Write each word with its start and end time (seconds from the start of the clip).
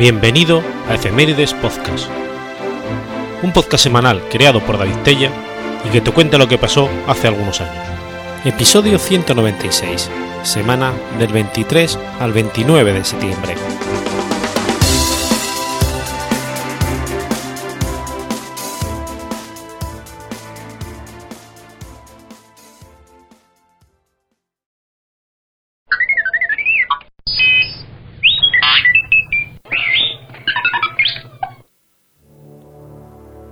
Bienvenido 0.00 0.62
a 0.88 0.94
Efemérides 0.94 1.52
Podcast, 1.52 2.08
un 3.42 3.52
podcast 3.52 3.84
semanal 3.84 4.22
creado 4.30 4.64
por 4.64 4.78
David 4.78 4.96
Tella 5.04 5.30
y 5.84 5.90
que 5.90 6.00
te 6.00 6.10
cuenta 6.10 6.38
lo 6.38 6.48
que 6.48 6.56
pasó 6.56 6.88
hace 7.06 7.28
algunos 7.28 7.60
años. 7.60 7.86
Episodio 8.46 8.98
196, 8.98 10.08
semana 10.42 10.94
del 11.18 11.30
23 11.30 11.98
al 12.18 12.32
29 12.32 12.94
de 12.94 13.04
septiembre. 13.04 13.54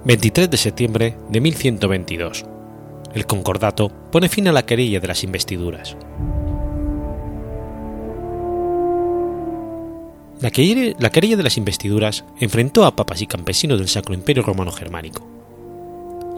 23 0.09 0.49
de 0.49 0.57
septiembre 0.57 1.19
de 1.29 1.39
1122. 1.39 2.47
El 3.13 3.27
concordato 3.27 3.91
pone 4.11 4.31
fin 4.31 4.49
a 4.49 4.53
la 4.53 4.65
querella 4.65 5.01
de 5.01 5.07
las 5.07 5.23
investiduras. 5.23 5.99
La 10.41 10.51
querella, 10.51 10.97
la 10.99 11.11
querella 11.11 11.37
de 11.37 11.43
las 11.43 11.59
investiduras 11.59 12.25
enfrentó 12.41 12.87
a 12.87 12.97
papas 12.97 13.21
y 13.21 13.27
campesinos 13.27 13.79
del 13.79 13.89
Sacro 13.89 14.15
Imperio 14.15 14.43
Romano 14.43 14.73
Germánico. 14.73 15.29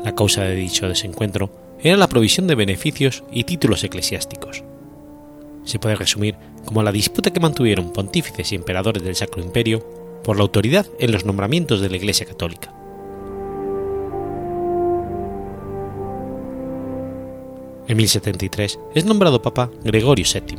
La 0.02 0.16
causa 0.16 0.42
de 0.42 0.56
dicho 0.56 0.88
desencuentro 0.88 1.77
era 1.80 1.96
la 1.96 2.08
provisión 2.08 2.48
de 2.48 2.56
beneficios 2.56 3.22
y 3.30 3.44
títulos 3.44 3.84
eclesiásticos. 3.84 4.64
Se 5.62 5.78
puede 5.78 5.94
resumir 5.94 6.34
como 6.64 6.82
la 6.82 6.90
disputa 6.90 7.32
que 7.32 7.38
mantuvieron 7.38 7.92
pontífices 7.92 8.50
y 8.50 8.56
emperadores 8.56 9.05
del 9.05 9.14
Sacro 9.14 9.40
Imperio 9.40 9.78
por 10.24 10.36
la 10.36 10.42
autoridad 10.42 10.86
en 10.98 11.12
los 11.12 11.24
nombramientos 11.24 11.80
de 11.80 11.88
la 11.88 11.98
Iglesia 11.98 12.27
Católica. 12.27 12.80
En 17.91 17.96
1073 17.96 18.78
es 18.94 19.05
nombrado 19.05 19.42
Papa 19.42 19.69
Gregorio 19.83 20.24
VII. 20.24 20.58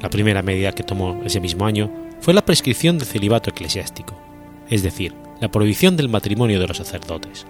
La 0.00 0.08
primera 0.08 0.42
medida 0.42 0.70
que 0.70 0.84
tomó 0.84 1.20
ese 1.24 1.40
mismo 1.40 1.66
año 1.66 1.90
fue 2.20 2.34
la 2.34 2.44
prescripción 2.44 2.98
del 2.98 3.08
celibato 3.08 3.50
eclesiástico, 3.50 4.16
es 4.70 4.84
decir, 4.84 5.12
la 5.40 5.50
prohibición 5.50 5.96
del 5.96 6.08
matrimonio 6.08 6.60
de 6.60 6.68
los 6.68 6.76
sacerdotes. 6.76 7.46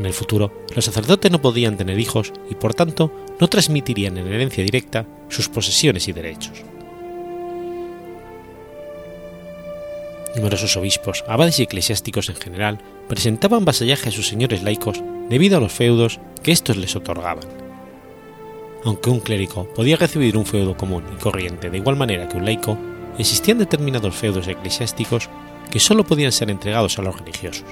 En 0.00 0.04
el 0.04 0.12
futuro, 0.12 0.64
los 0.74 0.84
sacerdotes 0.84 1.30
no 1.30 1.40
podían 1.40 1.76
tener 1.76 2.00
hijos 2.00 2.32
y 2.50 2.56
por 2.56 2.74
tanto 2.74 3.12
no 3.38 3.46
transmitirían 3.46 4.18
en 4.18 4.32
herencia 4.32 4.64
directa 4.64 5.06
sus 5.28 5.48
posesiones 5.48 6.08
y 6.08 6.12
derechos. 6.12 6.64
Numerosos 10.34 10.76
obispos, 10.76 11.22
abades 11.28 11.60
y 11.60 11.62
eclesiásticos 11.62 12.30
en 12.30 12.34
general 12.34 12.80
presentaban 13.06 13.64
vasallaje 13.64 14.08
a 14.08 14.12
sus 14.12 14.26
señores 14.26 14.64
laicos 14.64 15.04
debido 15.30 15.56
a 15.56 15.60
los 15.60 15.72
feudos 15.72 16.18
que 16.42 16.50
éstos 16.50 16.76
les 16.78 16.96
otorgaban 16.96 17.64
aunque 18.86 19.10
un 19.10 19.18
clérigo 19.18 19.64
podía 19.74 19.96
recibir 19.96 20.36
un 20.36 20.46
feudo 20.46 20.76
común 20.76 21.02
y 21.12 21.20
corriente 21.20 21.70
de 21.70 21.78
igual 21.78 21.96
manera 21.96 22.28
que 22.28 22.36
un 22.36 22.44
laico, 22.44 22.78
existían 23.18 23.58
determinados 23.58 24.14
feudos 24.14 24.46
eclesiásticos 24.46 25.28
que 25.70 25.80
sólo 25.80 26.04
podían 26.04 26.30
ser 26.30 26.50
entregados 26.50 26.96
a 26.98 27.02
los 27.02 27.18
religiosos, 27.18 27.64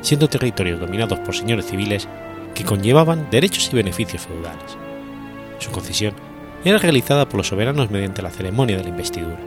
siendo 0.00 0.28
territorios 0.28 0.80
dominados 0.80 1.18
por 1.20 1.36
señores 1.36 1.66
civiles 1.66 2.08
que 2.54 2.64
conllevaban 2.64 3.28
derechos 3.30 3.68
y 3.70 3.76
beneficios 3.76 4.22
feudales. 4.22 4.78
Su 5.58 5.70
concesión 5.70 6.14
era 6.64 6.78
realizada 6.78 7.28
por 7.28 7.36
los 7.36 7.48
soberanos 7.48 7.90
mediante 7.90 8.22
la 8.22 8.30
ceremonia 8.30 8.78
de 8.78 8.84
la 8.84 8.88
investidura. 8.88 9.38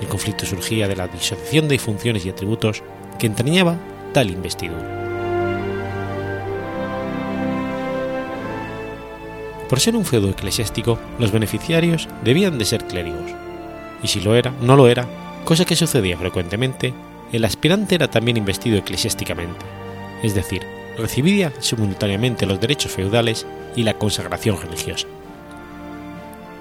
El 0.00 0.06
conflicto 0.06 0.46
surgía 0.46 0.86
de 0.86 0.94
la 0.94 1.08
disociación 1.08 1.66
de 1.66 1.78
funciones 1.80 2.24
y 2.24 2.30
atributos 2.30 2.84
que 3.18 3.26
entrañaba 3.26 3.78
tal 4.12 4.30
investidura. 4.30 5.03
Por 9.68 9.80
ser 9.80 9.96
un 9.96 10.04
feudo 10.04 10.28
eclesiástico, 10.28 10.98
los 11.18 11.32
beneficiarios 11.32 12.08
debían 12.22 12.58
de 12.58 12.64
ser 12.64 12.84
clérigos, 12.84 13.30
y 14.02 14.08
si 14.08 14.20
lo 14.20 14.34
era, 14.34 14.52
no 14.60 14.76
lo 14.76 14.88
era, 14.88 15.06
cosa 15.44 15.64
que 15.64 15.76
sucedía 15.76 16.18
frecuentemente, 16.18 16.92
el 17.32 17.44
aspirante 17.44 17.94
era 17.94 18.08
también 18.08 18.36
investido 18.36 18.76
eclesiásticamente, 18.76 19.64
es 20.22 20.34
decir, 20.34 20.62
recibía 20.98 21.52
simultáneamente 21.60 22.46
los 22.46 22.60
derechos 22.60 22.92
feudales 22.92 23.46
y 23.74 23.82
la 23.82 23.94
consagración 23.94 24.60
religiosa. 24.60 25.06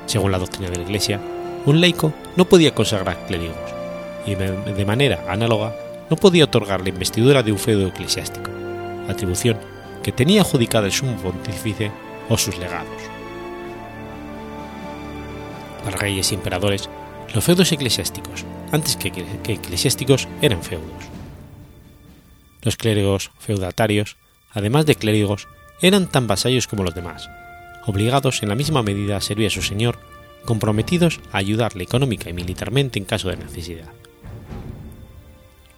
Según 0.06 0.32
la 0.32 0.40
doctrina 0.40 0.70
de 0.70 0.78
la 0.78 0.84
Iglesia, 0.84 1.20
un 1.66 1.82
laico 1.82 2.14
no 2.36 2.46
podía 2.46 2.74
consagrar 2.74 3.26
clérigos, 3.28 3.56
y 4.26 4.36
de 4.36 4.86
manera 4.86 5.26
análoga 5.30 5.76
no 6.10 6.16
podía 6.16 6.46
otorgar 6.46 6.82
la 6.82 6.90
investidura 6.90 7.44
de 7.44 7.52
un 7.52 7.60
feudo 7.60 7.88
eclesiástico, 7.88 8.50
atribución 9.10 9.58
que 10.02 10.12
tenía 10.12 10.42
adjudicada 10.42 10.86
el 10.86 10.92
sumo 10.92 11.16
pontífice 11.18 11.92
o 12.30 12.38
sus 12.38 12.58
legados. 12.58 13.02
Para 15.84 15.98
reyes 15.98 16.32
y 16.32 16.36
emperadores, 16.36 16.90
los 17.34 17.44
feudos 17.44 17.72
eclesiásticos, 17.72 18.46
antes 18.72 18.96
que, 18.96 19.10
eclesiásticos, 19.48 20.28
eran 20.42 20.64
feudos. 20.64 21.04
Los 22.62 22.78
clérigos 22.78 23.32
feudatarios, 23.40 24.16
además 24.52 24.86
de 24.86 24.96
clérigos, 24.96 25.48
eran 25.82 26.08
tan 26.08 26.28
vasallos 26.28 26.68
como 26.68 26.84
los 26.84 26.96
demás, 26.96 27.30
obligados 27.86 28.42
en 28.44 28.50
la 28.50 28.56
misma 28.56 28.84
medida 28.84 29.18
a 29.18 29.22
servir 29.22 29.48
a 29.48 29.50
su 29.50 29.62
señor, 29.62 30.00
comprometidos 30.46 31.20
a 31.32 31.40
ayudarle 31.40 31.84
económica 31.84 32.30
y 32.30 32.34
militarmente 32.34 33.00
en 33.00 33.06
caso 33.06 33.30
de 33.30 33.38
necesidad. 33.38 33.90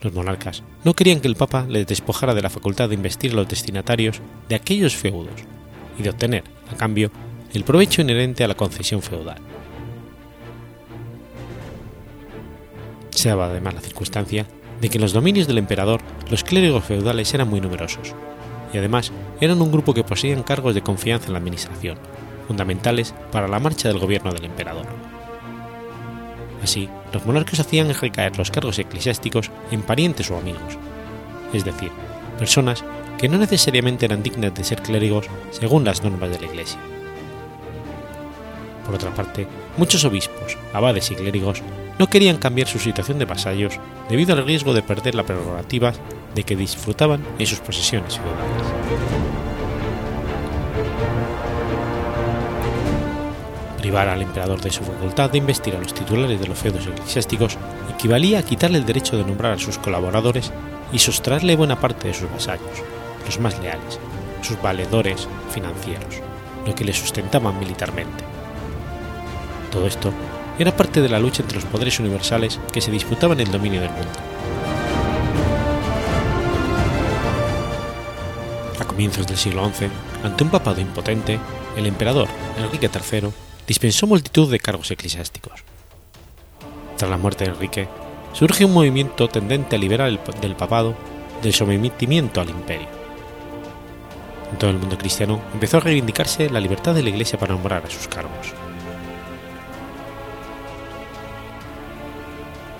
Los 0.02 0.14
monarcas 0.14 0.62
no 0.84 0.94
querían 0.94 1.20
que 1.20 1.28
el 1.28 1.36
Papa 1.36 1.66
les 1.68 1.88
despojara 1.88 2.36
de 2.36 2.44
la 2.44 2.52
facultad 2.52 2.90
de 2.90 2.96
investir 2.96 3.32
a 3.32 3.36
los 3.36 3.48
destinatarios 3.48 4.22
de 4.48 4.56
aquellos 4.56 4.96
feudos 4.96 5.42
y 5.98 6.04
de 6.04 6.10
obtener, 6.10 6.44
a 6.72 6.76
cambio, 6.76 7.12
el 7.54 7.64
provecho 7.64 8.02
inherente 8.02 8.44
a 8.44 8.48
la 8.48 8.56
concesión 8.56 9.02
feudal. 9.02 9.38
Se 13.12 13.30
daba 13.30 13.46
además 13.46 13.76
la 13.76 13.82
circunstancia 13.82 14.46
de 14.82 14.90
que 14.90 14.98
en 14.98 15.02
los 15.02 15.14
dominios 15.14 15.48
del 15.48 15.58
emperador 15.58 16.02
los 16.30 16.44
clérigos 16.44 16.84
feudales 16.84 17.34
eran 17.34 17.50
muy 17.50 17.62
numerosos, 17.62 18.14
y 18.74 18.78
además 18.78 19.12
eran 19.40 19.62
un 19.62 19.72
grupo 19.72 19.94
que 19.94 20.04
poseían 20.04 20.44
cargos 20.44 20.76
de 20.76 20.82
confianza 20.82 21.28
en 21.28 21.34
la 21.34 21.40
administración, 21.40 21.98
fundamentales 22.48 23.14
para 23.32 23.48
la 23.48 23.60
marcha 23.60 23.88
del 23.88 24.00
gobierno 24.00 24.32
del 24.34 24.46
emperador. 24.46 24.86
Así, 26.62 26.90
los 27.14 27.26
monarcas 27.26 27.60
hacían 27.60 27.94
recaer 27.94 28.38
los 28.38 28.52
cargos 28.52 28.80
eclesiásticos 28.80 29.52
en 29.72 29.82
parientes 29.82 30.30
o 30.32 30.38
amigos, 30.38 30.78
es 31.54 31.64
decir, 31.64 31.92
personas 32.38 32.84
que 33.18 33.30
no 33.30 33.38
necesariamente 33.38 34.06
eran 34.06 34.24
dignas 34.24 34.54
de 34.54 34.64
ser 34.64 34.82
clérigos 34.82 35.28
según 35.52 35.84
las 35.84 36.04
normas 36.04 36.30
de 36.32 36.40
la 36.40 36.46
Iglesia. 36.46 36.80
Por 38.86 38.96
otra 38.96 39.14
parte, 39.14 39.48
muchos 39.78 40.06
obispos, 40.06 40.58
abades 40.74 41.10
y 41.12 41.16
clérigos 41.16 41.62
no 41.98 42.08
querían 42.08 42.38
cambiar 42.38 42.68
su 42.68 42.78
situación 42.78 43.20
de 43.20 43.26
vasallos 43.26 43.80
debido 44.10 44.34
al 44.34 44.46
riesgo 44.46 44.74
de 44.74 44.84
perder 44.84 45.16
la 45.16 45.24
prerrogativa 45.24 45.94
de 46.36 46.44
que 46.44 46.56
disfrutaban 46.56 47.26
en 47.40 47.48
sus 47.48 47.60
posesiones 47.60 48.18
feudales. 48.18 48.86
Privar 53.80 54.10
al 54.10 54.22
emperador 54.22 54.62
de 54.62 54.72
su 54.72 54.84
facultad 54.84 55.30
de 55.30 55.38
investir 55.38 55.76
a 55.76 55.80
los 55.80 55.94
titulares 55.94 56.40
de 56.40 56.48
los 56.48 56.58
feudos 56.58 56.86
eclesiásticos 56.88 57.58
equivalía 57.94 58.40
a 58.40 58.44
quitarle 58.44 58.78
el 58.78 58.86
derecho 58.86 59.16
de 59.16 59.24
nombrar 59.24 59.54
a 59.54 59.60
sus 59.60 59.78
colaboradores 59.78 60.52
y 60.92 61.00
sustraerle 61.00 61.56
buena 61.56 61.80
parte 61.80 62.10
de 62.10 62.14
sus 62.14 62.32
vasallos, 62.32 62.84
los 63.26 63.40
más 63.40 63.60
leales, 63.60 64.00
sus 64.42 64.62
valedores 64.62 65.28
financieros, 65.52 66.22
lo 66.66 66.76
que 66.76 66.86
le 66.86 66.94
sustentaban 66.94 67.60
militarmente. 67.60 68.24
Todo 69.72 69.88
esto 69.88 70.14
era 70.58 70.76
parte 70.76 71.02
de 71.02 71.10
la 71.10 71.20
lucha 71.20 71.42
entre 71.42 71.58
los 71.58 71.66
poderes 71.66 72.00
universales 72.00 72.60
que 72.72 72.82
se 72.82 72.92
disputaban 72.92 73.40
el 73.40 73.52
dominio 73.52 73.82
del 73.82 73.90
mundo. 73.90 74.20
A 78.80 78.86
comienzos 78.86 79.28
del 79.28 79.38
siglo 79.38 79.70
XI, 79.70 79.90
ante 80.24 80.44
un 80.44 80.50
papado 80.50 80.80
impotente, 80.80 81.40
el 81.76 81.88
emperador 81.88 82.28
Enrique 82.58 82.90
III 82.94 83.30
dispensó 83.68 84.08
multitud 84.08 84.50
de 84.50 84.60
cargos 84.60 84.92
eclesiásticos. 84.92 85.64
Tras 86.98 87.12
la 87.12 87.18
muerte 87.18 87.44
de 87.44 87.52
Enrique, 87.52 87.90
surge 88.32 88.64
un 88.64 88.74
movimiento 88.74 89.28
tendente 89.28 89.76
a 89.76 89.80
liberar 89.80 90.08
el, 90.08 90.20
del 90.40 90.56
papado 90.56 90.96
del 91.42 91.54
sometimiento 91.54 92.40
al 92.40 92.50
imperio 92.50 92.95
en 94.52 94.58
todo 94.58 94.70
el 94.70 94.78
mundo 94.78 94.98
cristiano 94.98 95.42
empezó 95.54 95.78
a 95.78 95.82
reivindicarse 95.82 96.50
la 96.50 96.60
libertad 96.60 96.94
de 96.94 97.04
la 97.04 97.10
Iglesia 97.10 97.40
para 97.40 97.54
nombrar 97.54 97.86
a 97.86 97.90
sus 97.90 98.08
cargos. 98.08 98.54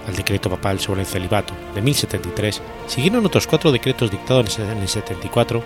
Al 0.08 0.16
decreto 0.16 0.50
papal 0.50 0.80
sobre 0.80 1.02
el 1.02 1.08
celibato 1.08 1.54
de 1.74 1.82
1073 1.82 2.62
siguieron 2.88 3.26
otros 3.26 3.48
cuatro 3.48 3.72
decretos 3.72 4.12
dictados 4.12 4.60
en 4.60 4.78
el 4.78 4.88
74 4.88 5.64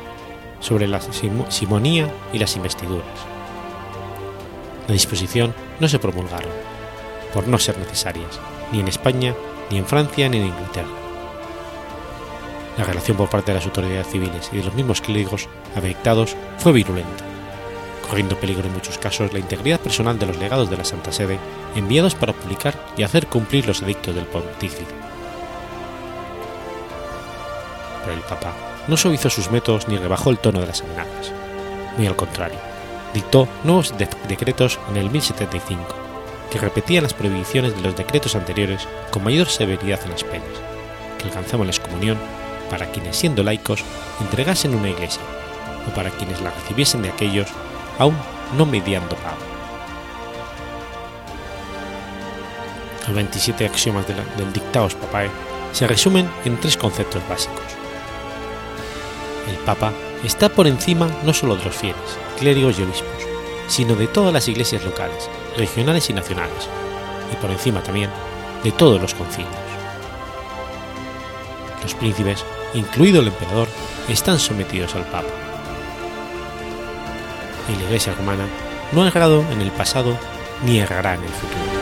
sobre 0.62 0.88
la 0.88 1.02
simonía 1.02 2.10
y 2.32 2.40
las 2.40 2.56
investiduras. 2.56 3.06
La 4.88 4.94
disposición 4.94 5.54
no 5.80 5.88
se 5.88 6.00
promulgaron, 6.00 6.52
por 7.34 7.48
no 7.48 7.60
ser 7.60 7.78
necesarias, 7.78 8.40
ni 8.72 8.80
en 8.80 8.88
España 8.88 9.36
ni 9.70 9.78
en 9.78 9.86
Francia 9.86 10.28
ni 10.30 10.38
en 10.38 10.48
Inglaterra. 10.48 10.88
La 12.78 12.86
relación 12.86 13.18
por 13.18 13.30
parte 13.30 13.52
de 13.52 13.58
las 13.58 13.66
autoridades 13.66 14.08
civiles 14.08 14.50
y 14.54 14.58
de 14.58 14.64
los 14.64 14.74
mismos 14.74 15.02
clérigos 15.02 15.50
afectados 15.76 16.36
fue 16.58 16.72
virulenta, 16.72 17.24
corriendo 18.08 18.40
peligro 18.40 18.68
en 18.68 18.74
muchos 18.74 18.98
casos 18.98 19.34
la 19.34 19.40
integridad 19.40 19.80
personal 19.80 20.18
de 20.18 20.26
los 20.26 20.38
legados 20.38 20.70
de 20.70 20.78
la 20.78 20.86
Santa 20.86 21.12
Sede 21.12 21.40
enviados 21.76 22.16
para 22.16 22.34
publicar 22.34 22.74
y 22.98 23.04
hacer 23.04 23.28
cumplir 23.28 23.68
los 23.68 23.82
edictos 23.82 24.16
del 24.16 24.26
pontífice. 24.26 24.86
Pero 28.04 28.14
el 28.14 28.22
Papa 28.22 28.54
no 28.88 28.98
suavizó 28.98 29.30
sus 29.30 29.52
métodos 29.52 29.88
ni 29.88 29.98
rebajó 29.98 30.32
el 30.32 30.40
tono 30.40 30.62
de 30.62 30.68
las 30.68 30.82
amenazas. 30.82 31.32
Muy 31.98 32.08
al 32.08 32.16
contrario, 32.16 32.58
dictó 33.14 33.48
nuevos 33.64 33.94
decretos 34.28 34.80
en 34.90 34.98
el 34.98 35.10
1075, 35.10 35.96
que 36.52 36.60
repetían 36.60 37.04
las 37.04 37.14
prohibiciones 37.14 37.76
de 37.76 37.82
los 37.82 37.96
decretos 37.96 38.36
anteriores 38.36 38.88
con 39.12 39.24
mayor 39.24 39.48
severidad 39.48 40.00
en 40.04 40.12
las 40.12 40.24
penas, 40.24 40.50
que 41.18 41.26
alcanzaban 41.26 41.68
la 41.68 41.74
excomunión 41.74 42.18
para 42.70 42.88
quienes 42.92 43.18
siendo 43.18 43.44
laicos 43.44 43.84
entregasen 44.22 44.76
una 44.76 44.90
iglesia, 44.90 45.22
o 45.88 45.94
para 45.94 46.12
quienes 46.12 46.42
la 46.42 46.52
recibiesen 46.52 47.02
de 47.02 47.10
aquellos 47.10 47.48
aún 47.98 48.16
no 48.58 48.66
mediando 48.66 49.16
pago. 49.18 49.38
Los 53.08 53.16
27 53.16 53.66
axiomas 53.66 54.06
del 54.08 54.54
Dictaos 54.54 54.96
Papae 54.96 55.32
se 55.72 55.88
resumen 55.88 56.30
en 56.46 56.60
tres 56.60 56.78
conceptos 56.78 57.28
básicos. 57.28 57.64
El 59.48 59.56
Papa 59.66 59.92
está 60.24 60.50
por 60.50 60.68
encima 60.68 61.10
no 61.24 61.34
solo 61.34 61.56
de 61.56 61.66
los 61.66 61.76
fieles, 61.76 61.98
clérigos 62.38 62.78
y 62.78 62.84
obispos, 62.84 63.24
sino 63.68 63.96
de 63.96 64.08
todas 64.08 64.34
las 64.34 64.48
iglesias 64.48 64.84
locales, 64.84 65.30
regionales 65.58 66.10
y 66.10 66.14
nacionales, 66.14 66.70
y 67.32 67.36
por 67.38 67.50
encima 67.50 67.82
también 67.82 68.10
de 68.64 68.72
todos 68.72 69.02
los 69.02 69.14
concilios. 69.14 69.54
Los 71.82 71.94
príncipes, 71.96 72.44
incluido 72.74 73.22
el 73.22 73.28
emperador, 73.28 73.68
están 74.08 74.40
sometidos 74.40 74.94
al 74.96 75.06
Papa. 75.06 75.49
Y 77.72 77.76
la 77.78 77.84
Iglesia 77.84 78.14
romana 78.14 78.48
no 78.92 79.04
ha 79.04 79.08
errado 79.08 79.46
en 79.52 79.62
el 79.62 79.72
pasado 79.72 80.18
ni 80.64 80.80
errará 80.80 81.16
en 81.16 81.24
el 81.24 81.30
futuro. 81.30 81.80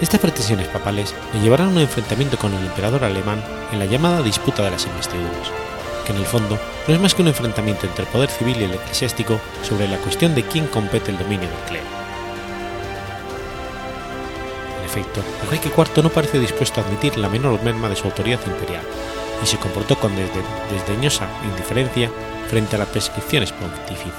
Estas 0.00 0.20
pretensiones 0.20 0.68
papales 0.68 1.14
le 1.32 1.40
llevarán 1.40 1.68
a 1.68 1.70
un 1.70 1.78
enfrentamiento 1.78 2.36
con 2.36 2.52
el 2.52 2.66
emperador 2.66 3.04
alemán 3.04 3.42
en 3.72 3.78
la 3.78 3.86
llamada 3.86 4.22
disputa 4.22 4.62
de 4.62 4.70
las 4.70 4.84
investiduras, 4.86 5.50
que 6.04 6.12
en 6.12 6.18
el 6.18 6.26
fondo 6.26 6.58
no 6.86 6.94
es 6.94 7.00
más 7.00 7.14
que 7.14 7.22
un 7.22 7.28
enfrentamiento 7.28 7.86
entre 7.86 8.04
el 8.04 8.10
poder 8.10 8.28
civil 8.28 8.60
y 8.60 8.64
el 8.64 8.74
eclesiástico 8.74 9.40
sobre 9.62 9.88
la 9.88 9.96
cuestión 9.96 10.34
de 10.34 10.42
quién 10.42 10.66
compete 10.66 11.10
el 11.10 11.18
dominio 11.18 11.48
del 11.48 11.58
clero. 11.66 11.86
En 14.80 14.84
efecto, 14.84 15.22
el 15.42 15.48
rey 15.48 15.60
IV 15.64 16.02
no 16.02 16.10
parece 16.10 16.38
dispuesto 16.38 16.80
a 16.80 16.84
admitir 16.84 17.16
la 17.16 17.30
menor 17.30 17.62
merma 17.62 17.88
de 17.88 17.96
su 17.96 18.04
autoridad 18.04 18.40
imperial 18.46 18.82
y 19.42 19.46
se 19.46 19.58
comportó 19.58 19.96
con 19.98 20.12
desdeñosa 20.16 21.28
indiferencia 21.44 22.10
frente 22.48 22.76
a 22.76 22.80
las 22.80 22.88
prescripciones 22.88 23.52
pontificias. 23.52 24.14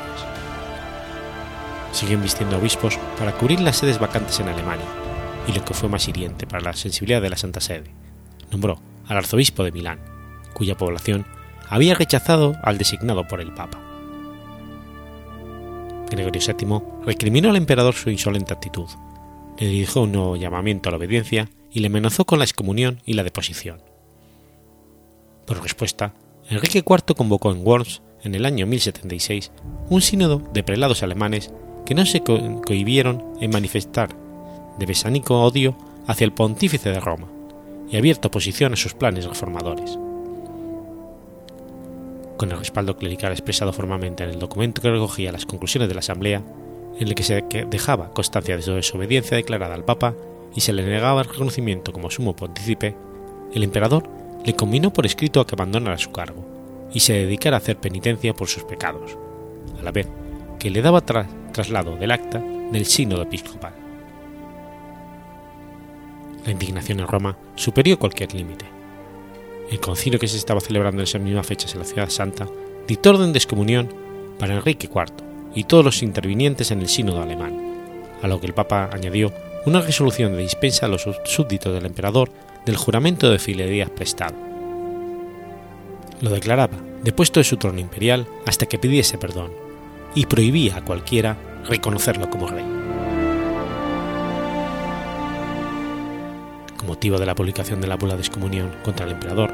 Siguió 1.92 2.20
vistiendo 2.20 2.58
obispos 2.58 3.00
para 3.18 3.34
cubrir 3.34 3.60
las 3.62 3.78
sedes 3.78 4.00
vacantes 4.00 4.40
en 4.40 4.50
Alemania, 4.50 4.86
y 5.48 5.54
lo 5.54 5.64
que 5.64 5.74
fue 5.74 5.90
más 5.90 6.08
hiriente 6.08 6.46
para 6.46 6.64
la 6.64 6.74
sensibilidad 6.74 7.22
de 7.22 7.30
la 7.30 7.38
Santa 7.38 7.62
Sede, 7.62 7.92
nombró 8.52 8.80
al 9.08 9.18
arzobispo 9.18 9.64
de 9.64 9.72
Milán, 9.72 10.00
cuya 10.54 10.78
población 10.78 11.26
había 11.70 11.96
rechazado 11.96 12.56
al 12.64 12.78
designado 12.78 13.28
por 13.28 13.42
el 13.42 13.54
Papa. 13.54 13.80
Gregorio 16.10 16.42
VII 16.42 16.82
recriminó 17.06 17.50
al 17.50 17.58
emperador 17.58 17.94
su 17.96 18.10
insolente 18.10 18.54
actitud, 18.54 18.88
le 19.60 19.68
dirigió 19.68 20.04
un 20.04 20.12
nuevo 20.12 20.36
llamamiento 20.36 20.90
a 20.90 20.92
la 20.92 20.98
obediencia 20.98 21.50
y 21.72 21.80
le 21.80 21.88
amenazó 21.88 22.26
con 22.26 22.40
la 22.40 22.46
excomunión 22.46 23.02
y 23.06 23.14
la 23.14 23.24
deposición. 23.24 23.82
Por 25.48 25.64
respuesta, 25.64 26.14
Enrique 26.50 26.84
IV 26.86 27.16
convocó 27.16 27.52
en 27.52 27.66
Worms, 27.66 28.02
en 28.22 28.36
el 28.36 28.46
año 28.46 28.68
1076, 28.68 29.52
un 29.90 30.02
sínodo 30.02 30.42
de 30.54 30.62
prelados 30.62 31.04
alemanes 31.04 31.52
que 31.86 31.96
no 31.96 32.06
se 32.06 32.22
cohibieron 32.22 33.24
en 33.40 33.52
manifestar 33.52 34.10
de 34.78 34.86
besánico 34.86 35.42
odio 35.42 35.78
hacia 36.06 36.26
el 36.26 36.34
pontífice 36.34 36.90
de 36.90 37.00
Roma 37.00 37.30
y 37.90 37.96
abierta 37.96 38.28
oposición 38.28 38.74
a 38.74 38.76
sus 38.76 38.94
planes 38.94 39.26
reformadores. 39.26 39.98
Con 42.36 42.52
el 42.52 42.60
respaldo 42.60 42.98
clerical 42.98 43.32
expresado 43.32 43.72
formalmente 43.72 44.26
en 44.26 44.32
el 44.32 44.40
documento 44.40 44.82
que 44.82 44.92
recogía 44.92 45.32
las 45.32 45.46
conclusiones 45.46 45.88
de 45.88 45.96
la 45.96 46.02
Asamblea, 46.02 46.44
en 47.00 47.08
el 47.08 47.16
que 47.16 47.24
se 47.24 47.42
dejaba 47.70 48.12
constancia 48.12 48.58
de 48.58 48.64
su 48.64 48.74
desobediencia 48.74 49.38
declarada 49.38 49.76
al 49.76 49.86
Papa 49.86 50.14
y 50.54 50.60
se 50.60 50.74
le 50.74 50.86
negaba 50.86 51.22
el 51.22 51.30
reconocimiento 51.30 51.94
como 51.94 52.12
sumo 52.12 52.36
pontícipe, 52.36 52.98
el 53.54 53.64
emperador 53.64 54.27
le 54.48 54.56
combinó 54.56 54.94
por 54.94 55.06
escrito 55.06 55.42
a 55.42 55.46
que 55.46 55.56
abandonara 55.56 55.98
su 55.98 56.14
cargo 56.14 56.90
y 56.94 57.02
se 57.02 57.12
dedicara 57.12 57.58
a 57.58 57.60
hacer 57.60 57.76
penitencia 57.76 58.34
por 58.34 58.48
sus 58.48 58.64
pecados, 58.64 59.18
a 59.78 59.84
la 59.84 59.92
vez 59.92 60.08
que 60.58 60.70
le 60.70 60.82
daba 60.82 61.02
traslado 61.02 61.98
del 61.98 62.12
acta 62.12 62.40
del 62.72 62.86
sínodo 62.86 63.24
episcopal. 63.24 63.74
La 66.46 66.52
indignación 66.54 67.02
en 67.02 67.08
Roma 67.08 67.38
superió 67.56 68.00
cualquier 68.00 68.34
límite. 68.34 68.64
El 69.70 69.82
concilio 69.82 70.18
que 70.18 70.30
se 70.30 70.38
estaba 70.38 70.62
celebrando 70.62 71.02
en 71.02 71.08
esas 71.08 71.22
mismas 71.22 71.46
fechas 71.46 71.74
en 71.74 71.80
la 71.80 71.86
ciudad 71.86 72.10
santa 72.10 72.48
dictó 72.88 73.10
orden 73.10 73.34
de 73.34 73.40
excomunión 73.40 73.94
para 74.40 74.56
Enrique 74.56 74.88
IV 74.88 75.12
y 75.56 75.66
todos 75.66 75.84
los 75.84 76.02
intervinientes 76.02 76.72
en 76.72 76.80
el 76.80 76.88
sínodo 76.88 77.22
alemán, 77.22 77.54
a 78.22 78.28
lo 78.30 78.40
que 78.40 78.48
el 78.48 78.54
Papa 78.54 78.92
añadió 78.94 79.34
una 79.66 79.82
resolución 79.82 80.32
de 80.32 80.44
dispensa 80.44 80.86
a 80.86 80.90
los 80.90 81.06
súbditos 81.26 81.74
del 81.74 81.86
emperador 81.86 82.32
del 82.68 82.78
juramento 82.78 83.32
de 83.32 83.40
fidelidad 83.40 83.90
prestado. 83.90 84.36
Lo 86.22 86.30
declaraba 86.30 86.78
depuesto 87.04 87.40
de 87.40 87.46
su 87.46 87.58
trono 87.58 87.80
imperial 87.80 88.28
hasta 88.46 88.68
que 88.68 88.78
pidiese 88.78 89.18
perdón, 89.18 89.52
y 90.14 90.26
prohibía 90.26 90.78
a 90.78 90.86
cualquiera 90.86 91.38
reconocerlo 91.68 92.30
como 92.30 92.48
rey. 92.48 92.66
motivo 96.86 97.20
de 97.20 97.26
la 97.26 97.36
publicación 97.36 97.82
de 97.82 97.88
la 97.88 97.98
bula 97.98 98.16
de 98.16 98.22
excomunión 98.22 98.74
contra 98.84 99.06
el 99.06 99.12
emperador, 99.12 99.52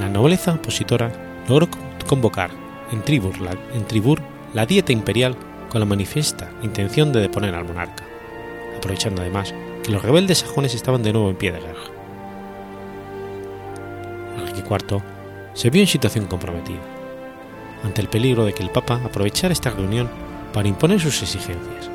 la 0.00 0.08
nobleza 0.08 0.54
opositora 0.54 1.12
logró 1.46 1.68
convocar 2.06 2.50
en 2.90 3.02
Tribur, 3.02 3.38
la, 3.40 3.52
en 3.74 3.86
Tribur 3.86 4.20
la 4.54 4.64
dieta 4.64 4.90
imperial 4.90 5.36
con 5.68 5.80
la 5.80 5.86
manifiesta 5.86 6.50
intención 6.62 7.12
de 7.12 7.20
deponer 7.20 7.54
al 7.54 7.66
monarca, 7.66 8.04
aprovechando 8.76 9.20
además 9.20 9.54
que 9.84 9.92
los 9.92 10.02
rebeldes 10.02 10.38
sajones 10.38 10.74
estaban 10.74 11.02
de 11.02 11.12
nuevo 11.12 11.28
en 11.28 11.36
pie 11.36 11.52
de 11.52 11.60
guerra. 11.60 11.95
Enrique 14.56 14.74
IV 14.74 15.02
se 15.52 15.70
vio 15.70 15.82
en 15.82 15.86
situación 15.86 16.26
comprometida, 16.26 16.80
ante 17.84 18.00
el 18.00 18.08
peligro 18.08 18.44
de 18.44 18.54
que 18.54 18.62
el 18.62 18.70
Papa 18.70 19.00
aprovechara 19.04 19.52
esta 19.52 19.70
reunión 19.70 20.08
para 20.52 20.68
imponer 20.68 21.00
sus 21.00 21.22
exigencias, 21.22 21.90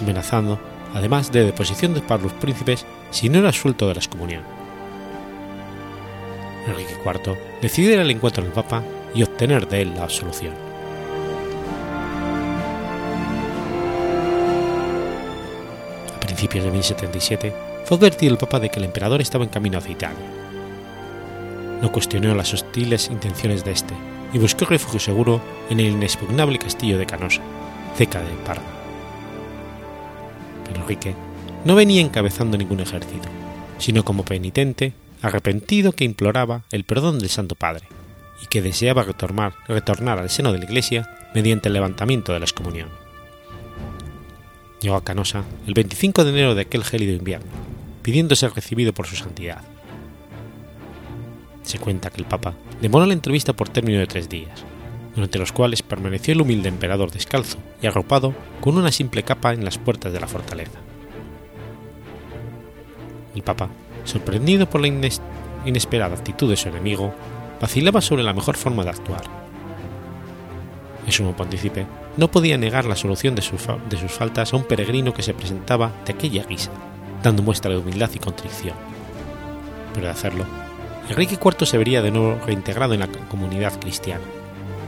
amenazando 0.00 0.60
además 0.94 1.32
de 1.32 1.44
deposición 1.44 1.94
de 1.94 2.00
para 2.00 2.22
los 2.22 2.32
príncipes 2.34 2.86
si 3.10 3.28
no 3.28 3.38
era 3.40 3.52
suelto 3.52 3.88
de 3.88 3.94
la 3.94 4.00
excomunión. 4.00 4.42
Enrique 6.66 6.96
IV 7.04 7.36
decidió 7.60 7.92
ir 7.94 8.00
al 8.00 8.10
encuentro 8.10 8.44
del 8.44 8.52
Papa 8.52 8.82
y 9.14 9.22
obtener 9.22 9.66
de 9.68 9.82
él 9.82 9.94
la 9.94 10.04
absolución. 10.04 10.54
A 16.16 16.20
principios 16.20 16.64
de 16.64 16.70
1077 16.70 17.52
fue 17.84 17.96
advertido 17.96 18.32
el 18.32 18.38
Papa 18.38 18.60
de 18.60 18.68
que 18.68 18.78
el 18.78 18.84
emperador 18.84 19.20
estaba 19.20 19.44
en 19.44 19.50
camino 19.50 19.78
hacia 19.78 19.92
Italia. 19.92 20.49
No 21.82 21.90
cuestionó 21.92 22.34
las 22.34 22.52
hostiles 22.52 23.08
intenciones 23.10 23.64
de 23.64 23.72
este 23.72 23.94
y 24.32 24.38
buscó 24.38 24.64
refugio 24.66 25.00
seguro 25.00 25.40
en 25.70 25.80
el 25.80 25.86
inexpugnable 25.86 26.58
castillo 26.58 26.98
de 26.98 27.06
Canosa, 27.06 27.42
cerca 27.96 28.20
de 28.20 28.30
Parma. 28.44 28.64
Pero 30.66 30.80
Enrique 30.80 31.14
no 31.64 31.74
venía 31.74 32.00
encabezando 32.00 32.56
ningún 32.56 32.80
ejército, 32.80 33.28
sino 33.78 34.04
como 34.04 34.24
penitente, 34.24 34.92
arrepentido 35.22 35.92
que 35.92 36.04
imploraba 36.04 36.62
el 36.70 36.84
perdón 36.84 37.18
del 37.18 37.28
Santo 37.28 37.54
Padre 37.54 37.88
y 38.42 38.46
que 38.46 38.62
deseaba 38.62 39.02
retornar, 39.02 39.54
retornar 39.68 40.18
al 40.18 40.30
seno 40.30 40.52
de 40.52 40.58
la 40.58 40.64
Iglesia 40.64 41.08
mediante 41.34 41.68
el 41.68 41.74
levantamiento 41.74 42.32
de 42.32 42.38
la 42.38 42.44
excomunión. 42.44 42.88
Llegó 44.80 44.96
a 44.96 45.04
Canosa 45.04 45.44
el 45.66 45.74
25 45.74 46.24
de 46.24 46.30
enero 46.30 46.54
de 46.54 46.62
aquel 46.62 46.84
gélido 46.84 47.12
invierno, 47.12 47.50
pidiendo 48.02 48.34
ser 48.34 48.54
recibido 48.54 48.94
por 48.94 49.06
su 49.06 49.16
santidad. 49.16 49.62
Se 51.70 51.78
cuenta 51.78 52.10
que 52.10 52.20
el 52.20 52.26
Papa 52.26 52.54
demoró 52.80 53.06
la 53.06 53.12
entrevista 53.12 53.52
por 53.52 53.68
término 53.68 54.00
de 54.00 54.08
tres 54.08 54.28
días, 54.28 54.64
durante 55.14 55.38
los 55.38 55.52
cuales 55.52 55.84
permaneció 55.84 56.34
el 56.34 56.40
humilde 56.40 56.68
emperador 56.68 57.12
descalzo 57.12 57.58
y 57.80 57.86
arropado 57.86 58.34
con 58.60 58.76
una 58.76 58.90
simple 58.90 59.22
capa 59.22 59.52
en 59.52 59.64
las 59.64 59.78
puertas 59.78 60.12
de 60.12 60.18
la 60.18 60.26
fortaleza. 60.26 60.80
El 63.36 63.42
Papa, 63.44 63.68
sorprendido 64.02 64.68
por 64.68 64.80
la 64.80 64.88
inesperada 65.64 66.16
actitud 66.16 66.50
de 66.50 66.56
su 66.56 66.68
enemigo, 66.68 67.14
vacilaba 67.60 68.00
sobre 68.00 68.24
la 68.24 68.34
mejor 68.34 68.56
forma 68.56 68.82
de 68.82 68.90
actuar. 68.90 69.22
El 71.06 71.12
sumo 71.12 71.36
pontícipe 71.36 71.86
no 72.16 72.32
podía 72.32 72.58
negar 72.58 72.84
la 72.84 72.96
solución 72.96 73.36
de 73.36 73.42
sus 73.42 73.62
faltas 74.08 74.52
a 74.52 74.56
un 74.56 74.64
peregrino 74.64 75.14
que 75.14 75.22
se 75.22 75.34
presentaba 75.34 75.92
de 76.04 76.14
aquella 76.14 76.42
guisa, 76.42 76.72
dando 77.22 77.44
muestra 77.44 77.70
de 77.70 77.78
humildad 77.78 78.10
y 78.12 78.18
contrición. 78.18 78.74
Pero 79.94 80.06
de 80.06 80.12
hacerlo, 80.12 80.69
Enrique 81.10 81.40
IV 81.44 81.66
se 81.66 81.76
vería 81.76 82.02
de 82.02 82.12
nuevo 82.12 82.38
reintegrado 82.46 82.94
en 82.94 83.00
la 83.00 83.08
comunidad 83.28 83.80
cristiana, 83.80 84.22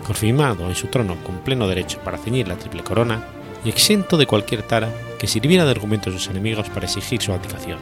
confirmado 0.06 0.68
en 0.68 0.76
su 0.76 0.86
trono 0.86 1.16
con 1.24 1.38
pleno 1.38 1.66
derecho 1.66 1.98
para 1.98 2.16
ceñir 2.16 2.46
la 2.46 2.54
triple 2.54 2.84
corona 2.84 3.24
y 3.64 3.70
exento 3.70 4.16
de 4.16 4.26
cualquier 4.26 4.62
tara 4.62 4.88
que 5.18 5.26
sirviera 5.26 5.64
de 5.64 5.72
argumento 5.72 6.10
a 6.10 6.12
sus 6.12 6.28
enemigos 6.28 6.70
para 6.70 6.86
exigir 6.86 7.20
su 7.20 7.32
abdicación. 7.32 7.80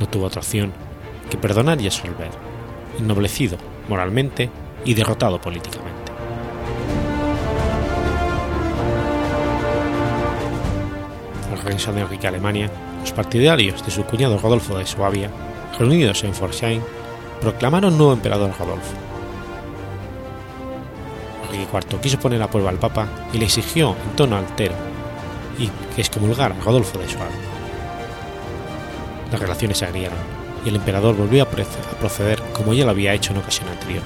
No 0.00 0.08
tuvo 0.08 0.24
otra 0.24 0.40
opción 0.40 0.72
que 1.28 1.36
perdonar 1.36 1.78
y 1.82 1.86
absolver, 1.86 2.30
ennoblecido 2.98 3.58
moralmente 3.90 4.48
y 4.86 4.94
derrotado 4.94 5.38
políticamente. 5.38 6.12
Al 11.50 11.58
regreso 11.58 11.92
de 11.92 12.00
Enrique 12.00 12.26
a 12.26 12.30
Alemania, 12.30 12.70
los 13.00 13.12
partidarios 13.12 13.84
de 13.84 13.90
su 13.90 14.04
cuñado 14.04 14.38
Rodolfo 14.38 14.78
de 14.78 14.86
Suabia, 14.86 15.30
reunidos 15.78 16.22
en 16.24 16.34
Forsheim, 16.34 16.82
proclamaron 17.40 17.96
nuevo 17.96 18.12
emperador 18.12 18.52
Rodolfo. 18.58 18.94
Enrique 21.44 21.68
IV 21.72 22.00
quiso 22.00 22.18
poner 22.18 22.40
a 22.42 22.50
prueba 22.50 22.70
al 22.70 22.78
Papa 22.78 23.08
y 23.32 23.38
le 23.38 23.44
exigió 23.44 23.90
en 23.90 24.16
tono 24.16 24.36
altero 24.36 24.74
y 25.58 25.68
que 25.94 26.00
excomulgara 26.00 26.54
a 26.54 26.60
Rodolfo 26.60 26.98
de 26.98 27.08
Suabia. 27.08 27.36
Las 29.30 29.40
relaciones 29.40 29.78
se 29.78 29.86
agriaron 29.86 30.18
y 30.64 30.68
el 30.68 30.76
emperador 30.76 31.16
volvió 31.16 31.42
a 31.42 31.48
proceder 31.48 32.40
como 32.52 32.74
ya 32.74 32.84
lo 32.84 32.90
había 32.90 33.14
hecho 33.14 33.32
en 33.32 33.38
ocasión 33.38 33.68
anterior. 33.68 34.02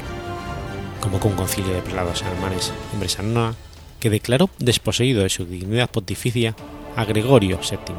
Convocó 1.01 1.29
un 1.29 1.35
concilio 1.35 1.75
de 1.75 1.83
prelados 1.83 2.23
alemanes 2.23 2.73
en 2.93 3.01
Bresanoa 3.01 3.55
que 4.01 4.11
declaró 4.11 4.51
desposeído 4.59 5.23
de 5.23 5.29
su 5.29 5.45
dignidad 5.45 5.91
pontificia 5.91 6.55
a 6.97 7.05
Gregorio 7.05 7.59
VII 7.59 7.95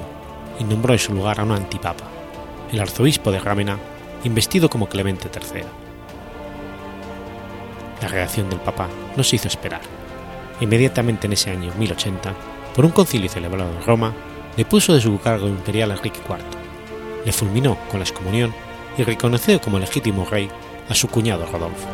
y 0.60 0.64
nombró 0.64 0.94
en 0.94 1.00
su 1.00 1.14
lugar 1.14 1.40
a 1.40 1.44
un 1.44 1.52
antipapa, 1.52 2.06
el 2.72 2.80
arzobispo 2.80 3.32
de 3.32 3.40
Rávena, 3.40 3.78
investido 4.24 4.70
como 4.70 4.90
Clemente 4.90 5.30
III. 5.34 5.64
La 8.02 8.08
reacción 8.08 8.50
del 8.50 8.60
papa 8.60 8.90
no 9.16 9.24
se 9.24 9.38
hizo 9.38 9.48
esperar. 9.48 9.82
Inmediatamente 10.60 11.28
en 11.28 11.34
ese 11.34 11.52
año 11.52 11.72
1080, 11.78 12.34
por 12.76 12.86
un 12.86 12.92
concilio 12.92 13.30
celebrado 13.30 13.72
en 13.72 13.84
Roma, 13.86 14.14
le 14.56 14.66
puso 14.66 14.94
de 14.94 15.02
su 15.02 15.20
cargo 15.20 15.48
imperial 15.48 15.92
a 15.92 15.96
Enrique 15.96 16.20
IV, 16.28 16.38
le 17.26 17.32
fulminó 17.32 17.78
con 17.90 18.00
la 18.00 18.06
excomunión 18.06 18.54
y 18.98 19.04
reconoció 19.04 19.62
como 19.62 19.80
legítimo 19.80 20.26
rey 20.26 20.50
a 20.90 20.96
su 20.96 21.08
cuñado 21.08 21.46
Rodolfo. 21.46 21.88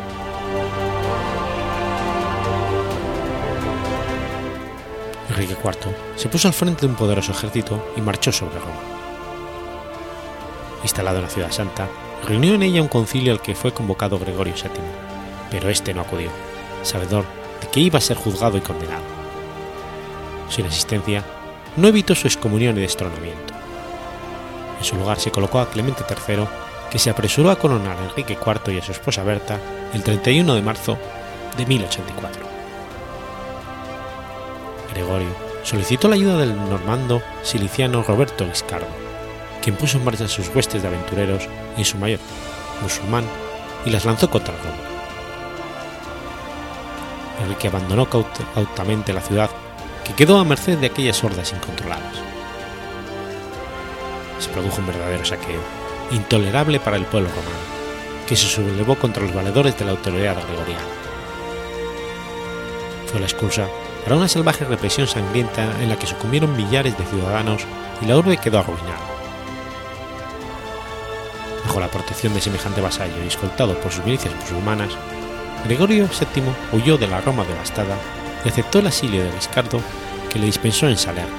Enrique 5.28 5.56
IV 5.62 5.94
se 6.16 6.28
puso 6.28 6.48
al 6.48 6.54
frente 6.54 6.82
de 6.82 6.86
un 6.86 6.96
poderoso 6.96 7.32
ejército 7.32 7.92
y 7.96 8.00
marchó 8.00 8.32
sobre 8.32 8.58
Roma. 8.58 8.93
Instalado 10.84 11.16
en 11.16 11.24
la 11.24 11.30
ciudad 11.30 11.50
santa, 11.50 11.88
reunió 12.24 12.54
en 12.54 12.62
ella 12.62 12.82
un 12.82 12.88
concilio 12.88 13.32
al 13.32 13.40
que 13.40 13.56
fue 13.56 13.72
convocado 13.72 14.18
Gregorio 14.18 14.54
VII, 14.54 14.70
pero 15.50 15.68
este 15.68 15.92
no 15.92 16.02
acudió, 16.02 16.30
sabedor 16.82 17.24
de 17.60 17.68
que 17.68 17.80
iba 17.80 17.98
a 17.98 18.02
ser 18.02 18.16
juzgado 18.16 18.56
y 18.56 18.60
condenado. 18.60 19.02
Sin 20.50 20.66
asistencia, 20.66 21.24
no 21.76 21.88
evitó 21.88 22.14
su 22.14 22.28
excomunión 22.28 22.76
y 22.78 22.82
destronamiento. 22.82 23.54
En 24.78 24.84
su 24.84 24.96
lugar 24.96 25.18
se 25.18 25.30
colocó 25.30 25.58
a 25.58 25.70
Clemente 25.70 26.04
III, 26.08 26.44
que 26.90 26.98
se 26.98 27.10
apresuró 27.10 27.50
a 27.50 27.58
coronar 27.58 27.96
a 27.96 28.04
Enrique 28.04 28.38
IV 28.40 28.72
y 28.72 28.78
a 28.78 28.82
su 28.82 28.92
esposa 28.92 29.24
Berta 29.24 29.58
el 29.92 30.02
31 30.02 30.54
de 30.54 30.62
marzo 30.62 30.98
de 31.56 31.66
1084. 31.66 32.46
Gregorio 34.92 35.34
solicitó 35.62 36.08
la 36.08 36.14
ayuda 36.14 36.38
del 36.38 36.54
normando 36.68 37.22
siliciano 37.42 38.02
Roberto 38.02 38.46
Guiscardo, 38.46 39.03
quien 39.64 39.76
puso 39.76 39.96
en 39.96 40.04
marcha 40.04 40.28
sus 40.28 40.54
huestes 40.54 40.82
de 40.82 40.88
aventureros 40.88 41.48
y 41.78 41.84
su 41.84 41.96
mayor, 41.96 42.20
musulmán, 42.82 43.24
y 43.86 43.90
las 43.90 44.04
lanzó 44.04 44.28
contra 44.28 44.54
Roma. 44.54 44.76
Enrique 47.42 47.68
abandonó 47.68 48.06
cautamente 48.06 49.14
la 49.14 49.22
ciudad, 49.22 49.48
que 50.04 50.12
quedó 50.12 50.38
a 50.38 50.44
merced 50.44 50.76
de 50.76 50.88
aquellas 50.88 51.24
hordas 51.24 51.50
incontroladas. 51.54 52.14
Se 54.38 54.50
produjo 54.50 54.80
un 54.80 54.86
verdadero 54.86 55.24
saqueo, 55.24 55.62
intolerable 56.10 56.78
para 56.78 56.98
el 56.98 57.06
pueblo 57.06 57.30
romano, 57.30 57.56
que 58.28 58.36
se 58.36 58.46
sublevó 58.46 58.96
contra 58.96 59.22
los 59.22 59.34
valedores 59.34 59.78
de 59.78 59.86
la 59.86 59.92
autoridad 59.92 60.36
gregoriana. 60.46 60.84
Fue 63.06 63.18
la 63.18 63.26
excusa 63.26 63.66
para 64.02 64.16
una 64.16 64.28
salvaje 64.28 64.66
represión 64.66 65.06
sangrienta 65.06 65.80
en 65.80 65.88
la 65.88 65.96
que 65.96 66.06
sucumbieron 66.06 66.54
millares 66.54 66.98
de 66.98 67.06
ciudadanos 67.06 67.62
y 68.02 68.04
la 68.04 68.18
urbe 68.18 68.36
quedó 68.36 68.58
arruinada. 68.58 69.23
Bajo 71.64 71.80
la 71.80 71.90
protección 71.90 72.34
de 72.34 72.40
semejante 72.40 72.80
vasallo 72.80 73.22
y 73.22 73.28
escoltado 73.28 73.78
por 73.80 73.90
sus 73.90 74.04
milicias 74.04 74.34
musulmanas, 74.34 74.90
Gregorio 75.64 76.06
VII 76.06 76.44
huyó 76.72 76.98
de 76.98 77.06
la 77.06 77.20
Roma 77.20 77.44
devastada 77.44 77.96
y 78.44 78.48
aceptó 78.48 78.80
el 78.80 78.86
asilio 78.86 79.24
de 79.24 79.30
Guiscardo 79.32 79.80
que 80.28 80.38
le 80.38 80.46
dispensó 80.46 80.88
en 80.88 80.98
Salerno, 80.98 81.34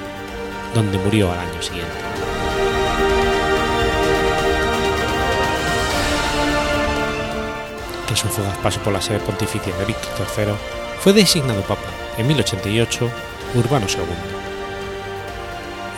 donde 0.74 0.98
murió 0.98 1.30
al 1.30 1.38
año 1.38 1.62
siguiente. 1.62 1.92
Tras 8.06 8.24
un 8.24 8.30
fugaz 8.30 8.56
paso 8.58 8.80
por 8.80 8.92
la 8.92 9.00
sede 9.00 9.20
pontificia 9.20 9.76
de 9.76 9.84
Víctor 9.84 10.26
III, 10.36 10.54
fue 11.00 11.12
designado 11.12 11.60
papa 11.62 11.88
en 12.16 12.26
1088 12.26 13.10
Urbano 13.54 13.86
II. 13.88 14.00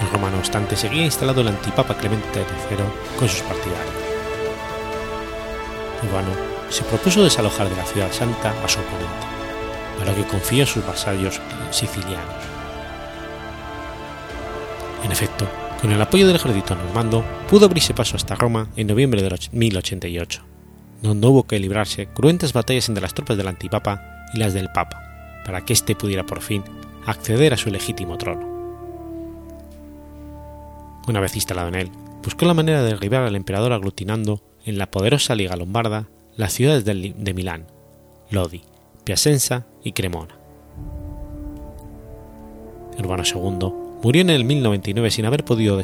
En 0.01 0.13
Roma, 0.13 0.31
no 0.31 0.39
obstante, 0.39 0.77
seguía 0.77 1.05
instalado 1.05 1.41
el 1.41 1.49
antipapa 1.49 1.97
Clemente 1.97 2.41
III 2.41 3.19
con 3.19 3.29
sus 3.29 3.41
partidarios. 3.41 4.08
Urbano 6.03 6.31
se 6.71 6.85
propuso 6.85 7.25
desalojar 7.25 7.69
de 7.69 7.77
la 7.77 7.85
ciudad 7.85 8.13
santa 8.13 8.51
a 8.63 8.69
su 8.69 8.81
oponente, 8.81 9.27
para 9.99 10.15
que 10.15 10.25
confió 10.25 10.61
en 10.61 10.67
sus 10.67 10.87
vasallos 10.87 11.41
sicilianos. 11.71 12.45
En 15.05 15.13
efecto, 15.13 15.47
con 15.81 15.93
el 15.93 16.03
apoyo 16.03 16.27
del 16.27 16.37
ejército 16.37 16.75
normando, 16.75 17.25
pudo 17.49 17.67
abrirse 17.67 17.95
paso 17.95 18.17
hasta 18.17 18.35
Roma 18.35 18.69
en 18.77 18.89
noviembre 18.89 19.23
de 19.23 19.39
1088, 19.53 20.43
donde 21.03 21.27
hubo 21.27 21.47
que 21.47 21.59
librarse 21.59 22.07
cruentas 22.07 22.53
batallas 22.53 22.89
entre 22.89 23.03
las 23.03 23.15
tropas 23.15 23.37
del 23.37 23.49
antipapa 23.49 24.27
y 24.35 24.39
las 24.39 24.55
del 24.55 24.71
papa, 24.71 25.03
para 25.45 25.65
que 25.65 25.73
éste 25.73 25.95
pudiera 25.95 26.27
por 26.27 26.43
fin 26.43 26.63
acceder 27.07 27.55
a 27.55 27.57
su 27.57 27.71
legítimo 27.71 28.19
trono. 28.19 28.59
Una 31.07 31.21
vez 31.21 31.35
instalado 31.37 31.69
en 31.69 31.77
él, 31.77 31.91
buscó 32.23 32.45
la 32.45 32.55
manera 32.55 32.83
de 32.83 32.91
derribar 32.91 33.23
al 33.23 33.37
emperador 33.37 33.73
aglutinando 33.73 34.43
en 34.69 34.77
la 34.77 34.91
poderosa 34.91 35.35
Liga 35.35 35.57
Lombarda 35.57 36.09
las 36.37 36.53
ciudades 36.53 36.85
de 36.85 37.35
Milán, 37.35 37.67
Lodi, 38.31 38.63
Piacenza 39.03 39.67
y 39.83 39.93
Cremona. 39.93 40.37
Urbano 42.99 43.23
II 43.25 43.73
murió 44.03 44.23
en 44.23 44.31
el 44.31 44.45
1099 44.45 45.11
sin 45.11 45.25
haber 45.25 45.45
podido 45.45 45.81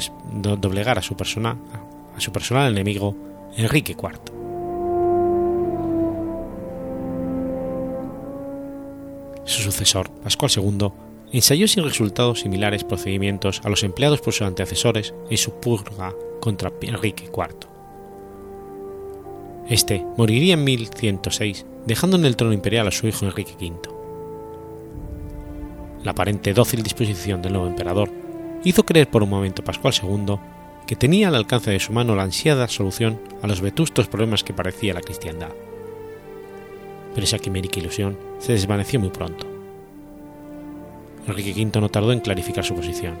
doblegar 0.59 0.99
a 0.99 1.01
su, 1.01 1.15
a 1.15 2.21
su 2.21 2.31
personal 2.31 2.71
enemigo 2.71 3.15
Enrique 3.57 3.93
IV. 3.93 4.33
Su 9.45 9.63
sucesor, 9.63 10.11
Pascual 10.21 10.51
II, 10.55 10.89
ensayó 11.31 11.67
sin 11.67 11.83
resultados 11.83 12.41
similares 12.41 12.83
procedimientos 12.83 13.61
a 13.63 13.69
los 13.69 13.83
empleados 13.83 14.21
por 14.21 14.33
sus 14.33 14.47
antecesores 14.47 15.15
en 15.29 15.37
su 15.37 15.59
purga 15.59 16.13
contra 16.39 16.71
Enrique 16.81 17.25
IV. 17.25 17.74
Este 19.67 20.05
moriría 20.17 20.53
en 20.53 20.63
1106, 20.63 21.65
dejando 21.85 22.17
en 22.17 22.25
el 22.25 22.35
trono 22.35 22.53
imperial 22.53 22.87
a 22.87 22.91
su 22.91 23.07
hijo 23.07 23.25
Enrique 23.25 23.55
V. 23.59 23.89
La 26.03 26.11
aparente 26.11 26.53
dócil 26.53 26.83
disposición 26.83 27.41
del 27.41 27.53
nuevo 27.53 27.67
emperador 27.67 28.11
hizo 28.63 28.85
creer 28.85 29.09
por 29.09 29.23
un 29.23 29.29
momento 29.29 29.63
Pascual 29.63 29.93
II 30.01 30.37
que 30.85 30.95
tenía 30.95 31.29
al 31.29 31.35
alcance 31.35 31.71
de 31.71 31.79
su 31.79 31.93
mano 31.93 32.15
la 32.15 32.23
ansiada 32.23 32.67
solución 32.67 33.19
a 33.41 33.47
los 33.47 33.61
vetustos 33.61 34.07
problemas 34.07 34.43
que 34.43 34.53
parecía 34.53 34.93
la 34.93 35.01
cristiandad 35.01 35.49
pero 37.15 37.23
esa 37.23 37.39
quimérica 37.39 37.79
ilusión 37.79 38.17
se 38.39 38.51
desvaneció 38.51 38.99
muy 38.99 39.09
pronto. 39.09 39.47
Enrique 41.25 41.53
V 41.53 41.79
no 41.79 41.89
tardó 41.89 42.11
en 42.11 42.19
clarificar 42.19 42.65
su 42.65 42.75
posición. 42.75 43.15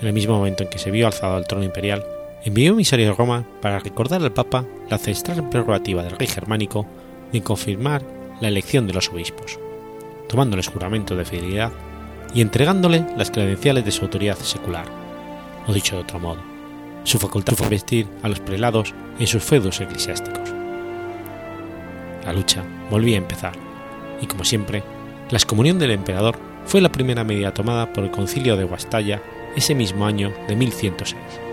En 0.00 0.08
el 0.08 0.12
mismo 0.12 0.36
momento 0.36 0.64
en 0.64 0.68
que 0.68 0.78
se 0.78 0.90
vio 0.90 1.06
alzado 1.06 1.36
al 1.36 1.46
trono 1.46 1.64
imperial, 1.64 2.04
envió 2.44 2.72
emisario 2.72 3.10
a 3.10 3.14
Roma 3.14 3.44
para 3.60 3.78
recordar 3.78 4.22
al 4.22 4.32
Papa 4.32 4.64
la 4.88 4.96
ancestral 4.96 5.48
prerrogativa 5.48 6.02
del 6.02 6.16
rey 6.16 6.28
germánico 6.28 6.86
de 7.32 7.42
confirmar 7.42 8.02
la 8.40 8.48
elección 8.48 8.86
de 8.86 8.92
los 8.92 9.08
obispos, 9.08 9.58
tomándoles 10.28 10.68
juramento 10.68 11.16
de 11.16 11.24
fidelidad 11.24 11.72
y 12.34 12.40
entregándole 12.40 13.04
las 13.16 13.30
credenciales 13.30 13.84
de 13.84 13.90
su 13.90 14.04
autoridad 14.04 14.36
secular, 14.36 14.86
o 15.66 15.72
dicho 15.72 15.96
de 15.96 16.02
otro 16.02 16.18
modo, 16.18 16.40
su 17.04 17.18
facultad 17.18 17.56
de 17.56 17.68
vestir 17.68 18.06
a 18.22 18.28
los 18.28 18.40
prelados 18.40 18.94
en 19.18 19.26
sus 19.26 19.42
feudos 19.42 19.80
eclesiásticos. 19.80 20.50
La 22.24 22.32
lucha 22.32 22.62
volvía 22.90 23.16
a 23.16 23.22
empezar, 23.22 23.52
y 24.20 24.26
como 24.26 24.44
siempre, 24.44 24.82
La 25.30 25.36
excomunión 25.36 25.78
del 25.78 25.90
emperador 25.90 26.38
fue 26.64 26.80
la 26.80 26.90
primera 26.90 27.22
medida 27.22 27.52
tomada 27.52 27.92
por 27.92 28.02
el 28.02 28.10
concilio 28.10 28.56
de 28.56 28.64
Guastalla 28.64 29.20
ese 29.56 29.74
mismo 29.74 30.06
año 30.06 30.32
de 30.48 30.56
1106. 30.56 31.47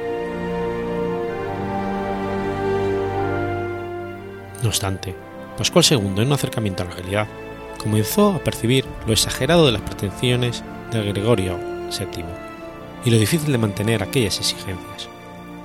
No 4.65 4.69
obstante, 4.69 5.13
Pascual 5.59 5.85
II, 5.87 5.97
en 5.97 6.25
un 6.25 6.33
acercamiento 6.33 6.81
a 6.81 6.87
la 6.87 6.95
realidad, 6.95 7.27
comenzó 7.77 8.31
a 8.31 8.43
percibir 8.43 8.83
lo 9.05 9.13
exagerado 9.13 9.63
de 9.67 9.71
las 9.71 9.83
pretensiones 9.83 10.63
de 10.91 11.03
Gregorio 11.03 11.55
VII 11.91 12.25
y 13.05 13.11
lo 13.11 13.19
difícil 13.19 13.51
de 13.51 13.59
mantener 13.59 14.01
aquellas 14.01 14.39
exigencias, 14.39 15.07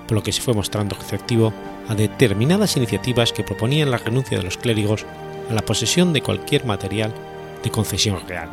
por 0.07 0.17
lo 0.17 0.23
que 0.23 0.33
se 0.33 0.43
fue 0.43 0.53
mostrando 0.53 0.97
receptivo 0.97 1.51
a 1.89 1.95
determinadas 1.95 2.77
iniciativas 2.77 3.33
que 3.33 3.43
proponían 3.43 3.91
la 3.91 3.97
renuncia 3.97 4.37
de 4.37 4.45
los 4.45 4.59
clérigos 4.59 5.07
a 5.49 5.55
la 5.55 5.63
posesión 5.63 6.13
de 6.13 6.21
cualquier 6.21 6.67
material 6.67 7.15
de 7.63 7.71
concesión 7.71 8.19
real, 8.29 8.51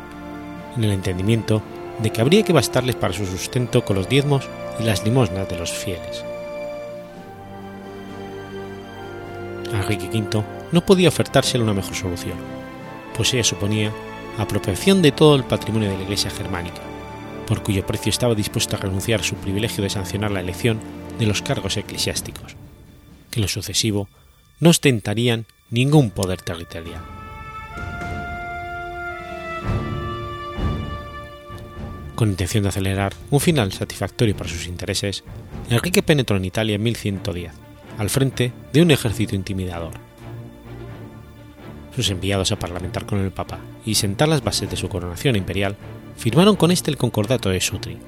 en 0.78 0.84
el 0.84 0.92
entendimiento 0.92 1.60
de 1.98 2.10
que 2.10 2.22
habría 2.22 2.42
que 2.42 2.54
bastarles 2.54 2.96
para 2.96 3.12
su 3.12 3.26
sustento 3.26 3.84
con 3.84 3.96
los 3.96 4.08
diezmos 4.08 4.48
y 4.80 4.84
las 4.84 5.04
limosnas 5.04 5.46
de 5.46 5.58
los 5.58 5.72
fieles. 5.72 6.24
Enrique 9.72 10.08
V 10.08 10.44
no 10.72 10.84
podía 10.84 11.08
ofertársele 11.08 11.64
una 11.64 11.74
mejor 11.74 11.94
solución, 11.94 12.36
pues 13.16 13.32
ella 13.34 13.44
suponía 13.44 13.92
apropiación 14.38 15.02
de 15.02 15.12
todo 15.12 15.36
el 15.36 15.44
patrimonio 15.44 15.90
de 15.90 15.96
la 15.96 16.02
Iglesia 16.04 16.30
germánica, 16.30 16.80
por 17.46 17.62
cuyo 17.62 17.86
precio 17.86 18.10
estaba 18.10 18.34
dispuesto 18.34 18.76
a 18.76 18.78
renunciar 18.78 19.22
su 19.22 19.34
privilegio 19.36 19.82
de 19.82 19.90
sancionar 19.90 20.30
la 20.30 20.40
elección 20.40 20.78
de 21.18 21.26
los 21.26 21.42
cargos 21.42 21.76
eclesiásticos, 21.76 22.56
que 23.30 23.40
en 23.40 23.42
lo 23.42 23.48
sucesivo 23.48 24.08
no 24.60 24.70
ostentarían 24.70 25.46
ningún 25.70 26.10
poder 26.10 26.40
territorial. 26.42 27.02
Con 32.14 32.30
intención 32.30 32.64
de 32.64 32.70
acelerar 32.70 33.14
un 33.30 33.38
final 33.38 33.72
satisfactorio 33.72 34.36
para 34.36 34.50
sus 34.50 34.66
intereses, 34.66 35.22
Enrique 35.70 36.02
penetró 36.02 36.36
en 36.36 36.46
Italia 36.46 36.74
en 36.74 36.82
1110, 36.82 37.52
al 37.98 38.10
frente 38.10 38.52
de 38.72 38.80
un 38.80 38.90
ejército 38.90 39.34
intimidador. 39.34 39.92
Sus 41.94 42.10
enviados 42.10 42.52
a 42.52 42.58
parlamentar 42.58 43.04
con 43.06 43.18
el 43.18 43.32
Papa 43.32 43.58
y 43.84 43.96
sentar 43.96 44.28
las 44.28 44.42
bases 44.42 44.70
de 44.70 44.76
su 44.76 44.88
coronación 44.88 45.34
imperial 45.34 45.76
firmaron 46.16 46.56
con 46.56 46.70
este 46.70 46.90
el 46.90 46.96
Concordato 46.96 47.50
de 47.50 47.60
Sutri, 47.60 47.98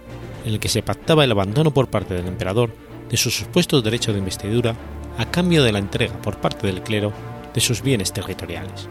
en 0.44 0.54
el 0.54 0.61
que 0.61 0.68
se 0.68 0.82
pactaba 0.82 1.25
el 1.25 1.32
abandono 1.32 1.73
por 1.73 1.88
parte 1.88 2.14
del 2.14 2.28
emperador 2.28 2.70
de 3.11 3.16
sus 3.16 3.37
supuestos 3.37 3.82
derechos 3.82 4.14
de 4.14 4.20
investidura 4.20 4.76
a 5.18 5.26
cambio 5.26 5.64
de 5.64 5.73
la 5.73 5.80
entrega 5.80 6.14
por 6.23 6.38
parte 6.38 6.68
del 6.68 6.82
clero 6.82 7.12
de 7.52 7.61
sus 7.61 7.82
bienes 7.82 8.12
territoriales. 8.12 8.88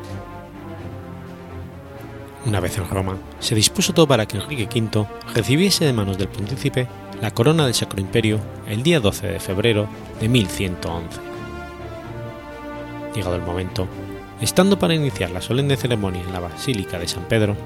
Una 2.45 2.59
vez 2.59 2.77
en 2.77 2.89
Roma, 2.89 3.17
se 3.39 3.55
dispuso 3.55 3.93
todo 3.93 4.07
para 4.07 4.25
que 4.25 4.37
Enrique 4.37 4.67
V 4.79 5.05
recibiese 5.33 5.85
de 5.85 5.93
manos 5.93 6.17
del 6.17 6.27
príncipe 6.27 6.87
la 7.21 7.31
corona 7.31 7.65
del 7.65 7.73
Sacro 7.73 7.99
Imperio 7.99 8.39
el 8.67 8.81
día 8.81 8.99
12 8.99 9.27
de 9.27 9.39
febrero 9.39 9.87
de 10.21 10.29
1111. 10.29 11.19
Llegado 13.13 13.35
el 13.35 13.41
momento, 13.41 13.87
estando 14.39 14.79
para 14.79 14.95
iniciar 14.95 15.31
la 15.31 15.41
solemne 15.41 15.75
ceremonia 15.75 16.21
en 16.21 16.31
la 16.31 16.39
Basílica 16.39 16.97
de 16.97 17.07
San 17.07 17.23
Pedro, 17.23 17.57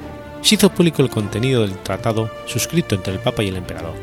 se 0.42 0.56
hizo 0.56 0.70
público 0.70 1.02
el 1.02 1.10
contenido 1.10 1.62
del 1.62 1.78
tratado 1.78 2.30
suscrito 2.46 2.96
entre 2.96 3.14
el 3.14 3.20
Papa 3.20 3.44
y 3.44 3.50
el 3.50 3.58
Emperador. 3.58 3.94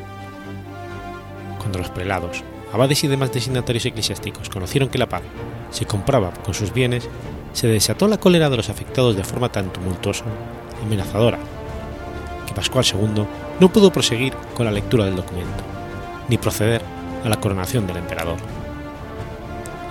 Cuando 1.58 1.78
los 1.78 1.90
prelados, 1.90 2.44
abades 2.72 3.02
y 3.02 3.08
demás 3.08 3.32
designatarios 3.32 3.86
eclesiásticos 3.86 4.48
conocieron 4.48 4.88
que 4.88 4.98
la 4.98 5.08
paz 5.08 5.22
se 5.70 5.84
compraba 5.84 6.32
con 6.44 6.54
sus 6.54 6.72
bienes, 6.72 7.08
se 7.52 7.66
desató 7.66 8.06
la 8.06 8.18
cólera 8.18 8.50
de 8.50 8.56
los 8.56 8.68
afectados 8.68 9.16
de 9.16 9.24
forma 9.24 9.50
tan 9.50 9.72
tumultuosa 9.72 10.24
amenazadora, 10.84 11.38
que 12.46 12.54
Pascual 12.54 12.84
II 12.84 13.24
no 13.60 13.70
pudo 13.70 13.92
proseguir 13.92 14.32
con 14.56 14.64
la 14.64 14.72
lectura 14.72 15.04
del 15.04 15.16
documento, 15.16 15.62
ni 16.28 16.38
proceder 16.38 16.82
a 17.24 17.28
la 17.28 17.38
coronación 17.38 17.86
del 17.86 17.98
emperador. 17.98 18.38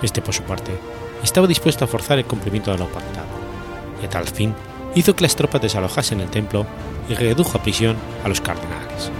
Este, 0.02 0.20
por 0.20 0.34
su 0.34 0.42
parte, 0.42 0.72
estaba 1.22 1.46
dispuesto 1.46 1.84
a 1.84 1.88
forzar 1.88 2.18
el 2.18 2.24
cumplimiento 2.24 2.72
de 2.72 2.78
lo 2.78 2.88
pactado, 2.88 3.28
y 4.02 4.06
a 4.06 4.10
tal 4.10 4.26
fin 4.26 4.54
hizo 4.96 5.14
que 5.14 5.22
las 5.22 5.36
tropas 5.36 5.62
desalojasen 5.62 6.20
el 6.20 6.30
templo 6.30 6.66
y 7.08 7.14
redujo 7.14 7.58
a 7.58 7.62
prisión 7.62 7.96
a 8.24 8.28
los 8.28 8.40
cardenales. 8.40 9.12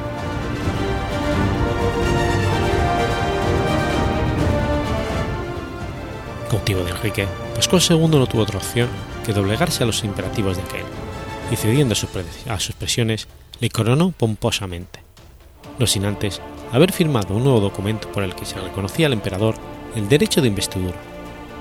Cautivo 6.51 6.83
de 6.83 6.91
Enrique, 6.91 7.29
Pascual 7.55 7.83
II 7.89 8.09
no 8.09 8.27
tuvo 8.27 8.43
otra 8.43 8.59
opción 8.59 8.89
que 9.25 9.33
doblegarse 9.33 9.85
a 9.85 9.87
los 9.87 10.03
imperativos 10.03 10.57
de 10.57 10.65
aquel 10.65 10.85
y 11.53 11.57
cediendo 11.57 11.95
a 11.95 12.59
sus 12.59 12.75
presiones, 12.75 13.29
le 13.61 13.68
coronó 13.68 14.11
pomposamente, 14.11 15.01
no 15.79 15.87
sin 15.87 16.07
antes 16.07 16.40
haber 16.73 16.92
firmado 16.92 17.35
un 17.35 17.44
nuevo 17.44 17.61
documento 17.61 18.11
por 18.11 18.23
el 18.23 18.35
que 18.35 18.46
se 18.46 18.59
reconocía 18.59 19.07
al 19.07 19.12
emperador 19.12 19.55
el 19.94 20.09
derecho 20.09 20.40
de 20.40 20.49
investidura, 20.49 20.96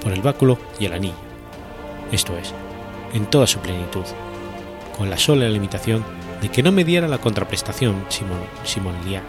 por 0.02 0.14
el 0.14 0.22
báculo 0.22 0.58
y 0.80 0.86
el 0.86 0.94
anillo, 0.94 1.16
esto 2.12 2.38
es, 2.38 2.54
en 3.14 3.26
toda 3.26 3.48
su 3.48 3.60
plenitud, 3.60 4.06
con 4.98 5.10
la 5.10 5.18
sola 5.18 5.50
limitación 5.50 6.06
de 6.42 6.50
que 6.50 6.64
no 6.64 6.72
me 6.72 6.86
diera 6.86 7.08
la 7.08 7.18
contraprestación 7.18 8.06
simoniaca. 8.64 9.28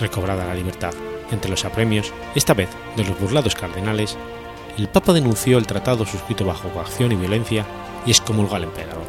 Recobrada 0.00 0.46
la 0.46 0.54
libertad 0.54 0.94
entre 1.30 1.50
los 1.50 1.64
apremios, 1.64 2.12
esta 2.34 2.54
vez 2.54 2.68
de 2.96 3.04
los 3.04 3.18
burlados 3.20 3.54
cardenales, 3.54 4.16
el 4.76 4.88
Papa 4.88 5.12
denunció 5.12 5.58
el 5.58 5.66
tratado 5.66 6.04
suscrito 6.06 6.44
bajo 6.44 6.68
coacción 6.70 7.12
y 7.12 7.16
violencia 7.16 7.64
y 8.04 8.10
excomulgó 8.10 8.56
al 8.56 8.64
emperador. 8.64 8.99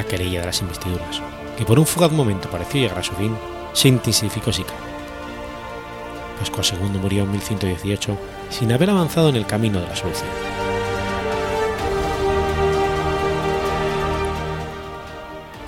La 0.00 0.06
querella 0.06 0.40
de 0.40 0.46
las 0.46 0.62
investiduras, 0.62 1.20
que 1.58 1.66
por 1.66 1.78
un 1.78 1.84
fugaz 1.84 2.10
momento 2.10 2.48
pareció 2.48 2.80
llegar 2.80 3.00
a 3.00 3.02
su 3.02 3.12
fin, 3.16 3.36
se 3.74 3.88
intensificó 3.88 4.50
sin 4.50 4.64
Pascual 6.38 6.64
II 6.72 6.98
murió 6.98 7.24
en 7.24 7.32
1118 7.32 8.16
sin 8.48 8.72
haber 8.72 8.88
avanzado 8.88 9.28
en 9.28 9.36
el 9.36 9.44
camino 9.44 9.78
de 9.78 9.86
la 9.86 9.94
solución. 9.94 10.30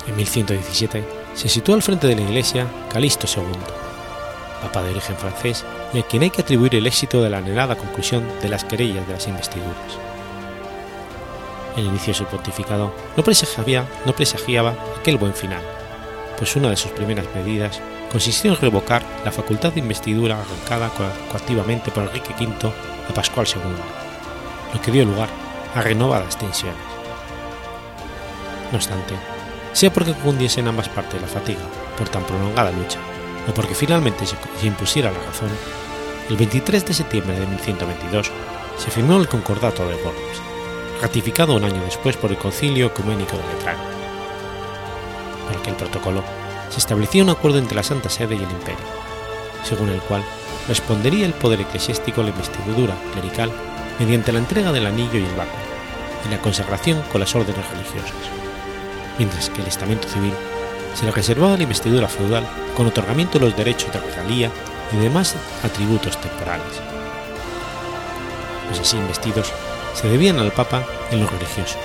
En 0.07 0.16
1117 0.16 1.05
se 1.35 1.49
situó 1.51 1.75
al 1.75 1.83
frente 1.83 2.07
de 2.07 2.16
la 2.16 2.23
iglesia 2.23 2.66
Calixto 2.90 3.27
II, 3.27 3.45
papa 4.62 4.83
de 4.83 4.92
origen 4.92 5.16
francés 5.16 5.62
y 5.92 5.99
a 5.99 6.05
quien 6.05 6.23
hay 6.23 6.31
que 6.31 6.40
atribuir 6.40 6.75
el 6.75 6.87
éxito 6.87 7.23
de 7.23 7.29
la 7.29 7.37
anhelada 7.37 7.77
conclusión 7.77 8.27
de 8.40 8.49
las 8.49 8.64
querellas 8.64 9.07
de 9.07 9.12
las 9.12 9.29
investiduras 9.29 10.12
el 11.77 11.87
inicio 11.87 12.13
de 12.13 12.19
su 12.19 12.25
pontificado 12.27 12.95
no 13.17 13.23
presagiaba, 13.23 13.87
no 14.05 14.15
presagiaba 14.15 14.75
aquel 14.99 15.17
buen 15.17 15.35
final, 15.35 15.63
pues 16.39 16.57
una 16.57 16.71
de 16.71 16.77
sus 16.77 16.91
primeras 16.93 17.27
medidas 17.35 17.81
consistió 18.11 18.53
en 18.53 18.61
revocar 18.61 19.03
la 19.25 19.33
facultad 19.33 19.73
de 19.73 19.81
investidura 19.81 20.41
arrancada 20.41 20.91
coactivamente 21.31 21.91
por 21.91 22.05
Enrique 22.05 22.35
V 22.39 22.73
a 23.09 23.15
Pascual 23.15 23.47
II, 23.47 23.63
lo 24.75 24.81
que 24.81 24.91
dio 24.91 25.05
lugar 25.05 25.29
a 25.75 25.81
renovadas 25.81 26.37
tensiones. 26.37 26.77
No 28.71 28.77
obstante, 28.77 29.15
sea 29.73 29.93
porque 29.93 30.13
cundiese 30.13 30.61
en 30.61 30.69
ambas 30.69 30.89
partes 30.89 31.21
la 31.21 31.29
fatiga 31.29 31.61
por 31.97 32.09
tan 32.09 32.25
prolongada 32.25 32.71
lucha, 32.73 32.99
o 33.49 33.55
porque 33.55 33.75
finalmente 33.75 34.27
se 34.27 34.37
impusiera 34.67 35.11
la 35.11 35.19
razón, 35.19 35.51
el 36.29 36.37
23 36.37 36.87
de 36.87 36.95
septiembre 36.95 37.39
de 37.39 37.47
1122 37.47 38.31
se 38.79 38.91
firmó 38.91 39.19
el 39.19 39.29
Concordato 39.29 39.87
de 39.89 39.97
Worms, 39.97 40.52
ratificado 41.03 41.57
un 41.57 41.65
año 41.65 41.83
después 41.85 42.17
por 42.17 42.31
el 42.31 42.38
Concilio 42.38 42.87
Ecuménico 42.87 43.37
de 43.37 43.43
Letrán. 43.53 43.77
Por 45.49 45.57
aquel 45.57 45.75
protocolo 45.75 46.23
se 46.71 46.79
establecía 46.79 47.25
un 47.25 47.31
acuerdo 47.31 47.59
entre 47.59 47.75
la 47.75 47.83
Santa 47.83 48.09
Sede 48.09 48.37
y 48.37 48.38
el 48.38 48.51
Imperio, 48.51 48.87
según 49.65 49.88
el 49.88 50.01
cual 50.03 50.23
respondería 50.69 51.27
el 51.27 51.35
poder 51.35 51.62
eclesiástico 51.62 52.21
a 52.21 52.25
la 52.25 52.31
investidura 52.31 52.95
clerical 53.12 53.51
mediante 53.99 54.31
la 54.31 54.38
entrega 54.38 54.71
del 54.71 54.87
anillo 54.87 55.19
y 55.19 55.25
el 55.25 55.35
báculo, 55.35 55.59
y 56.25 56.31
la 56.31 56.41
consagración 56.41 57.03
con 57.11 57.21
las 57.21 57.35
órdenes 57.35 57.69
religiosas, 57.69 58.12
mientras 59.19 59.51
que 59.51 59.61
el 59.61 59.67
estamento 59.67 60.09
civil 60.09 60.33
se 60.95 61.05
le 61.05 61.11
reservaba 61.11 61.57
la 61.57 61.65
investidura 61.65 62.07
feudal 62.07 62.47
con 62.77 62.87
otorgamiento 62.87 63.41
de 63.41 63.47
los 63.47 63.57
derechos 63.57 63.93
de 63.93 63.99
regalía 63.99 64.53
y 64.93 64.97
demás 64.99 65.35
atributos 65.65 66.21
temporales. 66.21 66.81
Los 68.71 68.79
así 68.79 68.97
investidos 68.97 69.53
se 69.94 70.09
debían 70.09 70.38
al 70.38 70.52
Papa 70.52 70.85
en 71.11 71.20
lo 71.20 71.26
religioso 71.26 71.78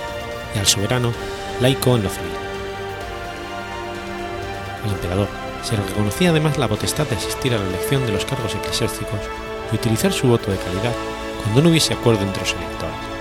y 0.55 0.59
al 0.59 0.67
soberano 0.67 1.13
laico 1.61 1.95
en 1.95 2.03
lo 2.03 2.09
civil. 2.09 2.31
Al 4.85 4.91
emperador 4.91 5.27
se 5.63 5.75
le 5.75 5.83
reconocía 5.83 6.29
además 6.29 6.57
la 6.57 6.67
potestad 6.67 7.07
de 7.07 7.15
asistir 7.15 7.53
a 7.53 7.57
la 7.57 7.67
elección 7.67 8.05
de 8.05 8.13
los 8.13 8.25
cargos 8.25 8.55
eclesiásticos 8.55 9.19
y 9.71 9.75
utilizar 9.75 10.13
su 10.13 10.27
voto 10.27 10.51
de 10.51 10.57
calidad 10.57 10.93
cuando 11.43 11.61
no 11.61 11.69
hubiese 11.69 11.93
acuerdo 11.93 12.23
entre 12.23 12.41
los 12.41 12.53
electores. 12.53 13.16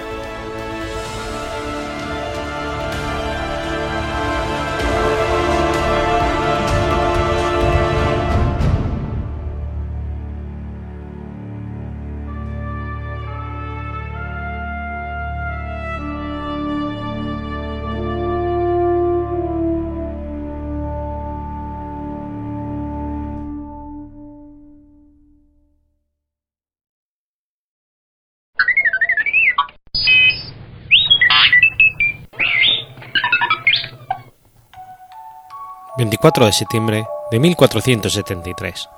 24 36.17 36.47
de 36.47 36.53
septiembre 36.53 37.07
de 37.31 37.39
1473. 37.39 38.89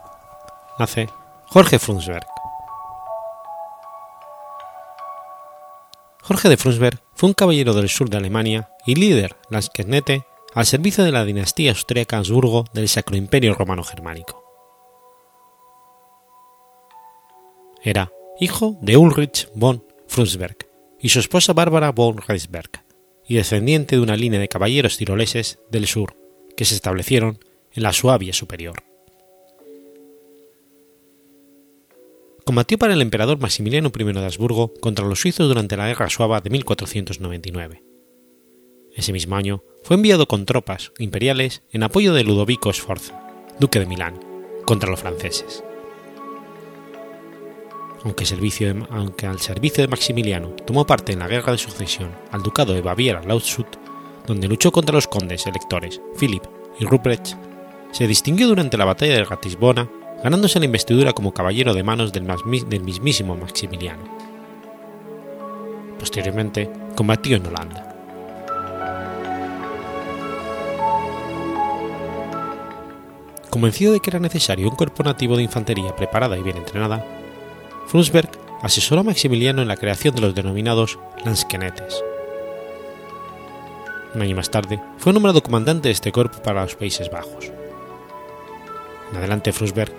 Nace 0.79 1.09
Jorge 1.47 1.81
Frundsberg. 1.81 2.27
Jorge 6.23 6.49
de 6.49 6.57
Frundsberg 6.57 7.03
fue 7.15 7.29
un 7.29 7.35
caballero 7.35 7.75
del 7.75 7.89
sur 7.89 8.09
de 8.09 8.19
Alemania 8.19 8.71
y 8.87 8.95
líder 8.95 9.37
landsknete 9.51 10.27
al 10.55 10.65
servicio 10.67 11.03
de 11.03 11.11
la 11.11 11.25
dinastía 11.25 11.73
austríaca 11.73 12.19
Habsburgo 12.19 12.67
del 12.73 12.89
Sacro 12.89 13.17
Imperio 13.17 13.55
Romano 13.55 13.83
Germánico. 13.83 14.45
Era 17.83 18.13
hijo 18.39 18.79
de 18.81 18.97
Ulrich 18.97 19.49
von 19.57 19.85
Frundsberg 20.07 20.69
y 21.01 21.09
su 21.09 21.19
esposa 21.19 21.53
Bárbara 21.53 21.91
von 21.91 22.19
Reisberg, 22.19 22.71
y 23.27 23.35
descendiente 23.35 23.97
de 23.97 24.03
una 24.03 24.15
línea 24.15 24.39
de 24.39 24.49
caballeros 24.49 24.97
tiroleses 24.97 25.59
del 25.71 25.89
sur 25.89 26.28
que 26.59 26.64
se 26.64 26.75
establecieron 26.75 27.38
en 27.73 27.85
la 27.85 27.92
Suabia 27.92 28.33
superior. 28.33 28.83
Combatió 32.44 32.77
para 32.79 32.94
el 32.94 33.01
emperador 33.01 33.38
Maximiliano 33.38 33.92
I 33.97 34.05
de 34.05 34.25
Habsburgo 34.25 34.75
contra 34.81 35.07
los 35.07 35.21
suizos 35.21 35.47
durante 35.47 35.77
la 35.77 35.87
Guerra 35.87 36.11
Suaba 36.11 36.40
de 36.40 36.51
1499. 36.51 37.85
Ese 38.92 39.12
mismo 39.12 39.37
año 39.37 39.62
fue 39.85 39.94
enviado 39.94 40.27
con 40.27 40.47
tropas 40.47 40.90
imperiales 40.99 41.62
en 41.71 41.85
apoyo 41.85 42.12
de 42.12 42.25
Ludovico 42.25 42.73
Sforza, 42.73 43.23
duque 43.61 43.79
de 43.79 43.87
Milán, 43.87 44.18
contra 44.66 44.90
los 44.90 44.99
franceses. 44.99 45.62
Aunque, 48.03 48.25
al 49.27 49.38
servicio 49.38 49.83
de 49.83 49.88
Maximiliano 49.88 50.49
tomó 50.66 50.85
parte 50.85 51.12
en 51.12 51.21
la 51.21 51.29
guerra 51.29 51.53
de 51.53 51.59
sucesión 51.59 52.11
al 52.33 52.42
ducado 52.42 52.75
de 52.75 52.83
Baviera-Landshut, 52.83 53.88
donde 54.29 54.47
luchó 54.47 54.71
contra 54.71 54.95
los 54.95 55.09
condes 55.09 55.47
electores 55.47 56.01
Philip 56.19 56.45
y 56.79 56.85
Ruprecht, 56.85 57.35
se 57.91 58.07
distinguió 58.07 58.47
durante 58.47 58.77
la 58.77 58.85
batalla 58.85 59.14
de 59.14 59.25
Ratisbona, 59.25 59.88
ganándose 60.23 60.59
la 60.59 60.67
investidura 60.67 61.14
como 61.14 61.33
caballero 61.33 61.75
de 61.75 61.83
manos 61.83 62.12
del, 62.12 62.83
mismísimo 62.83 63.37
Maximiliano. 63.37 64.05
Posteriormente, 65.99 66.71
combatió 66.95 67.37
en 67.37 67.47
Holanda. 67.47 67.85
Convencido 73.51 73.93
de 73.93 74.01
que 74.01 74.11
era 74.11 74.21
necesario 74.21 74.69
un 74.69 74.77
cuerpo 74.77 75.03
nativo 75.03 75.37
de 75.37 75.43
infantería 75.43 75.97
preparada 75.97 76.37
y 76.37 76.43
bien 76.43 76.59
entrenada, 76.59 77.05
Frundsberg 77.87 78.31
asesoró 78.62 79.01
a 79.01 79.05
Maximiliano 79.05 79.62
en 79.62 79.69
la 79.69 79.77
creación 79.77 80.14
de 80.14 80.21
los 80.21 80.35
denominados 80.35 80.99
Landskenetes. 81.25 82.05
Un 84.19 84.23
año 84.23 84.35
más 84.35 84.51
tarde, 84.51 84.81
fue 84.97 85.13
nombrado 85.13 85.45
comandante 85.45 85.87
de 85.87 85.93
este 85.93 86.11
cuerpo 86.11 86.43
para 86.43 86.63
los 86.63 86.75
Países 86.75 87.09
Bajos. 87.09 87.53
En 89.13 89.17
adelante, 89.17 89.53
Frundsberg 89.53 89.93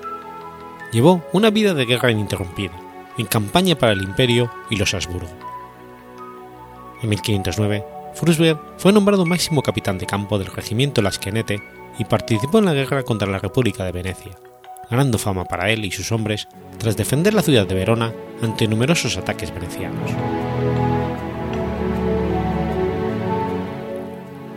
llevó 0.91 1.23
una 1.31 1.51
vida 1.51 1.73
de 1.73 1.85
guerra 1.85 2.11
ininterrumpida, 2.11 2.73
en 3.17 3.27
campaña 3.27 3.75
para 3.75 3.93
el 3.93 4.01
Imperio 4.01 4.51
y 4.69 4.75
los 4.75 4.93
Habsburgo. 4.93 5.29
En 7.01 7.07
1509, 7.07 7.85
Frundsberg 8.13 8.59
fue 8.75 8.91
nombrado 8.91 9.25
máximo 9.25 9.61
capitán 9.61 9.97
de 9.97 10.05
campo 10.05 10.37
del 10.37 10.47
regimiento 10.47 11.01
Laskenete 11.01 11.63
y 11.97 12.03
participó 12.03 12.59
en 12.59 12.65
la 12.65 12.73
guerra 12.73 13.03
contra 13.03 13.29
la 13.29 13.39
República 13.39 13.85
de 13.85 13.93
Venecia, 13.93 14.33
ganando 14.91 15.17
fama 15.17 15.45
para 15.45 15.69
él 15.69 15.85
y 15.85 15.91
sus 15.91 16.11
hombres 16.11 16.49
tras 16.77 16.97
defender 16.97 17.33
la 17.33 17.41
ciudad 17.41 17.65
de 17.65 17.75
Verona 17.75 18.13
ante 18.41 18.67
numerosos 18.67 19.15
ataques 19.15 19.53
venecianos. 19.53 20.11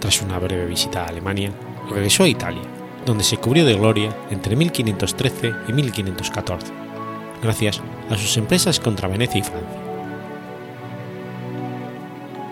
Tras 0.02 0.20
una 0.20 0.40
breve 0.40 0.66
visita 0.66 1.04
a 1.04 1.06
Alemania, 1.06 1.52
regresó 1.88 2.24
a 2.24 2.28
Italia, 2.28 2.62
donde 3.06 3.22
se 3.22 3.36
cubrió 3.36 3.64
de 3.64 3.74
gloria 3.76 4.12
entre 4.30 4.56
1513 4.56 5.52
y 5.68 5.72
1514, 5.72 6.72
gracias 7.40 7.80
a 8.10 8.16
sus 8.16 8.36
empresas 8.36 8.80
contra 8.80 9.06
Venecia 9.06 9.38
y 9.38 9.42
Francia. 9.44 9.80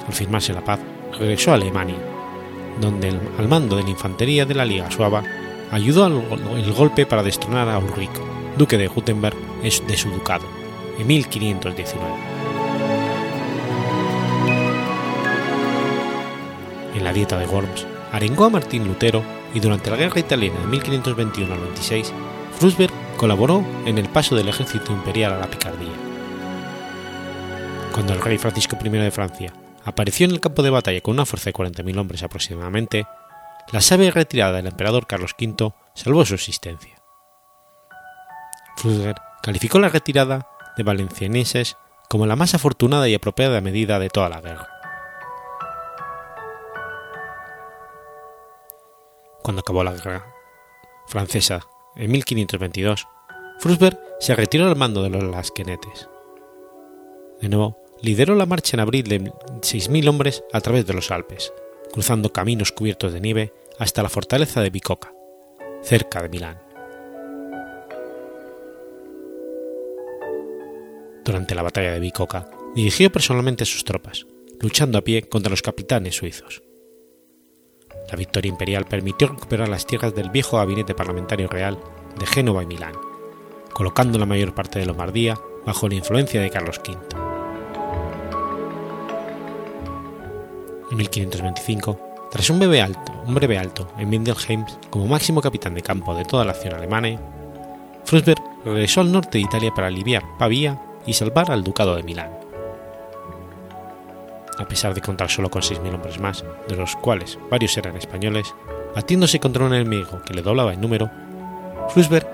Al 0.06 0.12
firmarse 0.12 0.52
la 0.52 0.60
paz, 0.60 0.78
regresó 1.18 1.50
a 1.50 1.54
Alemania, 1.54 1.98
donde 2.80 3.18
al 3.36 3.48
mando 3.48 3.74
de 3.74 3.82
la 3.82 3.90
infantería 3.90 4.46
de 4.46 4.54
la 4.54 4.64
Liga 4.64 4.88
Suava 4.88 5.24
ayudó 5.72 6.04
al 6.04 6.72
golpe 6.72 7.04
para 7.04 7.24
destronar 7.24 7.68
a 7.68 7.80
Ulrico, 7.80 8.24
duque 8.56 8.78
de 8.78 8.86
Gutenberg, 8.86 9.36
de 9.60 9.96
su 9.96 10.08
ducado, 10.10 10.46
en 11.00 11.04
1519. 11.04 12.39
La 17.10 17.14
Dieta 17.14 17.38
de 17.40 17.46
Worms, 17.46 17.88
arengó 18.12 18.44
a 18.44 18.50
Martín 18.50 18.86
Lutero 18.86 19.24
y 19.52 19.58
durante 19.58 19.90
la 19.90 19.96
Guerra 19.96 20.20
Italiana 20.20 20.60
de 20.60 20.66
1521 20.68 21.52
al 21.52 21.60
26, 21.60 22.12
Frundsberg 22.56 22.92
colaboró 23.16 23.64
en 23.84 23.98
el 23.98 24.08
paso 24.08 24.36
del 24.36 24.48
ejército 24.48 24.92
imperial 24.92 25.32
a 25.32 25.38
la 25.38 25.48
Picardía. 25.48 25.90
Cuando 27.92 28.12
el 28.12 28.20
rey 28.20 28.38
Francisco 28.38 28.78
I 28.80 28.88
de 28.90 29.10
Francia 29.10 29.52
apareció 29.84 30.24
en 30.24 30.30
el 30.30 30.40
campo 30.40 30.62
de 30.62 30.70
batalla 30.70 31.00
con 31.00 31.14
una 31.14 31.26
fuerza 31.26 31.50
de 31.50 31.54
40.000 31.54 31.98
hombres 31.98 32.22
aproximadamente, 32.22 33.06
la 33.72 33.80
sabia 33.80 34.12
retirada 34.12 34.58
del 34.58 34.68
emperador 34.68 35.08
Carlos 35.08 35.34
V 35.36 35.72
salvó 35.94 36.24
su 36.24 36.34
existencia. 36.34 36.94
Frundsberg 38.76 39.20
calificó 39.42 39.80
la 39.80 39.88
retirada 39.88 40.46
de 40.76 40.84
valencianeses 40.84 41.76
como 42.08 42.26
la 42.26 42.36
más 42.36 42.54
afortunada 42.54 43.08
y 43.08 43.16
apropiada 43.16 43.60
medida 43.60 43.98
de 43.98 44.10
toda 44.10 44.28
la 44.28 44.40
guerra. 44.40 44.79
Cuando 49.42 49.60
acabó 49.60 49.82
la 49.84 49.92
guerra 49.92 50.34
francesa 51.06 51.66
en 51.96 52.10
1522, 52.12 53.06
Frundsberg 53.58 53.98
se 54.20 54.36
retiró 54.36 54.66
al 54.66 54.76
mando 54.76 55.02
de 55.02 55.10
los 55.10 55.24
lasquenetes. 55.24 56.08
De 57.40 57.48
nuevo, 57.48 57.78
lideró 58.02 58.34
la 58.34 58.46
marcha 58.46 58.76
en 58.76 58.80
abril 58.80 59.04
de 59.08 59.20
6.000 59.20 60.08
hombres 60.08 60.44
a 60.52 60.60
través 60.60 60.86
de 60.86 60.94
los 60.94 61.10
Alpes, 61.10 61.52
cruzando 61.92 62.32
caminos 62.32 62.72
cubiertos 62.72 63.12
de 63.12 63.20
nieve 63.20 63.52
hasta 63.78 64.02
la 64.02 64.08
fortaleza 64.08 64.60
de 64.60 64.70
Bicocca, 64.70 65.12
cerca 65.82 66.22
de 66.22 66.28
Milán. 66.28 66.60
Durante 71.24 71.54
la 71.54 71.62
batalla 71.62 71.92
de 71.92 72.00
Bicocca, 72.00 72.50
dirigió 72.74 73.10
personalmente 73.10 73.64
sus 73.64 73.84
tropas, 73.84 74.26
luchando 74.60 74.98
a 74.98 75.02
pie 75.02 75.22
contra 75.22 75.50
los 75.50 75.62
capitanes 75.62 76.16
suizos. 76.16 76.62
La 78.10 78.16
victoria 78.16 78.48
imperial 78.48 78.86
permitió 78.86 79.28
recuperar 79.28 79.68
las 79.68 79.86
tierras 79.86 80.14
del 80.14 80.30
viejo 80.30 80.56
gabinete 80.56 80.94
parlamentario 80.94 81.48
real 81.48 81.78
de 82.18 82.26
Génova 82.26 82.62
y 82.62 82.66
Milán, 82.66 82.94
colocando 83.72 84.18
la 84.18 84.26
mayor 84.26 84.54
parte 84.54 84.78
de 84.78 84.86
Lombardía 84.86 85.38
bajo 85.64 85.88
la 85.88 85.94
influencia 85.94 86.40
de 86.40 86.50
Carlos 86.50 86.80
V. 86.86 86.98
En 90.90 90.96
1525, 90.96 92.28
tras 92.32 92.50
un 92.50 92.58
breve 92.58 92.80
alto, 93.58 93.92
en 93.96 94.08
Windelheim 94.08 94.64
como 94.90 95.06
máximo 95.06 95.40
capitán 95.40 95.74
de 95.74 95.82
campo 95.82 96.14
de 96.14 96.24
toda 96.24 96.44
la 96.44 96.50
acción 96.50 96.74
alemana, 96.74 97.20
Frundsberg 98.04 98.42
regresó 98.64 99.02
al 99.02 99.12
norte 99.12 99.38
de 99.38 99.44
Italia 99.44 99.72
para 99.72 99.86
aliviar 99.86 100.24
Pavía 100.36 100.82
y 101.06 101.12
salvar 101.12 101.52
al 101.52 101.62
ducado 101.62 101.94
de 101.94 102.02
Milán. 102.02 102.39
A 104.60 104.68
pesar 104.68 104.92
de 104.92 105.00
contar 105.00 105.30
solo 105.30 105.48
con 105.50 105.62
6.000 105.62 105.94
hombres 105.94 106.20
más, 106.20 106.44
de 106.68 106.76
los 106.76 106.94
cuales 106.94 107.38
varios 107.50 107.74
eran 107.78 107.96
españoles, 107.96 108.54
batiéndose 108.94 109.40
contra 109.40 109.64
un 109.64 109.72
enemigo 109.72 110.20
que 110.22 110.34
le 110.34 110.42
doblaba 110.42 110.74
en 110.74 110.82
número, 110.82 111.10
Frundsberg 111.88 112.28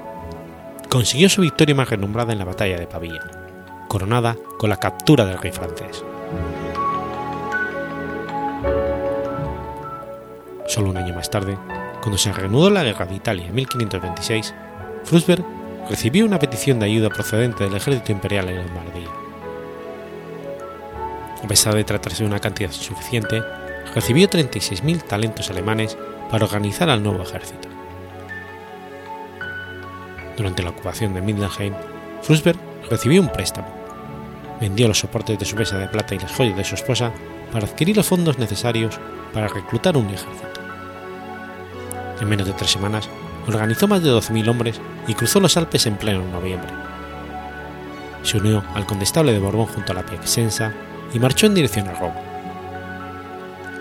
consiguió 0.91 1.29
su 1.29 1.43
victoria 1.43 1.77
más 1.77 1.89
renombrada 1.89 2.33
en 2.33 2.41
la 2.41 2.45
batalla 2.45 2.79
de 2.79 2.89
Pavía, 2.89 3.21
coronada 3.87 4.37
con 4.59 4.69
la 4.69 4.77
captura 4.77 5.25
del 5.25 5.39
rey 5.39 5.53
francés. 5.53 6.05
Solo 10.67 10.91
un 10.91 10.97
año 10.97 11.15
más 11.15 11.31
tarde, 11.31 11.57
cuando 12.01 12.19
se 12.19 12.33
reanudó 12.33 12.71
la 12.71 12.83
guerra 12.83 13.07
de 13.07 13.15
Italia 13.15 13.47
en 13.47 13.55
1526, 13.55 14.53
Frundsberg 15.05 15.45
recibió 15.89 16.27
una 16.27 16.41
petición 16.41 16.81
de 16.81 16.87
ayuda 16.87 17.09
procedente 17.09 17.63
del 17.63 17.77
ejército 17.77 18.11
imperial 18.11 18.49
en 18.49 18.57
Lombardía. 18.57 19.16
A 21.47 21.49
pesar 21.49 21.77
de 21.77 21.85
tratarse 21.85 22.25
de 22.25 22.29
una 22.29 22.41
cantidad 22.41 22.73
insuficiente, 22.73 23.41
recibió 23.95 24.29
36.000 24.29 25.05
talentos 25.05 25.49
alemanes 25.49 25.97
para 26.29 26.45
organizar 26.45 26.91
al 26.91 27.05
nuevo 27.05 27.23
ejército. 27.23 27.69
Durante 30.37 30.65
la 30.65 30.71
ocupación 30.71 31.15
de 31.15 31.21
Middelheim, 31.21 31.73
Frundsberg 32.23 32.59
recibió 32.91 33.23
un 33.23 33.29
préstamo, 33.29 33.69
vendió 34.61 34.89
los 34.89 34.99
soportes 34.99 35.39
de 35.39 35.45
su 35.45 35.55
mesa 35.55 35.79
de 35.79 35.87
plata 35.87 36.17
y 36.17 36.19
las 36.19 36.33
joyas 36.33 36.57
de 36.57 36.65
su 36.65 36.75
esposa 36.75 37.13
para 37.53 37.67
adquirir 37.67 37.97
los 37.97 38.09
fondos 38.09 38.41
necesarios 38.41 38.99
para 39.33 39.47
reclutar 39.47 39.97
un 39.97 40.07
ejército. 40.07 40.61
En 42.21 42.29
menos 42.29 42.49
de 42.49 42.55
tres 42.55 42.73
semanas, 42.73 43.09
organizó 43.47 43.87
más 43.87 44.03
de 44.03 44.11
12.000 44.11 44.49
hombres 44.49 44.81
y 45.07 45.15
cruzó 45.15 45.39
los 45.39 45.57
Alpes 45.57 45.87
en 45.87 45.95
pleno 45.95 46.27
noviembre. 46.27 46.73
Se 48.25 48.39
unió 48.39 48.65
al 48.75 48.85
condestable 48.85 49.33
de 49.33 49.39
Borbón 49.39 49.67
junto 49.67 49.93
a 49.93 49.95
la 49.95 50.05
Piacenza 50.05 50.75
y 51.17 51.19
marchó 51.19 51.47
en 51.47 51.55
dirección 51.55 51.89
a 51.89 51.95
Roma. 51.95 52.21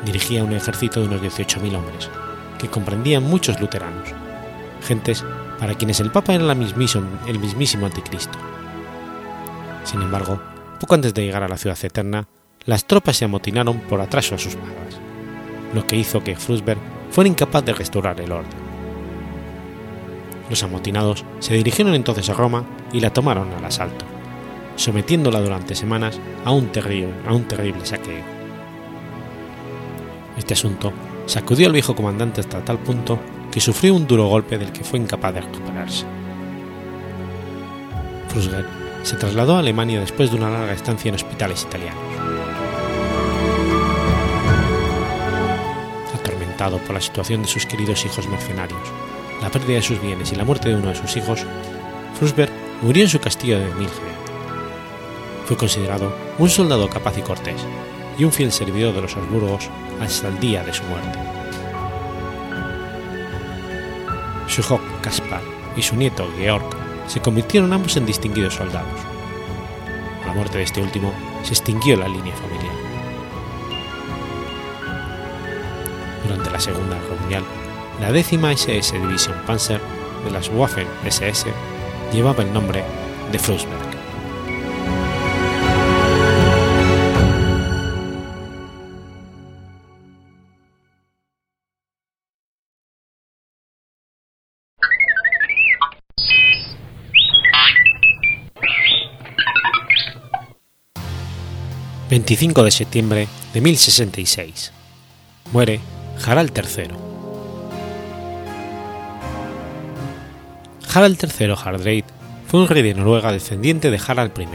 Dirigía 0.06 0.46
un 0.46 0.54
ejército 0.54 1.02
de 1.02 1.08
unos 1.08 1.22
18.000 1.22 1.76
hombres, 1.76 2.10
que 2.58 2.70
comprendían 2.70 3.24
muchos 3.24 3.60
luteranos, 3.60 4.08
gentes 4.88 5.26
para 5.60 5.74
quienes 5.74 6.00
el 6.00 6.12
Papa 6.12 6.34
era 6.34 6.50
el 6.50 6.56
mismísimo 6.56 7.86
anticristo. 7.86 8.38
Sin 9.84 10.02
embargo, 10.02 10.42
poco 10.80 10.96
antes 10.96 11.14
de 11.14 11.26
llegar 11.26 11.44
a 11.44 11.50
la 11.50 11.58
ciudad 11.58 11.78
eterna, 11.84 12.26
las 12.64 12.86
tropas 12.86 13.18
se 13.18 13.26
amotinaron 13.26 13.82
por 13.82 14.00
atraso 14.00 14.36
a 14.36 14.40
sus 14.40 14.56
pagas, 14.56 15.02
lo 15.74 15.86
que 15.86 15.98
hizo 15.98 16.24
que 16.24 16.38
Frusberg 16.38 16.80
fuera 17.12 17.28
incapaz 17.28 17.66
de 17.66 17.74
restaurar 17.74 18.22
el 18.22 18.32
orden. 18.32 18.66
Los 20.50 20.64
amotinados 20.64 21.26
se 21.40 21.56
dirigieron 21.56 21.96
entonces 21.96 22.30
a 22.30 22.34
Roma 22.34 22.64
y 22.94 23.02
la 23.02 23.12
tomaron 23.12 23.52
al 23.52 23.66
asalto, 23.66 24.06
sometiéndola 24.76 25.42
durante 25.42 25.76
semanas 25.76 26.20
a 26.44 26.52
un 26.52 26.68
terrible, 26.68 27.86
saqueo. 27.86 28.24
Este 30.38 30.54
asunto 30.54 30.92
sacudió 31.26 31.68
al 31.68 31.74
viejo 31.74 31.96
comandante 31.96 32.42
hasta 32.42 32.64
tal 32.64 32.80
punto 32.80 33.20
que 33.52 33.62
sufrió 33.62 33.96
un 33.96 34.06
duro 34.06 34.28
golpe 34.28 34.58
del 34.58 34.72
que 34.72 34.84
fue 34.84 35.00
incapaz 35.00 35.34
de 35.34 35.42
recuperarse. 35.42 36.06
Frusberg 38.28 38.68
se 39.04 39.16
trasladó 39.16 39.56
a 39.56 39.60
Alemania 39.60 40.00
después 40.00 40.30
de 40.30 40.38
una 40.38 40.50
larga 40.50 40.74
estancia 40.74 41.10
en 41.10 41.16
hospitales 41.16 41.64
italianos. 41.64 42.04
Atormentado 46.14 46.80
por 46.80 46.96
la 46.96 47.02
situación 47.02 47.44
de 47.44 47.48
sus 47.48 47.66
queridos 47.66 48.04
hijos 48.06 48.28
mercenarios, 48.28 48.82
la 49.42 49.50
pérdida 49.50 49.76
de 49.76 49.84
sus 49.84 50.02
bienes 50.02 50.32
y 50.32 50.36
la 50.36 50.44
muerte 50.44 50.70
de 50.70 50.76
uno 50.76 50.90
de 50.90 50.96
sus 50.96 51.16
hijos, 51.16 51.46
Frusberg 52.18 52.52
murió 52.82 53.04
en 53.04 53.10
su 53.10 53.20
castillo 53.20 53.60
de 53.60 53.66
Milgren. 53.76 54.25
Fue 55.46 55.58
considerado 55.58 56.12
un 56.40 56.50
soldado 56.50 56.90
capaz 56.90 57.18
y 57.18 57.22
cortés, 57.22 57.62
y 58.18 58.24
un 58.24 58.32
fiel 58.32 58.52
servidor 58.52 58.94
de 58.94 59.02
los 59.02 59.16
Habsburgos 59.16 59.70
hasta 60.02 60.28
el 60.28 60.40
día 60.40 60.64
de 60.64 60.74
su 60.74 60.84
muerte. 60.84 61.20
Su 64.48 64.62
hijo 64.62 64.80
Caspar 65.02 65.42
y 65.76 65.82
su 65.82 65.96
nieto 65.96 66.28
Georg 66.38 66.66
se 67.08 67.22
convirtieron 67.22 67.74
ambos 67.74 67.96
en 67.98 68.06
distinguidos 68.06 68.56
soldados. 68.56 69.00
A 70.24 70.28
la 70.28 70.34
muerte 70.34 70.58
de 70.58 70.64
este 70.64 70.82
último 70.82 71.14
se 71.44 71.54
extinguió 71.54 71.98
la 71.98 72.08
línea 72.08 72.36
familiar. 72.36 72.74
Durante 76.24 76.50
la 76.50 76.60
Segunda 76.60 76.96
Guerra 77.00 77.16
Mundial, 77.20 77.44
la 78.02 78.12
décima 78.12 78.52
SS 78.52 79.00
Division 79.00 79.36
Panzer 79.46 79.80
de 80.24 80.32
las 80.32 80.50
Waffen 80.50 80.88
SS 81.06 81.46
llevaba 82.12 82.44
el 82.44 82.52
nombre 82.52 82.84
de 83.32 83.38
Frostberg. 83.38 83.85
25 102.16 102.64
de 102.64 102.72
septiembre 102.72 103.28
de 103.54 103.60
1066. 103.60 104.72
Muere 105.52 105.82
Harald 106.26 106.58
III. 106.58 106.88
Harald 110.94 111.22
III 111.22 111.56
Hardrade 111.62 112.06
fue 112.48 112.62
un 112.62 112.70
rey 112.70 112.84
de 112.84 112.94
Noruega 112.94 113.34
descendiente 113.34 113.92
de 113.92 114.00
Harald 114.08 114.32
I. 114.40 114.48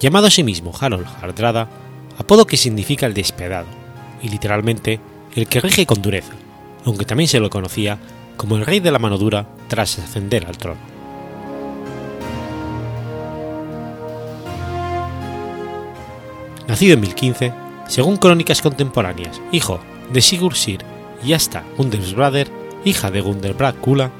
Llamado 0.00 0.28
a 0.28 0.30
sí 0.30 0.42
mismo 0.42 0.72
Harold 0.80 1.06
Hardrada, 1.20 1.68
apodo 2.16 2.46
que 2.46 2.56
significa 2.56 3.04
el 3.04 3.12
despedado, 3.12 3.68
y 4.22 4.30
literalmente 4.30 4.98
el 5.36 5.46
que 5.46 5.60
rige 5.60 5.84
con 5.84 6.00
dureza, 6.00 6.32
aunque 6.86 7.04
también 7.04 7.28
se 7.28 7.40
lo 7.40 7.50
conocía 7.50 7.98
como 8.38 8.56
el 8.56 8.64
rey 8.64 8.80
de 8.80 8.92
la 8.92 8.98
mano 8.98 9.18
dura 9.18 9.46
tras 9.68 9.98
ascender 9.98 10.46
al 10.46 10.56
trono. 10.56 10.99
Nacido 16.70 16.94
en 16.94 17.00
1015, 17.00 17.52
según 17.88 18.16
crónicas 18.16 18.62
contemporáneas, 18.62 19.40
hijo 19.50 19.80
de 20.12 20.20
Sigurd 20.20 20.54
Sir 20.54 20.84
y 21.20 21.32
Asta 21.32 21.64
Gundersbrader, 21.76 22.48
hija 22.84 23.10
de 23.10 23.20
Gunderbrad 23.20 23.74
Kula, 23.74 24.12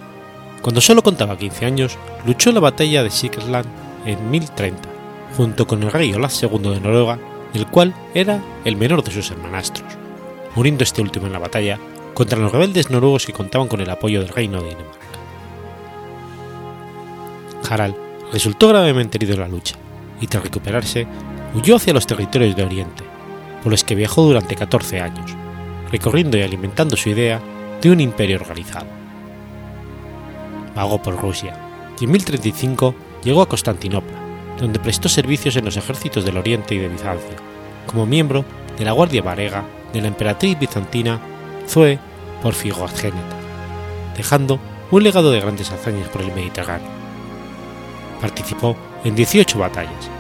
cuando 0.61 0.81
solo 0.81 1.01
contaba 1.01 1.39
15 1.39 1.65
años, 1.65 1.97
luchó 2.27 2.49
en 2.51 2.57
la 2.57 2.63
batalla 2.63 3.05
de 3.05 3.11
Sikrsland 3.11 3.69
en 4.05 4.33
1030, 4.33 4.83
junto 5.37 5.69
con 5.69 5.85
el 5.85 5.93
rey 5.93 6.13
Olaf 6.13 6.43
II 6.43 6.59
de 6.59 6.81
Noruega, 6.81 7.21
el 7.55 7.69
cual 7.69 7.95
era 8.15 8.43
el 8.65 8.75
menor 8.75 9.05
de 9.05 9.13
sus 9.13 9.31
hermanastros, 9.31 9.87
muriendo 10.57 10.83
este 10.83 11.03
último 11.03 11.27
en 11.29 11.33
la 11.33 11.39
batalla 11.39 11.79
contra 12.15 12.37
los 12.37 12.51
rebeldes 12.51 12.91
noruegos 12.91 13.27
que 13.27 13.33
contaban 13.33 13.69
con 13.69 13.81
el 13.81 13.91
apoyo 13.91 14.19
del 14.19 14.29
reino 14.29 14.61
de 14.61 14.71
Dinamarca. 14.71 15.07
Harald 17.71 17.95
resultó 18.33 18.67
gravemente 18.71 19.19
herido 19.19 19.35
en 19.35 19.41
la 19.41 19.49
lucha, 19.49 19.77
y 20.21 20.27
tras 20.27 20.43
recuperarse 20.43 21.07
huyó 21.55 21.77
hacia 21.77 21.93
los 21.93 22.07
territorios 22.07 22.57
de 22.57 22.65
Oriente, 22.65 23.05
por 23.63 23.73
los 23.73 23.85
que 23.85 23.95
viajó 23.95 24.23
durante 24.23 24.57
14 24.57 25.01
años, 25.01 25.35
recorriendo 25.91 26.37
y 26.37 26.43
alimentando 26.43 26.97
su 26.97 27.09
idea 27.09 27.41
de 27.81 27.91
un 27.91 28.01
imperio 28.01 28.37
organizado. 28.37 28.87
Vagó 30.75 31.03
por 31.03 31.21
Rusia 31.21 31.55
y 31.99 32.05
en 32.05 32.13
1035 32.13 32.95
llegó 33.25 33.43
a 33.43 33.49
Constantinopla, 33.49 34.19
donde 34.59 34.79
prestó 34.79 35.09
servicios 35.09 35.57
en 35.57 35.65
los 35.65 35.77
ejércitos 35.77 36.25
del 36.25 36.37
Oriente 36.37 36.75
y 36.75 36.79
de 36.79 36.89
Bizancio, 36.89 37.37
como 37.87 38.07
miembro 38.07 38.45
de 38.79 38.85
la 38.85 38.93
Guardia 38.93 39.23
Varega 39.23 39.65
de 39.93 40.01
la 40.01 40.09
emperatriz 40.09 40.59
bizantina 40.59 41.21
Zoe 41.67 41.99
Porfirogéneta, 42.43 43.37
dejando 44.17 44.61
un 44.91 45.03
legado 45.03 45.31
de 45.31 45.41
grandes 45.41 45.71
hazañas 45.71 46.09
por 46.09 46.23
el 46.23 46.33
Mediterráneo. 46.33 46.89
Participó 48.21 48.77
en 49.05 49.15
18 49.15 49.59
batallas, 49.59 50.11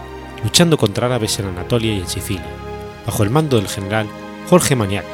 luchando 0.42 0.76
contra 0.76 1.06
árabes 1.06 1.38
en 1.38 1.46
Anatolia 1.46 1.94
y 1.94 2.00
en 2.00 2.08
Sicilia, 2.08 2.46
bajo 3.06 3.22
el 3.22 3.30
mando 3.30 3.56
del 3.56 3.68
general 3.68 4.06
Jorge 4.48 4.76
Maniaques, 4.76 5.10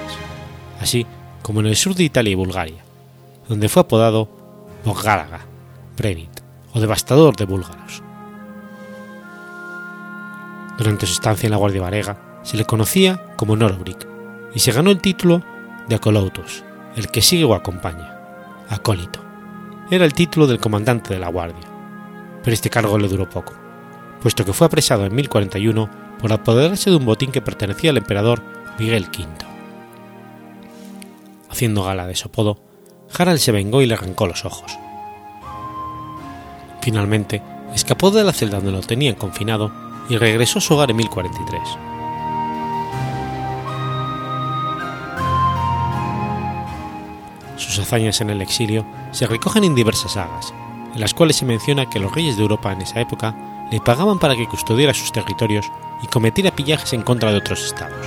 así 0.81 1.07
como 1.43 1.61
en 1.61 1.67
el 1.67 1.77
sur 1.77 1.95
de 1.95 2.05
Italia 2.05 2.33
y 2.33 2.37
Bulgaria, 2.37 2.85
donde 3.49 3.69
fue 3.69 3.83
apodado 3.83 4.29
Bogdálaga, 4.85 5.41
Brevit 5.97 6.41
o 6.73 6.81
devastador 6.81 7.37
de 7.37 7.45
búlgaros. 7.45 8.03
Durante 10.79 11.07
su 11.07 11.15
estancia 11.15 11.47
en 11.47 11.53
la 11.53 11.57
Guardia 11.57 11.83
Varega 11.83 12.41
se 12.43 12.57
le 12.57 12.65
conocía 12.65 13.35
como 13.37 13.57
Norobrik 13.57 14.07
y 14.55 14.61
se 14.61 14.73
ganó 14.73 14.91
el 14.91 15.01
título 15.01 15.43
de 15.89 15.95
Acolautos, 15.95 16.65
el 16.97 17.09
que 17.09 17.23
sigue 17.23 17.45
o 17.45 17.55
acompaña, 17.55 18.19
acólito. 18.69 19.21
Era 19.91 20.05
el 20.05 20.15
título 20.15 20.47
del 20.47 20.61
comandante 20.61 21.15
de 21.15 21.21
la 21.21 21.29
Guardia, 21.29 21.67
pero 22.43 22.55
este 22.55 22.71
cargo 22.71 22.99
le 22.99 23.09
duró 23.09 23.29
poco 23.29 23.66
puesto 24.27 24.45
que 24.45 24.53
fue 24.53 24.67
apresado 24.67 25.07
en 25.07 25.15
1041 25.15 25.89
por 26.21 26.33
apoderarse 26.33 26.91
de 26.91 26.97
un 26.97 27.05
botín 27.05 27.31
que 27.31 27.41
pertenecía 27.41 27.91
al 27.91 27.99
emperador 27.99 28.43
Miguel 28.77 29.05
V. 29.05 29.25
Haciendo 31.49 31.85
gala 31.85 32.09
de 32.09 32.17
su 32.17 32.27
apodo, 32.27 32.59
Harald 33.17 33.39
se 33.39 33.53
vengó 33.53 33.83
y 33.83 33.87
le 33.87 33.95
arrancó 33.95 34.27
los 34.27 34.45
ojos. 34.45 34.77
Finalmente, 36.83 37.41
escapó 37.73 38.11
de 38.11 38.25
la 38.25 38.33
celda 38.33 38.57
donde 38.57 38.73
lo 38.73 38.81
tenían 38.81 39.15
confinado 39.15 39.71
y 40.09 40.17
regresó 40.17 40.59
a 40.59 40.62
su 40.62 40.75
hogar 40.75 40.91
en 40.91 40.97
1043. 40.97 41.62
Sus 47.59 47.79
hazañas 47.79 48.21
en 48.21 48.31
el 48.31 48.43
exilio 48.43 48.85
se 49.12 49.29
recogen 49.29 49.62
en 49.62 49.77
diversas 49.77 50.15
sagas, 50.15 50.53
en 50.93 51.01
las 51.01 51.15
cuales 51.15 51.37
se 51.37 51.47
menciona 51.47 51.89
que 51.89 52.01
los 52.01 52.12
reyes 52.12 52.37
de 52.37 52.43
Europa 52.43 52.73
en 52.73 52.83
esa 52.83 53.01
época 53.01 53.56
le 53.71 53.81
pagaban 53.81 54.19
para 54.19 54.37
que 54.37 54.47
custodiara 54.47 54.95
sus 54.95 55.13
territorios 55.13 55.71
y 56.03 56.07
cometiera 56.07 56.51
pillajes 56.51 56.93
en 56.93 57.03
contra 57.03 57.31
de 57.33 57.39
otros 57.39 57.65
estados. 57.65 58.07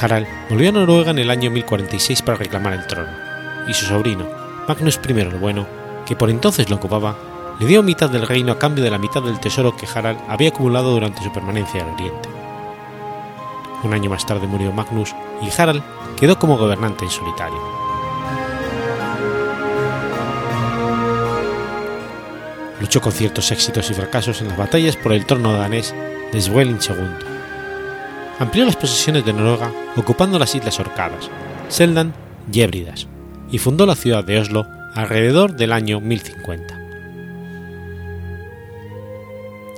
Harald 0.00 0.26
volvió 0.50 0.70
a 0.70 0.72
Noruega 0.72 1.12
en 1.12 1.18
el 1.18 1.30
año 1.30 1.50
1046 1.50 2.22
para 2.22 2.36
reclamar 2.36 2.74
el 2.74 2.86
trono, 2.86 3.12
y 3.68 3.74
su 3.74 3.86
sobrino, 3.86 4.26
Magnus 4.68 5.00
I 5.08 5.12
el 5.20 5.38
Bueno, 5.38 5.66
que 6.04 6.16
por 6.16 6.30
entonces 6.30 6.68
lo 6.68 6.76
ocupaba, 6.76 7.16
le 7.58 7.66
dio 7.66 7.82
mitad 7.82 8.10
del 8.10 8.26
reino 8.26 8.52
a 8.52 8.58
cambio 8.58 8.82
de 8.82 8.90
la 8.90 8.98
mitad 8.98 9.22
del 9.22 9.40
tesoro 9.40 9.76
que 9.76 9.86
Harald 9.86 10.18
había 10.28 10.48
acumulado 10.48 10.90
durante 10.90 11.22
su 11.22 11.32
permanencia 11.32 11.80
en 11.80 11.94
Oriente. 11.94 12.28
Un 13.84 13.92
año 13.92 14.10
más 14.10 14.26
tarde 14.26 14.46
murió 14.46 14.72
Magnus 14.72 15.14
y 15.40 15.60
Harald 15.60 15.82
quedó 16.16 16.38
como 16.38 16.58
gobernante 16.58 17.04
en 17.04 17.10
solitario. 17.10 17.83
Luchó 22.80 23.00
con 23.00 23.12
ciertos 23.12 23.50
éxitos 23.52 23.90
y 23.90 23.94
fracasos 23.94 24.40
en 24.40 24.48
las 24.48 24.56
batallas 24.56 24.96
por 24.96 25.12
el 25.12 25.26
trono 25.26 25.52
danés 25.52 25.94
de 26.32 26.40
Svellin 26.40 26.78
II. 26.78 27.26
Amplió 28.38 28.64
las 28.64 28.76
posesiones 28.76 29.24
de 29.24 29.32
Noruega 29.32 29.70
ocupando 29.96 30.38
las 30.38 30.54
islas 30.54 30.80
Orcadas, 30.80 31.30
Seldan 31.68 32.12
y 32.52 32.60
Hébridas, 32.60 33.06
y 33.50 33.58
fundó 33.58 33.86
la 33.86 33.94
ciudad 33.94 34.24
de 34.24 34.38
Oslo 34.38 34.66
alrededor 34.94 35.54
del 35.54 35.72
año 35.72 36.00
1050. 36.00 36.80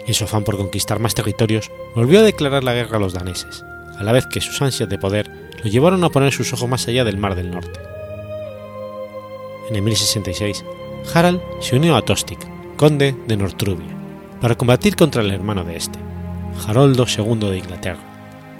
En 0.06 0.14
su 0.14 0.24
afán 0.24 0.44
por 0.44 0.56
conquistar 0.56 1.00
más 1.00 1.14
territorios, 1.14 1.70
volvió 1.94 2.20
a 2.20 2.22
declarar 2.22 2.64
la 2.64 2.74
guerra 2.74 2.96
a 2.96 3.00
los 3.00 3.12
daneses, 3.12 3.64
a 3.98 4.04
la 4.04 4.12
vez 4.12 4.26
que 4.26 4.40
sus 4.40 4.62
ansias 4.62 4.88
de 4.88 4.98
poder 4.98 5.30
lo 5.62 5.70
llevaron 5.70 6.04
a 6.04 6.10
poner 6.10 6.32
sus 6.32 6.52
ojos 6.52 6.68
más 6.68 6.86
allá 6.86 7.04
del 7.04 7.18
Mar 7.18 7.34
del 7.34 7.50
Norte. 7.50 7.80
En 9.68 9.76
el 9.76 9.82
1066, 9.82 10.64
Harald 11.12 11.40
se 11.60 11.76
unió 11.76 11.96
a 11.96 12.02
Tostig, 12.02 12.38
conde 12.76 13.14
de 13.26 13.36
Northrubia, 13.36 13.94
para 14.40 14.54
combatir 14.54 14.96
contra 14.96 15.22
el 15.22 15.30
hermano 15.30 15.64
de 15.64 15.76
este, 15.76 15.98
Haroldo 16.66 17.06
II 17.06 17.50
de 17.50 17.58
Inglaterra, 17.58 18.00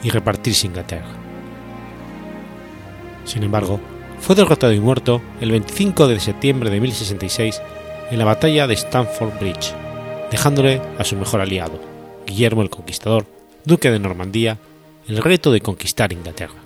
y 0.02 0.10
repartirse 0.10 0.66
Inglaterra. 0.66 1.08
Sin 3.24 3.42
embargo, 3.42 3.80
fue 4.20 4.34
derrotado 4.34 4.72
y 4.72 4.80
muerto 4.80 5.20
el 5.40 5.50
25 5.50 6.08
de 6.08 6.20
septiembre 6.20 6.70
de 6.70 6.80
1066 6.80 7.60
en 8.10 8.18
la 8.18 8.24
batalla 8.24 8.66
de 8.66 8.74
Stamford 8.74 9.38
Bridge, 9.38 9.74
dejándole 10.30 10.80
a 10.98 11.04
su 11.04 11.16
mejor 11.16 11.40
aliado, 11.40 11.80
Guillermo 12.26 12.62
el 12.62 12.70
Conquistador, 12.70 13.26
duque 13.64 13.90
de 13.90 13.98
Normandía, 13.98 14.58
el 15.08 15.18
reto 15.18 15.52
de 15.52 15.60
conquistar 15.60 16.12
Inglaterra. 16.12 16.65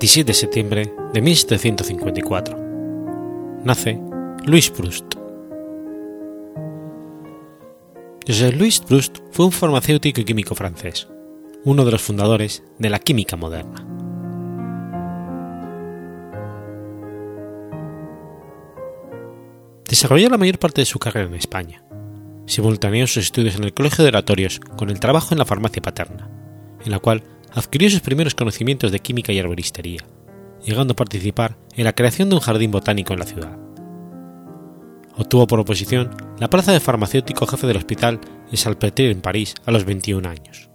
27 0.00 0.26
de 0.28 0.34
septiembre 0.34 0.94
de 1.12 1.20
1754. 1.20 2.56
Nace 3.64 4.00
Louis 4.46 4.70
Proust. 4.70 5.04
José 8.26 8.52
Louis 8.52 8.80
Proust 8.80 9.18
fue 9.30 9.44
un 9.44 9.52
farmacéutico 9.52 10.22
y 10.22 10.24
químico 10.24 10.54
francés, 10.54 11.06
uno 11.66 11.84
de 11.84 11.90
los 11.90 12.00
fundadores 12.00 12.62
de 12.78 12.88
la 12.88 12.98
química 12.98 13.36
moderna. 13.36 13.86
Desarrolló 19.86 20.30
la 20.30 20.38
mayor 20.38 20.58
parte 20.58 20.80
de 20.80 20.86
su 20.86 20.98
carrera 20.98 21.28
en 21.28 21.34
España. 21.34 21.84
Simultaneó 22.46 23.06
sus 23.06 23.24
estudios 23.24 23.56
en 23.56 23.64
el 23.64 23.74
Colegio 23.74 24.02
de 24.02 24.08
Oratorios 24.08 24.60
con 24.78 24.88
el 24.88 24.98
trabajo 24.98 25.34
en 25.34 25.38
la 25.40 25.44
farmacia 25.44 25.82
paterna, 25.82 26.30
en 26.86 26.90
la 26.90 27.00
cual 27.00 27.22
adquirió 27.54 27.90
sus 27.90 28.00
primeros 28.00 28.34
conocimientos 28.34 28.92
de 28.92 29.00
química 29.00 29.32
y 29.32 29.38
arboristería, 29.38 30.04
llegando 30.64 30.92
a 30.92 30.96
participar 30.96 31.56
en 31.74 31.84
la 31.84 31.94
creación 31.94 32.28
de 32.28 32.36
un 32.36 32.40
jardín 32.40 32.70
botánico 32.70 33.12
en 33.12 33.18
la 33.18 33.26
ciudad. 33.26 33.58
Obtuvo 35.16 35.46
por 35.46 35.60
oposición 35.60 36.10
la 36.38 36.48
plaza 36.48 36.72
de 36.72 36.80
farmacéutico 36.80 37.46
jefe 37.46 37.66
del 37.66 37.76
hospital 37.76 38.20
de 38.50 38.56
Salpêtrière 38.56 39.10
en 39.10 39.20
París 39.20 39.54
a 39.66 39.70
los 39.70 39.84
21 39.84 40.28
años. 40.28 40.70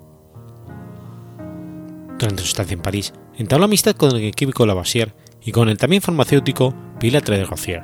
Durante 2.19 2.43
su 2.43 2.49
estancia 2.49 2.75
en 2.75 2.81
París, 2.81 3.13
entabló 3.37 3.65
amistad 3.65 3.95
con 3.95 4.15
el 4.15 4.31
químico 4.35 4.65
Lavoisier 4.65 5.13
y 5.43 5.51
con 5.51 5.69
el 5.69 5.77
también 5.77 6.01
farmacéutico 6.01 6.75
Pilatre 6.99 7.37
de 7.37 7.45
Rozier, 7.45 7.83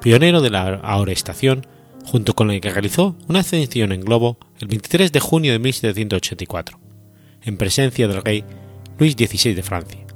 pionero 0.00 0.40
de 0.40 0.50
la 0.50 0.76
aorestación, 0.76 1.66
junto 2.04 2.34
con 2.34 2.50
el 2.50 2.60
que 2.60 2.70
realizó 2.70 3.16
una 3.28 3.40
ascensión 3.40 3.92
en 3.92 4.00
globo 4.00 4.38
el 4.58 4.68
23 4.68 5.12
de 5.12 5.20
junio 5.20 5.52
de 5.52 5.60
1784 5.60 6.81
en 7.44 7.56
presencia 7.56 8.08
del 8.08 8.22
rey 8.22 8.44
Luis 8.98 9.14
XVI 9.14 9.54
de 9.54 9.62
Francia 9.62 10.06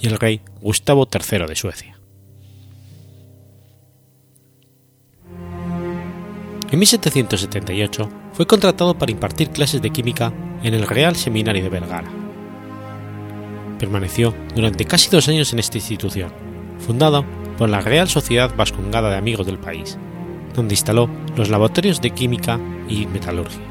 y 0.00 0.06
el 0.06 0.18
rey 0.18 0.40
Gustavo 0.60 1.08
III 1.12 1.46
de 1.46 1.56
Suecia. 1.56 1.98
En 6.70 6.80
1778 6.80 8.08
fue 8.32 8.46
contratado 8.46 8.98
para 8.98 9.12
impartir 9.12 9.50
clases 9.50 9.80
de 9.80 9.90
química 9.90 10.32
en 10.62 10.74
el 10.74 10.86
Real 10.86 11.14
Seminario 11.14 11.62
de 11.62 11.68
Vergara. 11.68 12.10
Permaneció 13.78 14.34
durante 14.54 14.84
casi 14.84 15.08
dos 15.10 15.28
años 15.28 15.52
en 15.52 15.60
esta 15.60 15.78
institución, 15.78 16.32
fundada 16.78 17.24
por 17.56 17.68
la 17.68 17.80
Real 17.80 18.08
Sociedad 18.08 18.54
Vascongada 18.56 19.10
de 19.10 19.16
Amigos 19.16 19.46
del 19.46 19.58
País, 19.58 19.96
donde 20.54 20.74
instaló 20.74 21.08
los 21.36 21.50
laboratorios 21.50 22.00
de 22.00 22.10
química 22.10 22.58
y 22.88 23.06
metalurgia. 23.06 23.62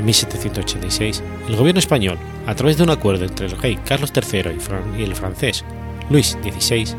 En 0.00 0.06
1786, 0.06 1.22
el 1.46 1.56
gobierno 1.56 1.78
español, 1.78 2.16
a 2.46 2.54
través 2.54 2.78
de 2.78 2.84
un 2.84 2.88
acuerdo 2.88 3.26
entre 3.26 3.44
el 3.44 3.52
rey 3.52 3.76
Carlos 3.84 4.10
III 4.16 4.56
y 4.98 5.02
el 5.02 5.14
francés 5.14 5.62
Luis 6.08 6.38
XVI, 6.42 6.96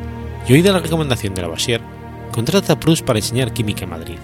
y 0.47 0.53
oída 0.53 0.71
la 0.71 0.77
recomendación 0.77 1.33
de 1.33 1.41
Lavoisier, 1.41 1.81
contrata 2.31 2.73
a 2.73 2.79
Proust 2.79 3.03
para 3.03 3.17
enseñar 3.17 3.53
química 3.53 3.85
en 3.85 3.89
Madrid. 3.89 4.19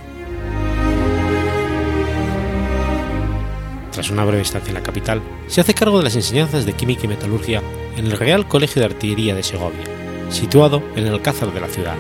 Tras 3.93 4.11
una 4.11 4.25
breve 4.25 4.43
estancia 4.43 4.69
en 4.69 4.75
la 4.75 4.83
capital, 4.83 5.23
se 5.47 5.59
hace 5.59 5.73
cargo 5.73 5.97
de 5.97 6.03
las 6.03 6.15
enseñanzas 6.15 6.67
de 6.67 6.73
química 6.73 7.05
y 7.05 7.07
metalurgia 7.07 7.63
en 7.97 8.05
el 8.05 8.11
Real 8.11 8.47
Colegio 8.47 8.79
de 8.79 8.85
Artillería 8.85 9.33
de 9.33 9.41
Segovia, 9.41 9.85
situado 10.29 10.83
en 10.95 11.07
el 11.07 11.13
Alcázar 11.15 11.51
de 11.51 11.61
la 11.61 11.67
ciudad, 11.67 11.97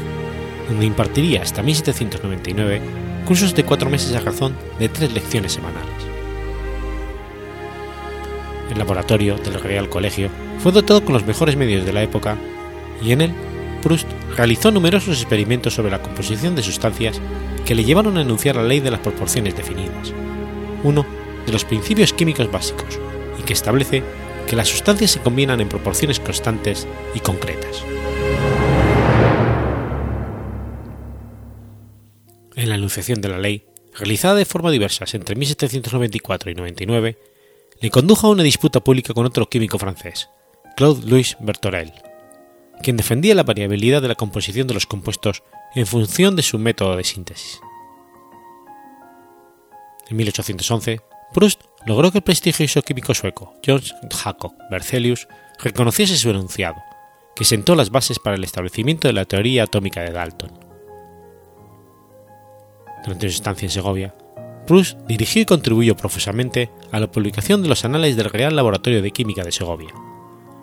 donde 0.69 0.85
impartiría 0.85 1.41
hasta 1.41 1.63
1799 1.63 2.81
cursos 3.25 3.55
de 3.55 3.65
cuatro 3.65 3.89
meses 3.89 4.15
a 4.15 4.19
razón 4.19 4.55
de 4.77 4.89
tres 4.89 5.11
lecciones 5.11 5.53
semanales. 5.53 6.06
El 8.71 8.77
laboratorio 8.77 9.37
del 9.37 9.61
Real 9.61 9.89
Colegio 9.89 10.29
fue 10.59 10.71
dotado 10.71 11.03
con 11.03 11.13
los 11.13 11.25
mejores 11.25 11.55
medios 11.55 11.85
de 11.85 11.93
la 11.93 12.03
época 12.03 12.37
y 13.01 13.11
en 13.11 13.21
él 13.21 13.33
Proust 13.81 14.07
realizó 14.35 14.71
numerosos 14.71 15.21
experimentos 15.21 15.73
sobre 15.73 15.91
la 15.91 16.01
composición 16.01 16.55
de 16.55 16.63
sustancias 16.63 17.21
que 17.65 17.75
le 17.75 17.83
llevaron 17.83 18.17
a 18.17 18.21
enunciar 18.21 18.55
la 18.55 18.63
ley 18.63 18.79
de 18.79 18.91
las 18.91 18.99
proporciones 18.99 19.55
definidas, 19.55 20.13
uno 20.83 21.05
de 21.45 21.51
los 21.51 21.65
principios 21.65 22.13
químicos 22.13 22.51
básicos, 22.51 22.99
y 23.39 23.43
que 23.43 23.53
establece 23.53 24.03
que 24.47 24.55
las 24.55 24.69
sustancias 24.69 25.11
se 25.11 25.19
combinan 25.19 25.61
en 25.61 25.69
proporciones 25.69 26.19
constantes 26.19 26.87
y 27.13 27.19
concretas. 27.19 27.83
En 32.55 32.69
la 32.69 32.75
enunciación 32.75 33.21
de 33.21 33.29
la 33.29 33.37
ley, 33.37 33.65
realizada 33.97 34.35
de 34.35 34.45
forma 34.45 34.71
diversa 34.71 35.05
entre 35.13 35.35
1794 35.35 36.51
y 36.51 36.55
99, 36.55 37.17
le 37.79 37.91
condujo 37.91 38.27
a 38.27 38.31
una 38.31 38.43
disputa 38.43 38.79
pública 38.79 39.13
con 39.13 39.25
otro 39.25 39.49
químico 39.49 39.77
francés, 39.77 40.29
Claude 40.75 41.05
Louis 41.07 41.37
Berthorel, 41.39 41.93
quien 42.81 42.97
defendía 42.97 43.35
la 43.35 43.43
variabilidad 43.43 44.01
de 44.01 44.07
la 44.07 44.15
composición 44.15 44.67
de 44.67 44.73
los 44.73 44.85
compuestos 44.85 45.43
en 45.75 45.85
función 45.85 46.35
de 46.35 46.41
su 46.41 46.57
método 46.57 46.95
de 46.95 47.03
síntesis. 47.03 47.61
En 50.09 50.17
1811, 50.17 51.01
Proust 51.33 51.61
logró 51.85 52.11
que 52.11 52.19
el 52.19 52.23
prestigioso 52.23 52.81
químico 52.81 53.13
sueco 53.13 53.53
George 53.61 53.93
Jacob 54.11 54.53
Berzelius 54.71 55.27
reconociese 55.59 56.17
su 56.17 56.29
enunciado, 56.29 56.81
que 57.35 57.45
sentó 57.45 57.75
las 57.75 57.91
bases 57.91 58.17
para 58.19 58.35
el 58.35 58.43
establecimiento 58.43 59.07
de 59.07 59.13
la 59.13 59.25
teoría 59.25 59.63
atómica 59.63 60.01
de 60.01 60.11
Dalton. 60.11 60.51
Durante 63.03 63.29
su 63.29 63.35
estancia 63.35 63.65
en 63.65 63.71
Segovia, 63.71 64.15
Proust 64.67 64.99
dirigió 65.07 65.41
y 65.41 65.45
contribuyó 65.45 65.95
profusamente 65.95 66.69
a 66.91 66.99
la 66.99 67.09
publicación 67.09 67.63
de 67.63 67.69
los 67.69 67.85
anales 67.85 68.17
del 68.17 68.29
Real 68.29 68.53
Laboratorio 68.53 69.01
de 69.01 69.11
Química 69.11 69.45
de 69.45 69.53
Segovia, 69.53 69.93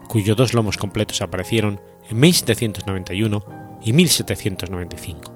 cuyos 0.09 0.37
dos 0.37 0.53
lomos 0.53 0.77
completos 0.77 1.23
aparecieron 1.23 1.81
en 2.11 2.21
1791 2.21 3.45
y 3.83 3.95
1795. 3.95 5.33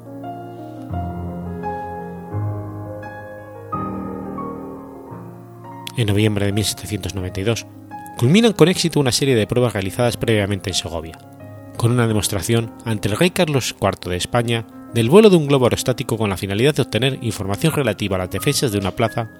En 5.96 6.06
noviembre 6.06 6.46
de 6.46 6.52
1792, 6.52 7.66
culminan 8.18 8.52
con 8.52 8.68
éxito 8.68 9.00
una 9.00 9.12
serie 9.12 9.34
de 9.34 9.46
pruebas 9.46 9.72
realizadas 9.72 10.18
previamente 10.18 10.68
en 10.68 10.74
Segovia, 10.74 11.18
con 11.78 11.92
una 11.92 12.06
demostración 12.06 12.74
ante 12.84 13.08
el 13.08 13.16
rey 13.16 13.30
Carlos 13.30 13.74
IV 13.80 14.10
de 14.10 14.16
España 14.16 14.66
del 14.92 15.08
vuelo 15.08 15.30
de 15.30 15.36
un 15.36 15.46
globo 15.46 15.66
aerostático 15.66 16.18
con 16.18 16.28
la 16.28 16.36
finalidad 16.36 16.74
de 16.74 16.82
obtener 16.82 17.18
información 17.22 17.72
relativa 17.72 18.16
a 18.16 18.18
las 18.18 18.30
defensas 18.30 18.72
de 18.72 18.78
una 18.78 18.90
plaza 18.90 19.30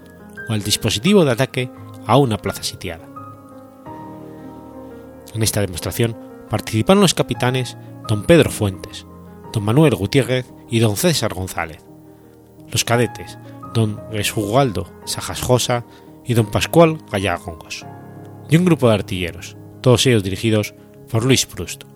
o 0.48 0.52
al 0.52 0.62
dispositivo 0.62 1.24
de 1.24 1.32
ataque 1.32 1.70
a 2.06 2.16
una 2.16 2.38
plaza 2.38 2.62
sitiada. 2.62 3.06
En 5.34 5.42
esta 5.42 5.60
demostración 5.60 6.16
participaron 6.48 7.02
los 7.02 7.12
capitanes 7.12 7.76
don 8.06 8.22
Pedro 8.22 8.50
Fuentes, 8.50 9.04
don 9.52 9.64
Manuel 9.64 9.96
Gutiérrez 9.96 10.46
y 10.70 10.78
don 10.78 10.96
César 10.96 11.34
González, 11.34 11.84
los 12.70 12.84
cadetes 12.84 13.36
don 13.74 14.00
Esjugaldo 14.12 14.90
Sajasjosa 15.04 15.84
y 16.24 16.34
don 16.34 16.46
Pascual 16.46 16.98
Gallagongos, 17.10 17.84
y 18.48 18.56
un 18.56 18.64
grupo 18.64 18.88
de 18.88 18.94
artilleros, 18.94 19.56
todos 19.80 20.06
ellos 20.06 20.22
dirigidos 20.22 20.74
por 21.10 21.24
Luis 21.24 21.44
Proust, 21.44 21.87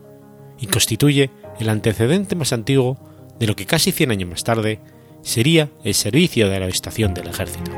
y 0.62 0.68
constituye 0.68 1.30
el 1.58 1.68
antecedente 1.68 2.36
más 2.36 2.52
antiguo 2.52 2.96
de 3.38 3.48
lo 3.48 3.56
que 3.56 3.66
casi 3.66 3.90
100 3.92 4.12
años 4.12 4.30
más 4.30 4.44
tarde 4.44 4.78
sería 5.22 5.68
el 5.84 5.92
servicio 5.92 6.48
de 6.48 6.60
la 6.60 6.68
estación 6.68 7.12
del 7.12 7.26
ejército. 7.26 7.72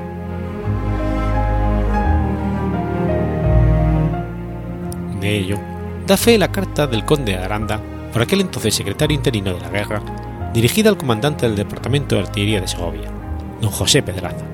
De 5.20 5.38
ello, 5.38 5.58
da 6.06 6.18
fe 6.18 6.36
la 6.36 6.52
carta 6.52 6.86
del 6.86 7.06
conde 7.06 7.32
de 7.32 7.38
Aranda, 7.38 7.80
por 8.12 8.20
aquel 8.20 8.42
entonces 8.42 8.74
secretario 8.74 9.16
interino 9.16 9.54
de 9.54 9.60
la 9.60 9.70
guerra, 9.70 10.02
dirigida 10.52 10.90
al 10.90 10.98
comandante 10.98 11.46
del 11.46 11.56
Departamento 11.56 12.14
de 12.14 12.22
Artillería 12.22 12.60
de 12.60 12.68
Segovia, 12.68 13.10
don 13.62 13.70
José 13.70 14.02
Pedraza, 14.02 14.44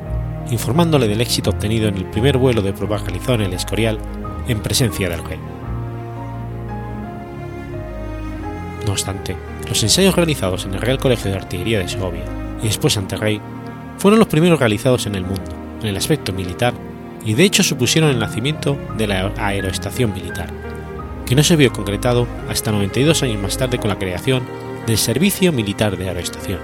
informándole 0.53 1.09
del 1.09 1.21
éxito 1.21 1.51
obtenido 1.51 1.89
en 1.89 1.97
el 1.97 2.07
primer 2.07 2.39
vuelo 2.39 2.63
de 2.63 2.73
prueba 2.73 2.99
realizado 2.99 3.35
en 3.35 3.41
el 3.43 3.55
Escorial 3.55 3.99
en 4.47 4.63
presencia 4.63 5.09
del 5.09 5.25
rey. 5.25 5.60
No 8.87 8.93
obstante, 8.93 9.37
los 9.69 9.83
ensayos 9.83 10.17
realizados 10.17 10.65
en 10.65 10.75
el 10.75 10.81
Real 10.81 10.99
Colegio 10.99 11.31
de 11.31 11.37
Artillería 11.37 11.79
de 11.79 11.89
Segovia 11.89 12.25
y 12.63 12.67
después 12.67 12.97
ante 12.97 13.17
rey 13.17 13.41
fueron 13.99 14.19
los 14.19 14.29
primeros 14.29 14.59
realizados 14.59 15.07
en 15.07 15.15
el 15.15 15.25
mundo, 15.25 15.53
en 15.83 15.89
el 15.89 15.97
aspecto 15.97 16.33
militar, 16.33 16.73
y 17.25 17.35
de 17.35 17.45
hecho 17.45 17.63
supusieron 17.63 18.11
el 18.11 18.19
nacimiento 18.19 18.79
de 18.97 19.07
la 19.07 19.33
aeroestación 19.37 20.15
militar, 20.15 20.51
que 21.27 21.35
no 21.35 21.43
se 21.43 21.57
vio 21.57 21.73
concretado 21.73 22.27
hasta 22.49 22.73
92 22.73 23.23
años 23.23 23.43
más 23.43 23.59
tarde 23.59 23.79
con 23.79 23.89
la 23.89 23.99
creación 23.99 24.43
del 24.87 24.97
Servicio 24.97 25.53
Militar 25.53 25.97
de 25.97 26.09
Aeroestación, 26.09 26.61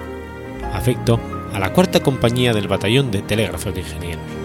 afecto 0.73 1.21
a 1.53 1.59
la 1.59 1.73
cuarta 1.73 2.01
compañía 2.01 2.55
del 2.55 2.69
Batallón 2.69 3.11
de 3.11 3.23
Telégrafos 3.23 3.75
de 3.75 3.81
Ingenieros. 3.81 4.36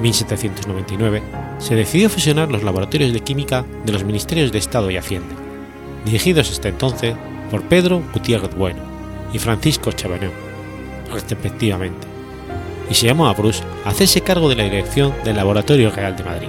En 0.00 0.04
1799 0.04 1.22
se 1.58 1.74
decidió 1.74 2.08
fusionar 2.08 2.50
los 2.50 2.62
laboratorios 2.62 3.12
de 3.12 3.20
química 3.20 3.66
de 3.84 3.92
los 3.92 4.02
Ministerios 4.02 4.50
de 4.50 4.56
Estado 4.56 4.90
y 4.90 4.96
Hacienda, 4.96 5.34
dirigidos 6.06 6.50
hasta 6.50 6.70
entonces 6.70 7.14
por 7.50 7.60
Pedro 7.64 8.02
Gutiérrez 8.14 8.54
Bueno 8.56 8.80
y 9.30 9.38
Francisco 9.38 9.92
Chabaneu, 9.92 10.30
respectivamente, 11.12 12.08
y 12.88 12.94
se 12.94 13.08
llamó 13.08 13.28
a 13.28 13.34
Bruce 13.34 13.62
a 13.84 13.90
hacerse 13.90 14.22
cargo 14.22 14.48
de 14.48 14.56
la 14.56 14.64
dirección 14.64 15.12
del 15.22 15.36
Laboratorio 15.36 15.90
Real 15.90 16.16
de 16.16 16.24
Madrid. 16.24 16.48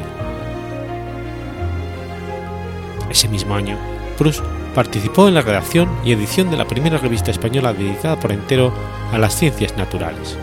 Ese 3.10 3.28
mismo 3.28 3.54
año, 3.54 3.78
Proust 4.18 4.46
participó 4.74 5.28
en 5.28 5.34
la 5.34 5.42
redacción 5.42 5.90
y 6.06 6.14
edición 6.14 6.50
de 6.52 6.56
la 6.56 6.70
primera 6.70 7.00
revista 7.00 7.32
española 7.32 7.74
dedicada 7.74 8.18
por 8.18 8.32
entero 8.32 8.74
a 9.12 9.18
las 9.18 9.36
ciencias 9.36 9.76
naturales, 9.76 10.38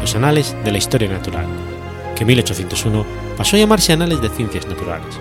los 0.00 0.16
Anales 0.16 0.56
de 0.64 0.72
la 0.72 0.78
Historia 0.78 1.08
Natural, 1.08 1.46
en 2.20 2.26
1801 2.26 3.04
pasó 3.36 3.56
a 3.56 3.58
llamarse 3.58 3.92
Anales 3.92 4.20
de 4.20 4.28
Ciencias 4.28 4.66
Naturales, 4.66 5.18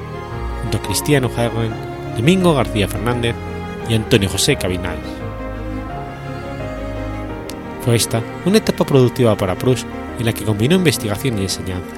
junto 0.62 0.78
a 0.78 0.82
Cristiano 0.82 1.30
Herren, 1.36 1.72
Domingo 2.16 2.54
García 2.54 2.88
Fernández 2.88 3.36
y 3.90 3.94
Antonio 3.94 4.30
José 4.30 4.58
Cabinales. 4.58 5.06
Fue 7.84 7.96
esta 7.96 8.22
una 8.46 8.58
etapa 8.58 8.86
productiva 8.86 9.36
para 9.36 9.58
Proust 9.58 9.88
en 10.20 10.26
la 10.26 10.34
que 10.34 10.44
combinó 10.44 10.76
investigación 10.76 11.40
y 11.40 11.44
enseñanza, 11.44 11.96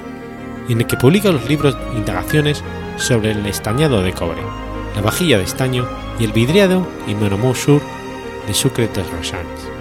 y 0.68 0.72
en 0.72 0.80
el 0.80 0.86
que 0.86 0.96
publica 0.96 1.32
los 1.32 1.48
libros 1.48 1.76
Indagaciones 1.96 2.62
sobre 2.96 3.32
el 3.32 3.44
estañado 3.46 4.02
de 4.02 4.12
cobre, 4.12 4.42
la 4.94 5.02
vajilla 5.02 5.38
de 5.38 5.44
estaño 5.44 5.88
y 6.20 6.24
el 6.24 6.32
vidriado 6.32 6.86
y 7.08 7.14
Monomou 7.14 7.54
Sur 7.54 7.82
de 8.46 8.54
Sucre 8.54 8.88
de 8.88 9.71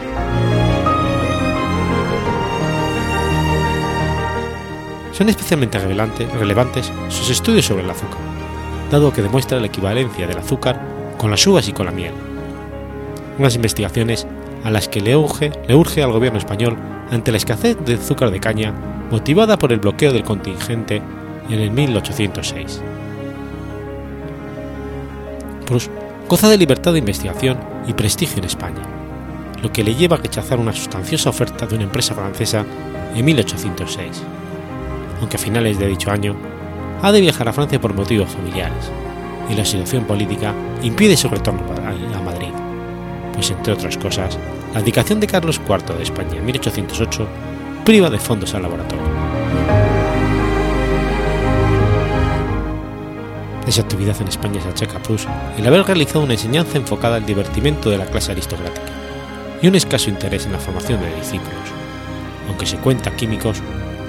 Son 5.22 5.30
especialmente 5.30 5.78
relevantes 5.78 6.92
sus 7.10 7.30
estudios 7.30 7.64
sobre 7.64 7.84
el 7.84 7.90
azúcar, 7.92 8.18
dado 8.90 9.14
que 9.14 9.22
demuestra 9.22 9.60
la 9.60 9.68
equivalencia 9.68 10.26
del 10.26 10.40
azúcar 10.40 10.82
con 11.20 11.30
las 11.30 11.46
uvas 11.46 11.68
y 11.68 11.74
con 11.74 11.86
la 11.86 11.92
miel. 11.92 12.12
Unas 13.38 13.54
investigaciones 13.54 14.26
a 14.64 14.72
las 14.72 14.88
que 14.88 15.00
le 15.00 15.16
urge, 15.16 15.52
le 15.68 15.76
urge 15.76 16.02
al 16.02 16.12
gobierno 16.12 16.40
español 16.40 16.76
ante 17.12 17.30
la 17.30 17.38
escasez 17.38 17.78
de 17.86 17.94
azúcar 17.94 18.32
de 18.32 18.40
caña 18.40 18.74
motivada 19.12 19.60
por 19.60 19.72
el 19.72 19.80
bloqueo 19.80 20.12
del 20.12 20.24
contingente 20.24 21.04
en 21.52 21.60
el 21.60 21.70
1806. 21.70 22.82
Proust 25.68 25.92
goza 26.28 26.50
de 26.50 26.58
libertad 26.58 26.94
de 26.94 27.00
investigación 27.00 27.60
y 27.88 27.94
prestigio 27.94 28.40
en 28.40 28.46
España, 28.46 28.82
lo 29.62 29.72
que 29.72 29.84
le 29.84 29.94
lleva 29.94 30.16
a 30.16 30.20
rechazar 30.20 30.60
una 30.60 30.74
sustanciosa 30.74 31.30
oferta 31.30 31.68
de 31.68 31.76
una 31.76 31.84
empresa 31.84 32.16
francesa 32.16 32.66
en 33.14 33.24
1806, 33.24 34.24
aunque 35.22 35.38
a 35.38 35.40
finales 35.40 35.80
de 35.80 35.88
dicho 35.88 36.12
año 36.12 36.36
ha 37.02 37.12
de 37.12 37.22
viajar 37.22 37.48
a 37.48 37.54
Francia 37.54 37.80
por 37.80 37.94
motivos 37.94 38.32
familiares, 38.32 38.92
y 39.50 39.56
la 39.56 39.66
situación 39.66 40.06
política 40.06 40.54
impide 40.84 41.16
su 41.16 41.30
retorno 41.30 41.62
a 42.16 42.22
Madrid, 42.22 42.52
pues 43.34 43.52
entre 43.52 43.74
otras 43.74 43.98
cosas, 43.98 44.38
la 44.74 44.80
abdicación 44.80 45.20
de 45.20 45.28
Carlos 45.28 45.62
IV 45.68 45.98
de 45.98 46.04
España 46.04 46.38
en 46.38 46.46
1808 46.46 47.28
priva 47.86 48.10
de 48.10 48.20
fondos 48.20 48.54
al 48.54 48.64
laboratorio. 48.64 49.04
Esa 53.68 53.82
actividad 53.82 54.20
en 54.22 54.28
España 54.28 54.62
se 54.62 54.70
achaca 54.70 54.98
a 54.98 55.04
Proust 55.04 55.28
el 55.58 55.68
haber 55.68 55.86
realizado 55.86 56.24
una 56.24 56.34
enseñanza 56.34 56.78
enfocada 56.78 57.16
al 57.16 57.26
divertimento 57.26 57.90
de 57.90 57.98
la 57.98 58.06
clase 58.06 58.32
aristocrática 58.32 58.92
y 59.62 59.68
un 59.68 59.76
escaso 59.76 60.10
interés 60.10 60.46
en 60.46 60.54
la 60.54 60.60
formación 60.60 61.00
de 61.00 61.16
discípulos, 61.16 61.54
aunque 62.48 62.66
se 62.66 62.78
cuenta 62.78 63.16
químicos 63.16 63.62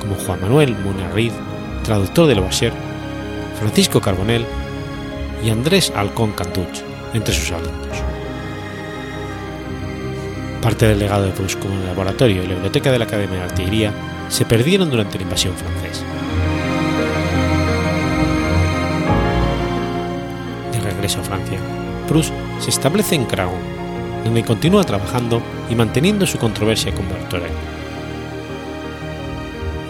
como 0.03 0.16
Juan 0.16 0.40
Manuel 0.40 0.76
Munarriz, 0.78 1.32
traductor 1.84 2.26
de 2.26 2.34
Lavoisier, 2.34 2.72
Francisco 3.59 4.00
Carbonell 4.00 4.44
y 5.44 5.50
Andrés 5.50 5.92
Alcón 5.94 6.32
Cantuch 6.32 6.82
entre 7.14 7.32
sus 7.32 7.53
alumnos. 7.53 7.96
Parte 10.61 10.86
del 10.86 10.98
legado 10.98 11.24
de 11.24 11.30
Proust 11.30 11.59
como 11.61 11.74
el 11.74 11.86
laboratorio 11.86 12.42
y 12.42 12.46
la 12.46 12.55
biblioteca 12.55 12.90
de 12.90 12.98
la 12.98 13.05
Academia 13.05 13.38
de 13.38 13.44
Artillería 13.44 13.92
se 14.28 14.44
perdieron 14.44 14.90
durante 14.90 15.18
la 15.18 15.24
invasión 15.24 15.55
francesa. 15.55 16.05
De 20.72 20.80
regreso 20.80 21.20
a 21.20 21.24
Francia, 21.24 21.59
Proust 22.09 22.32
se 22.59 22.70
establece 22.70 23.14
en 23.14 23.24
Craon, 23.24 23.61
donde 24.24 24.44
continúa 24.44 24.84
trabajando 24.84 25.42
y 25.70 25.74
manteniendo 25.74 26.26
su 26.26 26.38
controversia 26.38 26.92
con 26.92 27.09
Berthollet. 27.09 27.82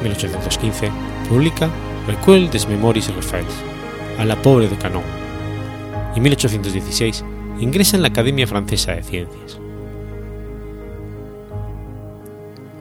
En 0.03 0.09
1815 0.09 0.90
publica 1.28 1.70
Recueil 2.09 2.50
des 2.50 2.66
Memories 2.66 3.14
Refels, 3.14 3.55
a 4.18 4.24
la 4.24 4.34
pobre 4.34 4.68
de 4.68 4.76
Canon, 4.76 5.05
y 6.14 6.16
en 6.16 6.22
1816 6.24 7.24
ingresa 7.61 7.94
en 7.94 8.03
la 8.03 8.09
Academia 8.09 8.48
Francesa 8.48 8.96
de 8.96 9.05
Ciencias. 9.05 9.61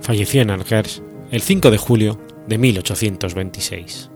Falleció 0.01 0.41
en 0.41 0.49
Angers 0.49 1.03
el 1.29 1.41
5 1.41 1.69
de 1.69 1.77
julio 1.77 2.19
de 2.47 2.57
1826. 2.57 4.09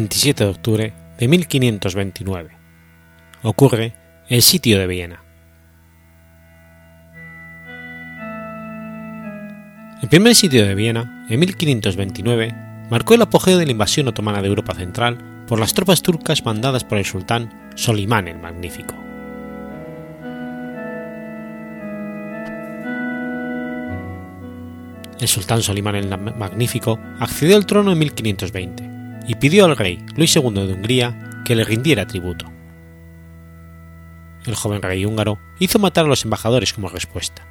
27 0.00 0.44
de 0.44 0.50
octubre 0.50 0.92
de 1.18 1.28
1529. 1.28 2.50
Ocurre 3.42 3.92
el 4.28 4.40
sitio 4.40 4.78
de 4.78 4.86
Viena. 4.86 5.22
El 10.02 10.08
primer 10.08 10.34
sitio 10.34 10.66
de 10.66 10.74
Viena, 10.74 11.26
en 11.28 11.38
1529, 11.38 12.54
marcó 12.88 13.12
el 13.12 13.20
apogeo 13.20 13.58
de 13.58 13.66
la 13.66 13.72
invasión 13.72 14.08
otomana 14.08 14.40
de 14.40 14.48
Europa 14.48 14.74
Central 14.74 15.44
por 15.46 15.60
las 15.60 15.74
tropas 15.74 16.00
turcas 16.00 16.46
mandadas 16.46 16.82
por 16.82 16.96
el 16.96 17.04
sultán 17.04 17.70
Solimán 17.74 18.26
el 18.26 18.38
Magnífico. 18.38 18.94
El 25.20 25.28
sultán 25.28 25.60
Solimán 25.60 25.96
el 25.96 26.08
Magnífico 26.08 26.98
accedió 27.18 27.56
al 27.56 27.66
trono 27.66 27.92
en 27.92 27.98
1520 27.98 28.89
y 29.30 29.36
pidió 29.36 29.64
al 29.64 29.76
rey 29.76 30.04
Luis 30.16 30.34
II 30.34 30.50
de 30.50 30.72
Hungría 30.72 31.30
que 31.44 31.54
le 31.54 31.62
rindiera 31.62 32.04
tributo. 32.04 32.50
El 34.44 34.56
joven 34.56 34.82
rey 34.82 35.04
húngaro 35.04 35.38
hizo 35.60 35.78
matar 35.78 36.06
a 36.06 36.08
los 36.08 36.24
embajadores 36.24 36.72
como 36.72 36.88
respuesta. 36.88 37.46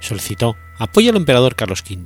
Solicitó 0.00 0.58
apoyo 0.76 1.08
al 1.08 1.16
emperador 1.16 1.54
Carlos 1.54 1.82
V, 1.88 2.04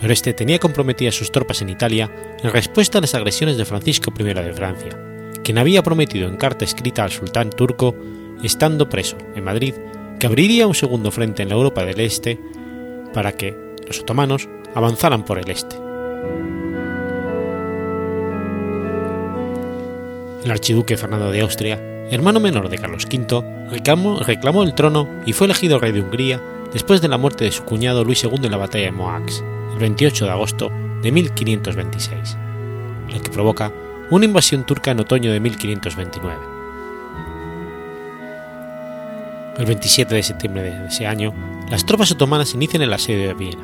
pero 0.00 0.12
este 0.12 0.32
tenía 0.32 0.60
comprometidas 0.60 1.16
sus 1.16 1.32
tropas 1.32 1.60
en 1.60 1.70
Italia 1.70 2.08
en 2.40 2.52
respuesta 2.52 2.98
a 2.98 3.00
las 3.00 3.16
agresiones 3.16 3.56
de 3.56 3.64
Francisco 3.64 4.12
I 4.16 4.22
de 4.22 4.52
Francia, 4.52 4.96
quien 5.42 5.58
había 5.58 5.82
prometido 5.82 6.28
en 6.28 6.36
carta 6.36 6.64
escrita 6.64 7.02
al 7.02 7.10
sultán 7.10 7.50
turco, 7.50 7.96
estando 8.44 8.88
preso 8.88 9.18
en 9.34 9.42
Madrid, 9.42 9.74
que 10.20 10.28
abriría 10.28 10.68
un 10.68 10.76
segundo 10.76 11.10
frente 11.10 11.42
en 11.42 11.48
la 11.48 11.56
Europa 11.56 11.84
del 11.84 11.98
Este 11.98 12.38
para 13.12 13.32
que 13.32 13.56
los 13.88 13.98
otomanos 13.98 14.48
avanzaran 14.72 15.24
por 15.24 15.40
el 15.40 15.50
este. 15.50 15.93
El 20.44 20.50
archiduque 20.50 20.98
Fernando 20.98 21.30
de 21.30 21.40
Austria, 21.40 21.80
hermano 22.10 22.38
menor 22.38 22.68
de 22.68 22.76
Carlos 22.76 23.06
V, 23.06 23.70
reclamó, 23.70 24.62
el 24.62 24.74
trono 24.74 25.08
y 25.24 25.32
fue 25.32 25.46
elegido 25.46 25.78
rey 25.78 25.90
de 25.90 26.02
Hungría 26.02 26.38
después 26.70 27.00
de 27.00 27.08
la 27.08 27.16
muerte 27.16 27.44
de 27.44 27.50
su 27.50 27.64
cuñado 27.64 28.04
Luis 28.04 28.22
II 28.24 28.40
en 28.42 28.50
la 28.50 28.58
batalla 28.58 28.84
de 28.84 28.92
Moax, 28.92 29.42
el 29.72 29.78
28 29.78 30.26
de 30.26 30.30
agosto 30.30 30.70
de 31.00 31.12
1526, 31.12 32.36
lo 33.14 33.22
que 33.22 33.30
provoca 33.30 33.72
una 34.10 34.26
invasión 34.26 34.66
turca 34.66 34.90
en 34.90 35.00
otoño 35.00 35.32
de 35.32 35.40
1529. 35.40 36.38
El 39.56 39.64
27 39.64 40.14
de 40.14 40.22
septiembre 40.22 40.62
de 40.62 40.86
ese 40.88 41.06
año, 41.06 41.32
las 41.70 41.86
tropas 41.86 42.12
otomanas 42.12 42.52
inician 42.52 42.82
el 42.82 42.92
asedio 42.92 43.28
de 43.28 43.34
Viena, 43.34 43.62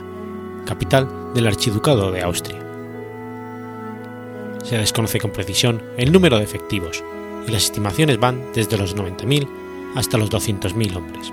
capital 0.64 1.06
del 1.34 1.46
Archiducado 1.46 2.10
de 2.10 2.22
Austria 2.22 2.69
se 4.70 4.78
desconoce 4.78 5.18
con 5.18 5.32
precisión 5.32 5.82
el 5.96 6.12
número 6.12 6.38
de 6.38 6.44
efectivos, 6.44 7.02
y 7.44 7.50
las 7.50 7.64
estimaciones 7.64 8.20
van 8.20 8.52
desde 8.54 8.78
los 8.78 8.94
90.000 8.94 9.48
hasta 9.96 10.16
los 10.16 10.30
200.000 10.30 10.94
hombres. 10.94 11.32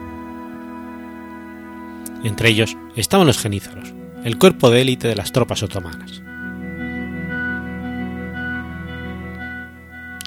Entre 2.24 2.50
ellos 2.50 2.76
estaban 2.96 3.28
los 3.28 3.38
genízaros, 3.38 3.94
el 4.24 4.40
cuerpo 4.40 4.72
de 4.72 4.82
élite 4.82 5.08
de 5.08 5.16
las 5.16 5.32
tropas 5.32 5.62
otomanas. 5.62 6.24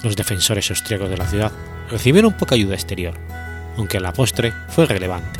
Los 0.05 0.15
defensores 0.15 0.69
austriacos 0.69 1.09
de 1.09 1.17
la 1.17 1.27
ciudad 1.27 1.51
recibieron 1.89 2.31
poca 2.31 2.55
ayuda 2.55 2.75
exterior, 2.75 3.15
aunque 3.75 3.97
a 3.97 4.01
la 4.01 4.13
postre 4.13 4.53
fue 4.69 4.85
relevante. 4.85 5.37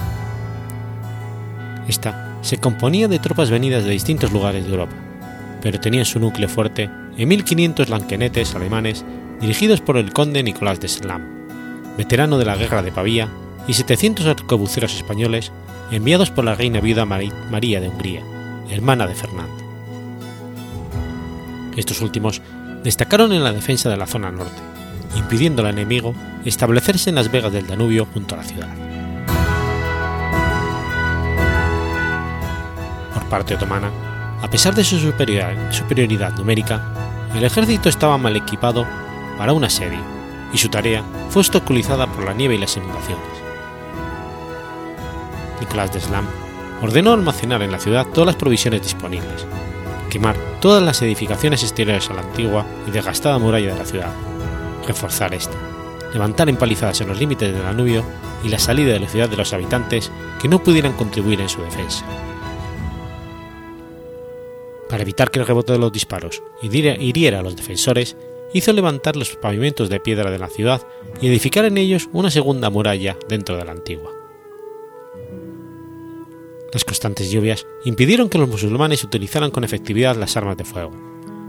Esta 1.88 2.36
se 2.42 2.58
componía 2.58 3.08
de 3.08 3.20
tropas 3.20 3.50
venidas 3.50 3.86
de 3.86 3.92
distintos 3.92 4.34
lugares 4.34 4.66
de 4.66 4.72
Europa, 4.72 4.96
pero 5.62 5.80
tenía 5.80 6.04
su 6.04 6.20
núcleo 6.20 6.50
fuerte 6.50 6.90
en 7.18 7.28
1500 7.28 7.90
lanquenetes 7.90 8.56
alemanes 8.56 9.06
dirigidos 9.40 9.82
por 9.82 9.98
el 9.98 10.14
conde 10.14 10.44
Nicolás 10.44 10.80
de 10.80 10.88
Slam, 10.88 11.48
veterano 11.98 12.38
de 12.38 12.46
la 12.46 12.56
guerra 12.56 12.82
de 12.82 12.92
Pavía, 12.92 13.30
y 13.68 13.74
700 13.74 14.26
arcabuceros 14.26 14.96
españoles 14.96 15.52
enviados 15.92 16.32
por 16.32 16.46
la 16.46 16.56
reina 16.56 16.80
viuda 16.80 17.06
María 17.06 17.80
de 17.80 17.90
Hungría, 17.90 18.24
hermana 18.70 19.08
de 19.08 19.16
Fernando. 19.16 19.56
Estos 21.76 22.02
últimos 22.02 22.42
destacaron 22.84 23.34
en 23.34 23.44
la 23.44 23.54
defensa 23.54 23.90
de 23.90 23.98
la 23.98 24.08
zona 24.08 24.32
norte, 24.32 24.62
impidiendo 25.16 25.62
al 25.62 25.74
enemigo 25.74 26.14
establecerse 26.46 27.10
en 27.10 27.16
las 27.16 27.32
vegas 27.32 27.54
del 27.54 27.68
Danubio 27.68 28.08
junto 28.14 28.36
a 28.36 28.40
la 28.40 28.44
ciudad. 28.44 28.70
Por 33.14 33.24
parte 33.26 33.56
otomana, 33.56 33.92
a 34.42 34.50
pesar 34.50 34.74
de 34.74 34.84
su 34.84 34.98
superioridad 35.00 36.36
numérica, 36.36 36.82
el 37.36 37.44
ejército 37.44 37.90
estaba 37.90 38.18
mal 38.18 38.36
equipado 38.36 38.86
para 39.38 39.54
un 39.54 39.64
asedio 39.64 40.00
y 40.52 40.58
su 40.58 40.70
tarea 40.70 41.04
fue 41.30 41.42
obstaculizada 41.42 42.08
por 42.08 42.26
la 42.26 42.34
nieve 42.34 42.56
y 42.56 42.58
las 42.58 42.76
inundaciones. 42.76 43.26
Nicolás 45.60 45.94
de 45.94 46.02
Slam 46.02 46.26
ordenó 46.82 47.14
almacenar 47.14 47.62
en 47.62 47.72
la 47.72 47.80
ciudad 47.80 48.08
todas 48.08 48.26
las 48.26 48.36
provisiones 48.36 48.82
disponibles, 48.82 49.46
quemar 50.10 50.36
todas 50.60 50.82
las 50.82 51.02
edificaciones 51.04 51.62
exteriores 51.62 52.10
a 52.10 52.16
la 52.16 52.22
antigua 52.22 52.66
y 52.88 52.92
desgastada 52.92 53.38
muralla 53.38 53.74
de 53.74 53.80
la 53.80 53.86
ciudad, 53.86 54.12
reforzar 54.88 55.36
esta, 55.36 55.56
levantar 56.14 56.50
empalizadas 56.50 57.00
en 57.02 57.10
los 57.10 57.20
límites 57.20 57.54
del 57.54 57.62
Danubio 57.62 58.04
y 58.44 58.50
la 58.50 58.58
salida 58.58 58.94
de 58.94 59.00
la 59.00 59.08
ciudad 59.08 59.30
de 59.30 59.38
los 59.38 59.54
habitantes 59.54 60.12
que 60.42 60.48
no 60.48 60.64
pudieran 60.64 60.94
contribuir 60.94 61.40
en 61.42 61.50
su 61.50 61.62
defensa 61.62 62.04
para 64.92 65.04
evitar 65.04 65.32
que 65.32 65.40
el 65.40 65.48
rebote 65.48 65.72
de 65.72 65.80
los 65.80 65.94
disparos 65.94 66.44
hiriera 66.62 67.40
a 67.40 67.42
los 67.42 67.56
defensores, 67.56 68.18
hizo 68.54 68.74
levantar 68.74 69.16
los 69.16 69.38
pavimentos 69.38 69.88
de 69.88 70.02
piedra 70.02 70.30
de 70.30 70.38
la 70.38 70.50
ciudad 70.50 70.86
y 71.22 71.28
edificar 71.28 71.64
en 71.64 71.78
ellos 71.78 72.10
una 72.12 72.30
segunda 72.30 72.70
muralla 72.70 73.18
dentro 73.30 73.56
de 73.56 73.64
la 73.64 73.72
antigua. 73.72 74.12
Las 76.74 76.84
constantes 76.84 77.32
lluvias 77.32 77.66
impidieron 77.86 78.28
que 78.28 78.38
los 78.38 78.50
musulmanes 78.50 79.06
utilizaran 79.06 79.50
con 79.50 79.64
efectividad 79.64 80.18
las 80.18 80.36
armas 80.36 80.58
de 80.58 80.66
fuego, 80.66 80.92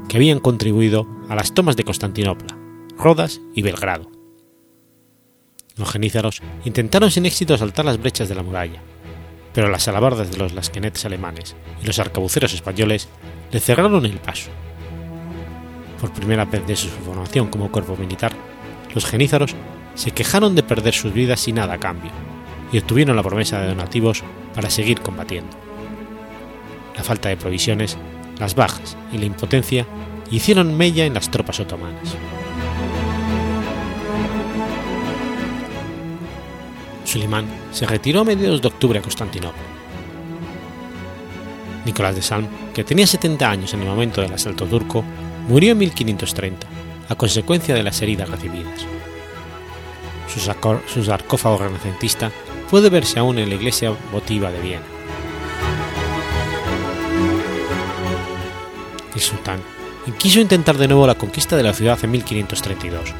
que 0.09 0.19
habían 0.19 0.39
contribuido 0.39 1.09
a 1.29 1.35
las 1.35 1.53
tomas 1.53 1.77
de 1.77 1.83
Constantinopla, 1.83 2.57
Rodas 2.97 3.41
y 3.57 3.63
Belgrado. 3.63 4.09
Los 5.77 5.91
genízaros 5.91 6.43
intentaron 6.65 7.11
sin 7.11 7.27
éxito 7.27 7.55
asaltar 7.55 7.87
las 7.87 8.01
brechas 8.01 8.29
de 8.29 8.37
la 8.37 8.45
muralla, 8.45 8.85
pero 9.55 9.69
las 9.69 9.89
alabardas 9.89 10.31
de 10.31 10.39
los 10.39 10.53
lasquenetes 10.53 11.05
alemanes 11.05 11.57
y 11.83 11.87
los 11.87 11.99
arcabuceros 11.99 12.55
españoles 12.55 13.09
le 13.51 13.61
cerraron 13.61 14.05
el 14.07 14.19
paso. 14.19 14.51
Por 16.01 16.13
primera 16.13 16.45
vez 16.45 16.67
desde 16.67 16.89
su 16.89 16.89
formación 16.89 17.49
como 17.49 17.71
cuerpo 17.71 17.97
militar, 17.97 18.33
los 18.95 19.07
genízaros 19.07 19.55
se 19.95 20.11
quejaron 20.11 20.55
de 20.55 20.63
perder 20.63 20.95
sus 20.95 21.13
vidas 21.13 21.41
sin 21.41 21.57
nada 21.57 21.75
a 21.75 21.81
cambio 21.81 22.11
y 22.73 22.79
obtuvieron 22.79 23.17
la 23.17 23.23
promesa 23.23 23.61
de 23.61 23.69
donativos 23.69 24.23
para 24.55 24.71
seguir 24.71 25.01
combatiendo. 25.01 25.57
La 26.97 27.03
falta 27.03 27.29
de 27.29 27.37
provisiones, 27.37 27.97
las 28.39 28.55
bajas 28.55 28.97
y 29.13 29.19
la 29.19 29.27
impotencia 29.27 29.87
hicieron 30.31 30.77
mella 30.77 31.05
en 31.05 31.15
las 31.15 31.31
tropas 31.31 31.61
otomanas. 31.61 32.17
Sulimán 37.13 37.47
se 37.73 37.85
retiró 37.85 38.21
a 38.21 38.25
mediados 38.25 38.63
de 38.63 38.69
octubre 38.69 38.99
a 38.99 39.03
Constantinopla. 39.03 39.61
Nicolás 41.85 42.15
de 42.15 42.23
Salm, 42.23 42.47
que 42.73 42.85
tenía 42.85 43.07
70 43.07 43.51
años 43.51 43.75
en 43.75 43.83
el 43.83 43.89
momento 43.89 44.23
del 44.23 44.33
asalto 44.33 44.65
turco, 44.65 45.05
murió 45.47 45.73
en 45.73 45.79
1530, 45.79 46.67
a 47.11 47.15
consecuencia 47.15 47.75
de 47.75 47.83
las 47.83 48.01
heridas 48.01 48.31
recibidas. 48.31 48.87
Su, 50.27 51.05
sarcófago 51.05 51.59
renacentista 51.59 52.33
puede 52.71 52.89
verse 52.89 53.19
aún 53.19 53.39
en 53.39 53.51
la 53.51 53.57
iglesia 53.57 53.93
votiva 54.11 54.51
de 54.51 54.61
Viena. 54.61 54.87
El 59.15 59.21
sultán 59.21 59.61
quiso 60.17 60.41
intentar 60.41 60.79
de 60.79 60.89
nuevo 60.89 61.07
la 61.07 61.17
conquista 61.17 61.59
de 61.59 61.63
la 61.63 61.75
ciudad 61.75 61.99
en 62.03 62.11
1532, 62.11 63.13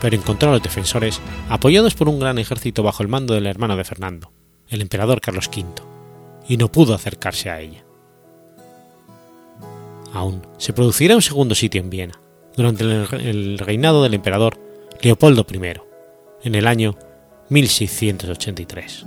pero 0.00 0.16
encontró 0.16 0.50
a 0.50 0.52
los 0.52 0.62
defensores 0.62 1.20
apoyados 1.48 1.94
por 1.94 2.08
un 2.08 2.18
gran 2.18 2.38
ejército 2.38 2.82
bajo 2.82 3.02
el 3.02 3.08
mando 3.08 3.34
del 3.34 3.46
hermano 3.46 3.76
de 3.76 3.84
Fernando, 3.84 4.32
el 4.68 4.80
emperador 4.80 5.20
Carlos 5.20 5.48
V, 5.48 5.64
y 6.48 6.56
no 6.56 6.70
pudo 6.70 6.94
acercarse 6.94 7.50
a 7.50 7.60
ella. 7.60 7.84
Aún 10.12 10.42
se 10.56 10.72
producirá 10.72 11.14
un 11.14 11.22
segundo 11.22 11.54
sitio 11.54 11.80
en 11.80 11.90
Viena, 11.90 12.20
durante 12.56 12.84
el 12.84 13.58
reinado 13.58 14.02
del 14.02 14.14
emperador 14.14 14.58
Leopoldo 15.00 15.46
I, 15.52 15.80
en 16.42 16.54
el 16.54 16.66
año 16.66 16.96
1683. 17.50 19.06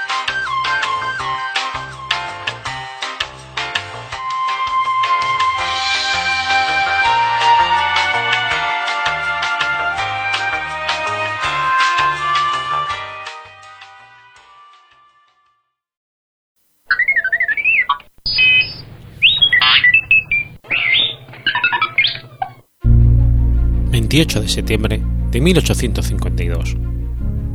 28 24.11 24.41
de 24.41 24.49
septiembre 24.49 25.01
de 25.31 25.39
1852. 25.39 26.75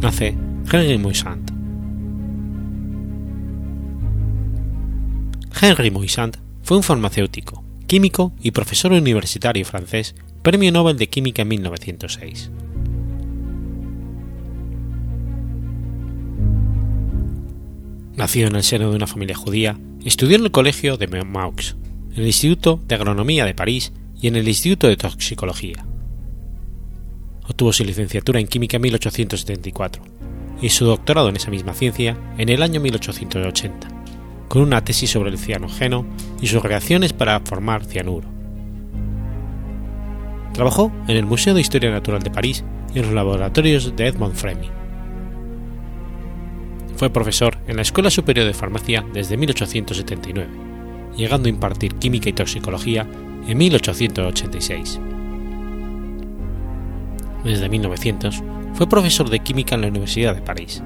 Nace 0.00 0.34
Henry 0.72 0.96
Moisant. 0.96 1.50
Henry 5.61 5.90
Moisant 5.90 6.38
fue 6.62 6.78
un 6.78 6.82
farmacéutico, 6.82 7.62
químico 7.86 8.32
y 8.40 8.52
profesor 8.52 8.92
universitario 8.92 9.66
francés, 9.66 10.14
Premio 10.40 10.72
Nobel 10.72 10.96
de 10.96 11.11
Química 11.11 11.42
en 11.42 11.48
1906. 11.48 12.50
Nacido 18.16 18.48
en 18.48 18.57
el 18.57 18.62
seno 18.62 18.88
de 18.88 18.96
una 18.96 19.07
familia 19.07 19.36
judía, 19.36 19.78
estudió 20.07 20.36
en 20.36 20.44
el 20.44 20.52
colegio 20.52 20.96
de 20.96 21.07
Maux, 21.22 21.76
en 22.14 22.20
el 22.22 22.26
Instituto 22.26 22.80
de 22.88 22.94
Agronomía 22.94 23.44
de 23.44 23.52
París 23.52 23.92
y 24.18 24.28
en 24.28 24.36
el 24.36 24.48
Instituto 24.48 24.86
de 24.86 24.96
Toxicología. 24.96 25.84
Obtuvo 27.49 27.72
su 27.72 27.84
licenciatura 27.84 28.40
en 28.40 28.49
química 28.49 28.76
en 28.76 28.82
1874 28.82 30.03
y 30.61 30.68
su 30.70 30.84
doctorado 30.84 31.28
en 31.28 31.36
esa 31.36 31.51
misma 31.51 31.74
ciencia 31.74 32.16
en 32.38 32.49
el 32.49 32.62
año 32.62 32.80
1880, 32.80 33.88
con 34.49 34.62
una 34.62 34.84
tesis 34.84 35.11
sobre 35.11 35.30
el 35.30 35.38
cianogeno 35.38 36.07
y 36.40 36.49
sus 36.49 36.62
reacciones 36.62 37.12
para 37.12 37.38
formar 37.40 37.84
cianuro. 37.84 38.28
Trabajó 40.53 40.90
en 41.07 41.16
el 41.16 41.26
Museo 41.26 41.55
de 41.55 41.61
Historia 41.61 41.90
Natural 41.90 42.22
de 42.22 42.30
París 42.30 42.64
y 42.94 42.99
en 42.99 43.07
los 43.07 43.14
laboratorios 43.14 43.94
de 43.94 44.07
Edmond 44.07 44.34
Fleming. 44.34 44.70
Fue 46.97 47.11
profesor 47.11 47.59
en 47.68 47.76
la 47.76 47.82
Escuela 47.82 48.11
Superior 48.11 48.47
de 48.47 48.55
Farmacia 48.55 49.05
desde 49.12 49.36
1879, 49.36 50.49
llegando 51.16 51.47
a 51.47 51.51
impartir 51.51 51.94
química 51.97 52.30
y 52.30 52.32
toxicología 52.32 53.07
en 53.47 53.59
1886 53.59 55.01
desde 57.47 57.68
1900, 57.68 58.42
fue 58.74 58.88
profesor 58.88 59.30
de 59.30 59.40
química 59.40 59.74
en 59.74 59.80
la 59.82 59.88
Universidad 59.88 60.34
de 60.34 60.42
París. 60.42 60.82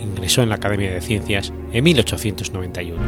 Ingresó 0.00 0.42
en 0.42 0.48
la 0.48 0.56
Academia 0.56 0.92
de 0.92 1.00
Ciencias 1.00 1.52
en 1.72 1.84
1891. 1.84 3.02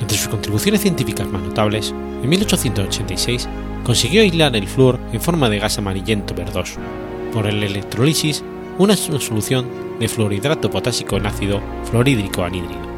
Entre 0.00 0.18
sus 0.18 0.28
contribuciones 0.28 0.80
científicas 0.82 1.26
más 1.28 1.42
notables, 1.42 1.94
en 2.22 2.28
1886 2.28 3.48
consiguió 3.84 4.22
aislar 4.22 4.54
el 4.56 4.66
flúor 4.68 4.98
en 5.12 5.20
forma 5.20 5.48
de 5.48 5.58
gas 5.58 5.78
amarillento 5.78 6.34
verdoso, 6.34 6.80
por 7.32 7.46
el 7.46 7.62
electrolisis 7.62 8.44
una 8.78 8.96
solución 8.96 9.66
de 9.98 10.08
fluorhidrato 10.08 10.70
potásico 10.70 11.16
en 11.16 11.26
ácido 11.26 11.60
fluorhídrico 11.84 12.42
anhídrido. 12.42 12.91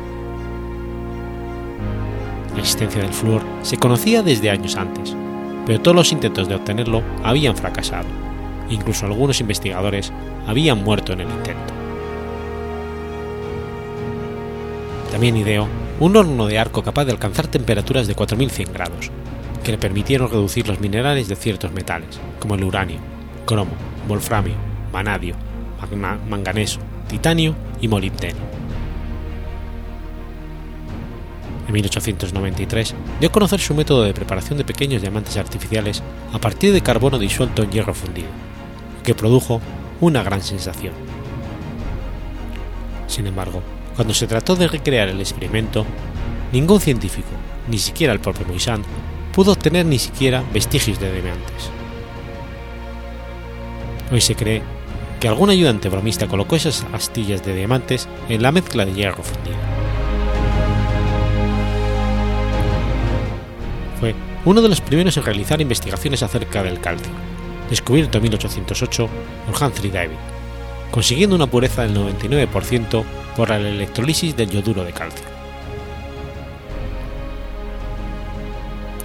La 2.55 2.61
existencia 2.61 3.03
del 3.03 3.13
flúor 3.13 3.43
se 3.63 3.77
conocía 3.77 4.23
desde 4.23 4.51
años 4.51 4.77
antes, 4.77 5.15
pero 5.67 5.81
todos 5.81 5.97
los 5.97 6.13
intentos 6.13 6.49
de 6.49 6.55
obtenerlo 6.55 7.03
habían 7.23 7.57
fracasado. 7.57 8.07
Incluso 8.71 9.07
algunos 9.07 9.41
investigadores 9.41 10.13
habían 10.47 10.83
muerto 10.83 11.13
en 11.13 11.21
el 11.23 11.31
intento. 11.31 11.75
También 15.11 15.37
ideó 15.37 15.69
un 16.01 16.17
horno 16.17 16.47
de 16.47 16.59
arco 16.59 16.83
capaz 16.83 17.05
de 17.05 17.13
alcanzar 17.13 17.47
temperaturas 17.47 18.07
de 18.07 18.15
4100 18.15 18.73
grados, 18.73 19.11
que 19.63 19.73
le 19.73 19.79
permitieron 19.79 20.31
reducir 20.31 20.67
los 20.69 20.81
minerales 20.81 21.29
de 21.29 21.37
ciertos 21.37 21.73
metales, 21.73 22.21
como 22.41 22.55
el 22.55 22.65
uranio, 22.65 22.99
cromo, 23.47 23.73
wolframio, 24.09 24.55
vanadio, 24.93 25.35
manganeso, 26.29 26.81
titanio 27.09 27.55
y 27.81 27.89
molibdeno. 27.89 28.64
En 31.67 31.73
1893 31.73 32.95
dio 33.21 33.29
a 33.29 33.33
conocer 33.33 33.61
su 33.61 33.75
método 33.75 34.03
de 34.03 34.13
preparación 34.13 34.59
de 34.59 34.65
pequeños 34.65 35.01
diamantes 35.01 35.37
artificiales 35.37 36.03
a 36.33 36.39
partir 36.39 36.73
de 36.73 36.83
carbono 36.83 37.19
disuelto 37.19 37.63
en 37.63 37.71
hierro 37.71 37.95
fundido, 37.95 38.29
que 39.03 39.15
produjo 39.15 39.61
una 40.01 40.23
gran 40.23 40.43
sensación. 40.43 40.93
Sin 43.07 43.27
embargo, 43.27 43.63
cuando 43.97 44.13
se 44.13 44.27
trató 44.27 44.57
de 44.57 44.69
recrear 44.69 45.09
el 45.09 45.21
experimento, 45.21 45.87
ningún 46.53 46.81
científico, 46.81 47.29
ni 47.69 47.79
siquiera 47.79 48.13
el 48.13 48.21
propio 48.21 48.47
Moisant, 48.47 48.85
pudo 49.33 49.53
obtener 49.53 49.87
ni 49.87 49.99
siquiera 49.99 50.45
vestigios 50.53 51.01
de 51.01 51.13
diamantes. 51.13 51.71
Hoy 54.13 54.21
se 54.21 54.35
cree 54.35 54.63
que 55.19 55.29
algún 55.29 55.51
ayudante 55.51 55.89
bromista 55.89 56.29
colocó 56.29 56.57
esas 56.57 56.87
astillas 56.93 57.45
de 57.45 57.55
diamantes 57.55 58.09
en 58.29 58.43
la 58.43 58.53
mezcla 58.53 58.85
de 58.85 58.93
hierro 58.93 59.23
fundido. 59.23 59.74
Uno 64.45 64.61
de 64.61 64.69
los 64.69 64.81
primeros 64.81 65.17
en 65.17 65.25
realizar 65.25 65.61
investigaciones 65.61 66.23
acerca 66.23 66.63
del 66.63 66.81
calcio, 66.81 67.13
descubierto 67.71 68.19
en 68.19 68.25
1808 68.25 69.09
por 69.47 69.63
Humphrey 69.63 69.91
Davy, 69.91 70.17
consiguiendo 70.91 71.37
una 71.37 71.47
pureza 71.47 71.83
del 71.83 71.97
99% 71.97 73.05
por 73.37 73.49
la 73.49 73.57
electrolisis 73.57 74.37
del 74.37 74.51
yoduro 74.51 74.85
de 74.85 74.93
calcio. 74.93 75.27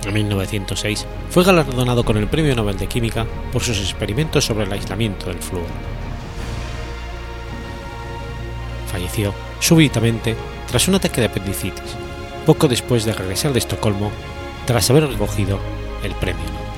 En 0.05 0.13
1906 0.13 1.05
fue 1.29 1.43
galardonado 1.43 2.03
con 2.03 2.17
el 2.17 2.27
Premio 2.27 2.55
Nobel 2.55 2.77
de 2.77 2.87
Química 2.87 3.25
por 3.53 3.61
sus 3.61 3.79
experimentos 3.79 4.45
sobre 4.45 4.65
el 4.65 4.71
aislamiento 4.71 5.27
del 5.27 5.39
flúor. 5.39 5.67
Falleció 8.91 9.33
súbitamente 9.59 10.35
tras 10.67 10.87
un 10.87 10.95
ataque 10.95 11.21
de 11.21 11.27
apendicitis, 11.27 11.95
poco 12.45 12.67
después 12.67 13.05
de 13.05 13.13
regresar 13.13 13.53
de 13.53 13.59
Estocolmo 13.59 14.11
tras 14.69 14.87
haber 14.91 15.07
recogido 15.07 15.57
el 16.03 16.13
premio. 16.13 16.68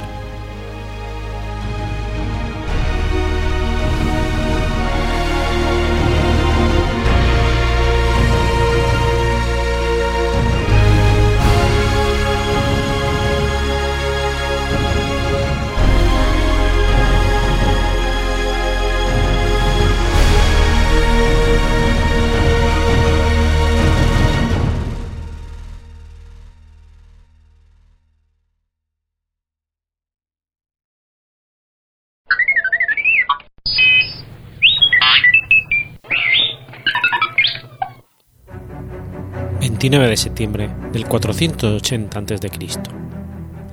29 39.81 40.09
de 40.09 40.17
septiembre 40.17 40.69
del 40.93 41.07
480 41.07 42.19
a.C. 42.19 42.39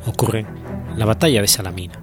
ocurre 0.06 0.46
la 0.96 1.04
batalla 1.04 1.42
de 1.42 1.48
Salamina. 1.48 2.02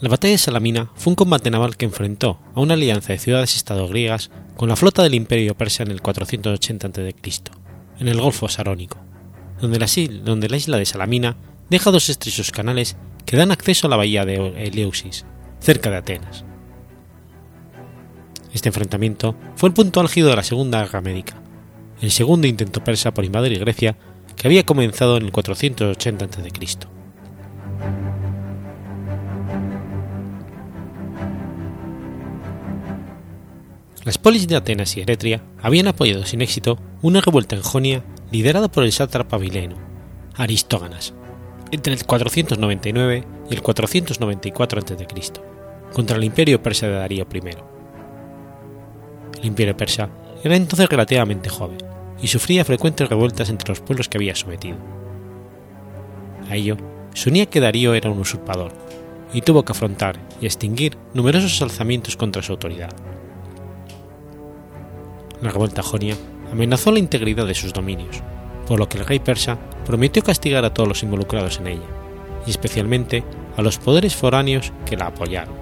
La 0.00 0.08
batalla 0.08 0.32
de 0.32 0.38
Salamina 0.38 0.90
fue 0.94 1.10
un 1.10 1.14
combate 1.14 1.50
naval 1.50 1.76
que 1.76 1.84
enfrentó 1.84 2.40
a 2.54 2.60
una 2.62 2.72
alianza 2.72 3.12
de 3.12 3.18
ciudades-estado 3.18 3.86
griegas 3.86 4.30
con 4.56 4.70
la 4.70 4.76
flota 4.76 5.02
del 5.02 5.14
Imperio 5.14 5.54
persa 5.54 5.82
en 5.82 5.90
el 5.90 6.00
480 6.00 6.86
a.C., 6.86 7.14
en 7.98 8.08
el 8.08 8.18
Golfo 8.18 8.48
Sarónico, 8.48 8.96
donde 9.60 9.78
la, 9.78 9.86
donde 10.24 10.48
la 10.48 10.56
isla 10.56 10.78
de 10.78 10.86
Salamina 10.86 11.36
deja 11.68 11.90
dos 11.90 12.08
estrechos 12.08 12.50
canales 12.50 12.96
que 13.26 13.36
dan 13.36 13.52
acceso 13.52 13.88
a 13.88 13.90
la 13.90 13.96
bahía 13.96 14.24
de 14.24 14.36
Eleusis, 14.56 15.26
cerca 15.60 15.90
de 15.90 15.96
Atenas. 15.98 16.46
Este 18.52 18.68
enfrentamiento 18.68 19.36
fue 19.56 19.68
el 19.68 19.74
punto 19.74 20.00
álgido 20.00 20.28
de 20.28 20.36
la 20.36 20.42
Segunda 20.42 20.80
Guerra 20.80 21.00
Médica, 21.00 21.40
el 22.00 22.10
segundo 22.10 22.46
intento 22.46 22.82
persa 22.82 23.12
por 23.12 23.24
invadir 23.24 23.58
Grecia 23.58 23.96
que 24.36 24.48
había 24.48 24.64
comenzado 24.64 25.16
en 25.18 25.24
el 25.24 25.32
480 25.32 26.24
a.C. 26.24 26.40
Las 34.04 34.16
polis 34.16 34.48
de 34.48 34.56
Atenas 34.56 34.96
y 34.96 35.02
Eretria 35.02 35.42
habían 35.62 35.88
apoyado 35.88 36.24
sin 36.24 36.40
éxito 36.40 36.78
una 37.02 37.20
revuelta 37.20 37.54
en 37.54 37.62
Jonia 37.62 38.02
liderada 38.32 38.68
por 38.68 38.84
el 38.84 38.92
sátrapa 38.92 39.36
vileno, 39.36 39.76
Aristóganas, 40.34 41.12
entre 41.70 41.92
el 41.92 42.06
499 42.06 43.24
y 43.50 43.54
el 43.54 43.62
494 43.62 44.80
a.C., 44.80 45.06
contra 45.92 46.16
el 46.16 46.24
imperio 46.24 46.62
persa 46.62 46.86
de 46.86 46.94
Darío 46.94 47.26
I 47.30 47.79
el 49.40 49.46
imperio 49.46 49.76
persa 49.76 50.08
era 50.44 50.56
entonces 50.56 50.88
relativamente 50.88 51.48
joven 51.48 51.78
y 52.22 52.28
sufría 52.28 52.64
frecuentes 52.64 53.08
revueltas 53.08 53.48
entre 53.48 53.70
los 53.70 53.80
pueblos 53.80 54.08
que 54.08 54.18
había 54.18 54.36
sometido. 54.36 54.76
A 56.48 56.56
ello 56.56 56.76
se 57.14 57.30
unía 57.30 57.46
que 57.46 57.60
Darío 57.60 57.94
era 57.94 58.10
un 58.10 58.18
usurpador 58.18 58.72
y 59.32 59.42
tuvo 59.42 59.64
que 59.64 59.72
afrontar 59.72 60.18
y 60.40 60.46
extinguir 60.46 60.96
numerosos 61.14 61.62
alzamientos 61.62 62.16
contra 62.16 62.42
su 62.42 62.52
autoridad. 62.52 62.90
La 65.40 65.50
revuelta 65.50 65.82
jonia 65.82 66.16
amenazó 66.52 66.92
la 66.92 66.98
integridad 66.98 67.46
de 67.46 67.54
sus 67.54 67.72
dominios, 67.72 68.22
por 68.66 68.78
lo 68.78 68.88
que 68.88 68.98
el 68.98 69.06
rey 69.06 69.20
persa 69.20 69.58
prometió 69.86 70.22
castigar 70.22 70.64
a 70.64 70.74
todos 70.74 70.88
los 70.88 71.02
involucrados 71.02 71.58
en 71.58 71.68
ella, 71.68 71.86
y 72.46 72.50
especialmente 72.50 73.24
a 73.56 73.62
los 73.62 73.78
poderes 73.78 74.14
foráneos 74.14 74.72
que 74.84 74.96
la 74.96 75.06
apoyaron. 75.06 75.54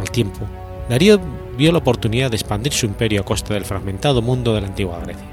Al 0.00 0.10
tiempo, 0.10 0.40
Darío 0.88 1.20
vio 1.56 1.72
la 1.72 1.78
oportunidad 1.78 2.30
de 2.30 2.36
expandir 2.36 2.72
su 2.72 2.86
imperio 2.86 3.20
a 3.20 3.24
costa 3.24 3.54
del 3.54 3.64
fragmentado 3.64 4.22
mundo 4.22 4.54
de 4.54 4.60
la 4.60 4.68
antigua 4.68 5.00
Grecia. 5.00 5.26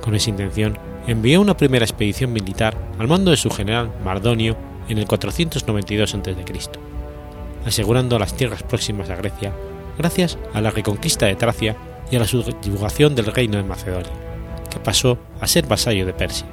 Con 0.00 0.14
esa 0.14 0.30
intención, 0.30 0.78
envió 1.06 1.40
una 1.40 1.56
primera 1.56 1.84
expedición 1.84 2.32
militar 2.32 2.76
al 2.98 3.08
mando 3.08 3.30
de 3.30 3.36
su 3.36 3.50
general 3.50 3.90
Mardonio 4.04 4.56
en 4.88 4.98
el 4.98 5.06
492 5.06 6.14
a.C., 6.14 6.34
asegurando 7.66 8.18
las 8.18 8.34
tierras 8.34 8.62
próximas 8.62 9.10
a 9.10 9.16
Grecia 9.16 9.52
gracias 9.98 10.38
a 10.54 10.62
la 10.62 10.70
reconquista 10.70 11.26
de 11.26 11.36
Tracia 11.36 11.76
y 12.10 12.16
a 12.16 12.20
la 12.20 12.26
subjugación 12.26 13.14
del 13.14 13.26
reino 13.26 13.58
de 13.58 13.64
Macedonia, 13.64 14.10
que 14.70 14.78
pasó 14.78 15.18
a 15.40 15.46
ser 15.46 15.66
vasallo 15.66 16.06
de 16.06 16.14
Persia. 16.14 16.46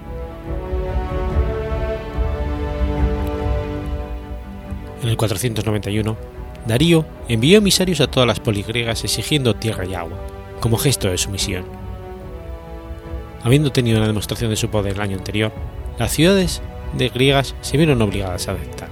En 5.01 5.09
el 5.09 5.15
491, 5.15 6.17
Darío 6.67 7.05
envió 7.29 7.59
emisarios 7.59 8.01
a 8.01 8.07
todas 8.07 8.27
las 8.27 8.41
poligriegas 8.41 9.03
exigiendo 9.05 9.55
tierra 9.55 9.85
y 9.85 9.95
agua, 9.95 10.17
como 10.59 10.77
gesto 10.77 11.09
de 11.09 11.17
sumisión. 11.17 11.63
Habiendo 13.41 13.71
tenido 13.71 13.97
una 13.97 14.07
demostración 14.07 14.49
de 14.49 14.57
su 14.57 14.69
poder 14.69 14.95
el 14.95 15.01
año 15.01 15.17
anterior, 15.17 15.53
las 15.97 16.11
ciudades 16.11 16.61
de 16.97 17.07
griegas 17.07 17.55
se 17.61 17.77
vieron 17.77 18.01
obligadas 18.01 18.49
a 18.49 18.51
aceptar. 18.51 18.89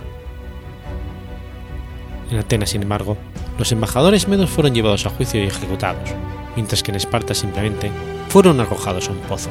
En 2.31 2.37
Atenas, 2.37 2.69
sin 2.69 2.81
embargo, 2.81 3.17
los 3.59 3.71
embajadores 3.73 4.29
medos 4.29 4.49
fueron 4.49 4.73
llevados 4.73 5.05
a 5.05 5.09
juicio 5.09 5.43
y 5.43 5.47
ejecutados, 5.47 6.09
mientras 6.55 6.81
que 6.81 6.91
en 6.91 6.97
Esparta 6.97 7.33
simplemente 7.33 7.91
fueron 8.29 8.61
arrojados 8.61 9.09
a 9.09 9.11
un 9.11 9.19
pozo. 9.19 9.49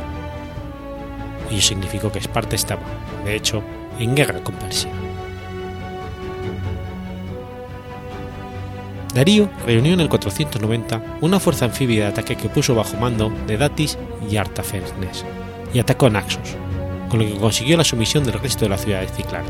Ello 1.51 1.61
significó 1.61 2.11
que 2.11 2.21
Esparta 2.21 2.57
estaba, 2.57 2.83
de 3.25 3.37
hecho, 3.37 3.63
en 3.99 4.15
guerra 4.15 4.43
con 4.43 4.55
Persia. 4.55 4.91
Darío 9.15 9.49
reunió 9.65 9.95
en 9.95 10.01
el 10.01 10.09
490 10.09 11.19
una 11.21 11.39
fuerza 11.39 11.67
anfibia 11.67 12.05
de 12.05 12.11
ataque 12.11 12.37
que 12.37 12.49
puso 12.49 12.75
bajo 12.75 12.97
mando 12.97 13.33
de 13.47 13.57
Datis 13.57 13.97
y 14.29 14.37
Artafernes 14.37 15.25
y 15.73 15.79
atacó 15.79 16.07
a 16.07 16.11
Naxos, 16.11 16.57
con 17.09 17.21
lo 17.21 17.25
que 17.25 17.39
consiguió 17.39 17.77
la 17.77 17.85
sumisión 17.85 18.25
del 18.25 18.41
resto 18.41 18.65
de 18.65 18.71
la 18.71 18.79
ciudad 18.79 19.01
de 19.01 19.09
Ciclana. 19.09 19.49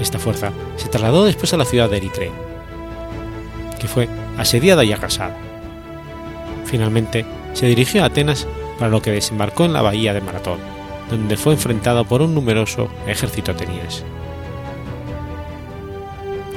Esta 0.00 0.18
fuerza 0.18 0.50
se 0.76 0.88
trasladó 0.88 1.24
después 1.26 1.52
a 1.52 1.58
la 1.58 1.66
ciudad 1.66 1.90
de 1.90 1.98
Eritrea, 1.98 2.32
que 3.78 3.86
fue 3.86 4.08
asediada 4.38 4.82
y 4.84 4.92
arrasada. 4.92 5.36
Finalmente, 6.64 7.26
se 7.52 7.66
dirigió 7.66 8.02
a 8.02 8.06
Atenas 8.06 8.46
para 8.78 8.90
lo 8.90 9.02
que 9.02 9.10
desembarcó 9.10 9.66
en 9.66 9.74
la 9.74 9.82
bahía 9.82 10.14
de 10.14 10.22
Maratón, 10.22 10.58
donde 11.10 11.36
fue 11.36 11.52
enfrentado 11.52 12.06
por 12.06 12.22
un 12.22 12.34
numeroso 12.34 12.88
ejército 13.06 13.52
ateniense. 13.52 14.04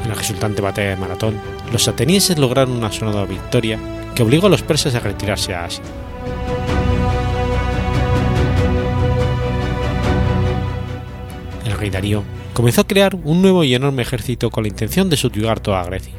En 0.03 0.09
la 0.09 0.15
resultante 0.15 0.61
batalla 0.61 0.89
de 0.89 0.95
Maratón, 0.95 1.39
los 1.71 1.87
atenienses 1.87 2.37
lograron 2.37 2.75
una 2.75 2.91
sonada 2.91 3.25
victoria 3.25 3.79
que 4.15 4.23
obligó 4.23 4.47
a 4.47 4.49
los 4.49 4.63
persas 4.63 4.95
a 4.95 4.99
retirarse 4.99 5.53
a 5.53 5.65
Asia. 5.65 5.83
El 11.65 11.77
rey 11.77 11.89
Darío 11.89 12.23
comenzó 12.53 12.81
a 12.81 12.87
crear 12.87 13.15
un 13.15 13.41
nuevo 13.41 13.63
y 13.63 13.73
enorme 13.73 14.01
ejército 14.01 14.49
con 14.49 14.63
la 14.63 14.69
intención 14.69 15.09
de 15.09 15.17
subyugar 15.17 15.59
toda 15.59 15.83
Grecia. 15.83 16.13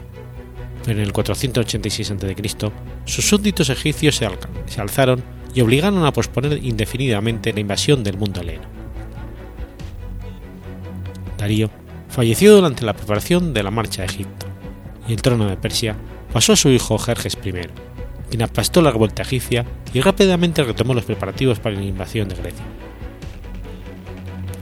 Pero 0.85 0.99
en 0.99 1.05
el 1.05 1.13
486 1.13 2.11
a.C., 2.13 2.73
sus 3.05 3.29
súbditos 3.29 3.69
egipcios 3.69 4.17
se, 4.17 4.81
alzaron 4.81 5.23
y 5.55 5.61
obligaron 5.61 6.05
a 6.05 6.13
posponer 6.13 6.65
indefinidamente 6.65 7.53
la 7.53 7.61
invasión 7.61 8.03
del 8.03 8.17
mundo 8.17 8.41
heleno. 8.41 8.63
Darío 11.37 11.71
falleció 12.11 12.55
durante 12.55 12.85
la 12.85 12.95
preparación 12.95 13.55
de 13.55 13.63
la 13.63 13.71
marcha 13.71 14.03
a 14.03 14.07
Egipto, 14.07 14.47
y 15.09 15.13
el 15.13 15.23
trono 15.23 15.49
de 15.49 15.57
Persia 15.57 15.97
pasó 16.33 16.53
a 16.53 16.57
su 16.57 16.69
hijo 16.69 16.99
Jerjes 16.99 17.39
I, 17.43 17.53
quien 18.29 18.43
aplastó 18.43 18.83
la 18.83 18.91
revuelta 18.91 19.23
egipcia 19.23 19.65
y 19.93 20.01
rápidamente 20.01 20.63
retomó 20.63 20.95
los 20.95 21.05
preparativos 21.05 21.59
para 21.59 21.77
la 21.77 21.83
invasión 21.83 22.29
de 22.29 22.37
Grecia. 22.37 22.65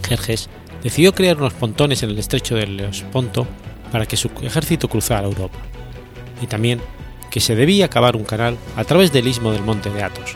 Jerjes 0.07 0.49
decidió 0.83 1.13
crear 1.13 1.37
unos 1.37 1.55
pontones 1.55 2.03
en 2.03 2.11
el 2.11 2.19
estrecho 2.19 2.55
del 2.55 2.77
Leosponto 2.77 3.47
para 3.93 4.07
que 4.07 4.17
su 4.17 4.31
ejército 4.43 4.89
cruzara 4.89 5.27
Europa, 5.27 5.59
y 6.43 6.47
también 6.47 6.81
que 7.31 7.41
se 7.41 7.57
debía 7.57 7.89
cavar 7.89 8.17
un 8.17 8.25
canal 8.25 8.57
a 8.77 8.85
través 8.85 9.13
del 9.13 9.27
istmo 9.27 9.53
del 9.53 9.63
monte 9.63 9.91
de 9.91 10.03
Athos, 10.03 10.35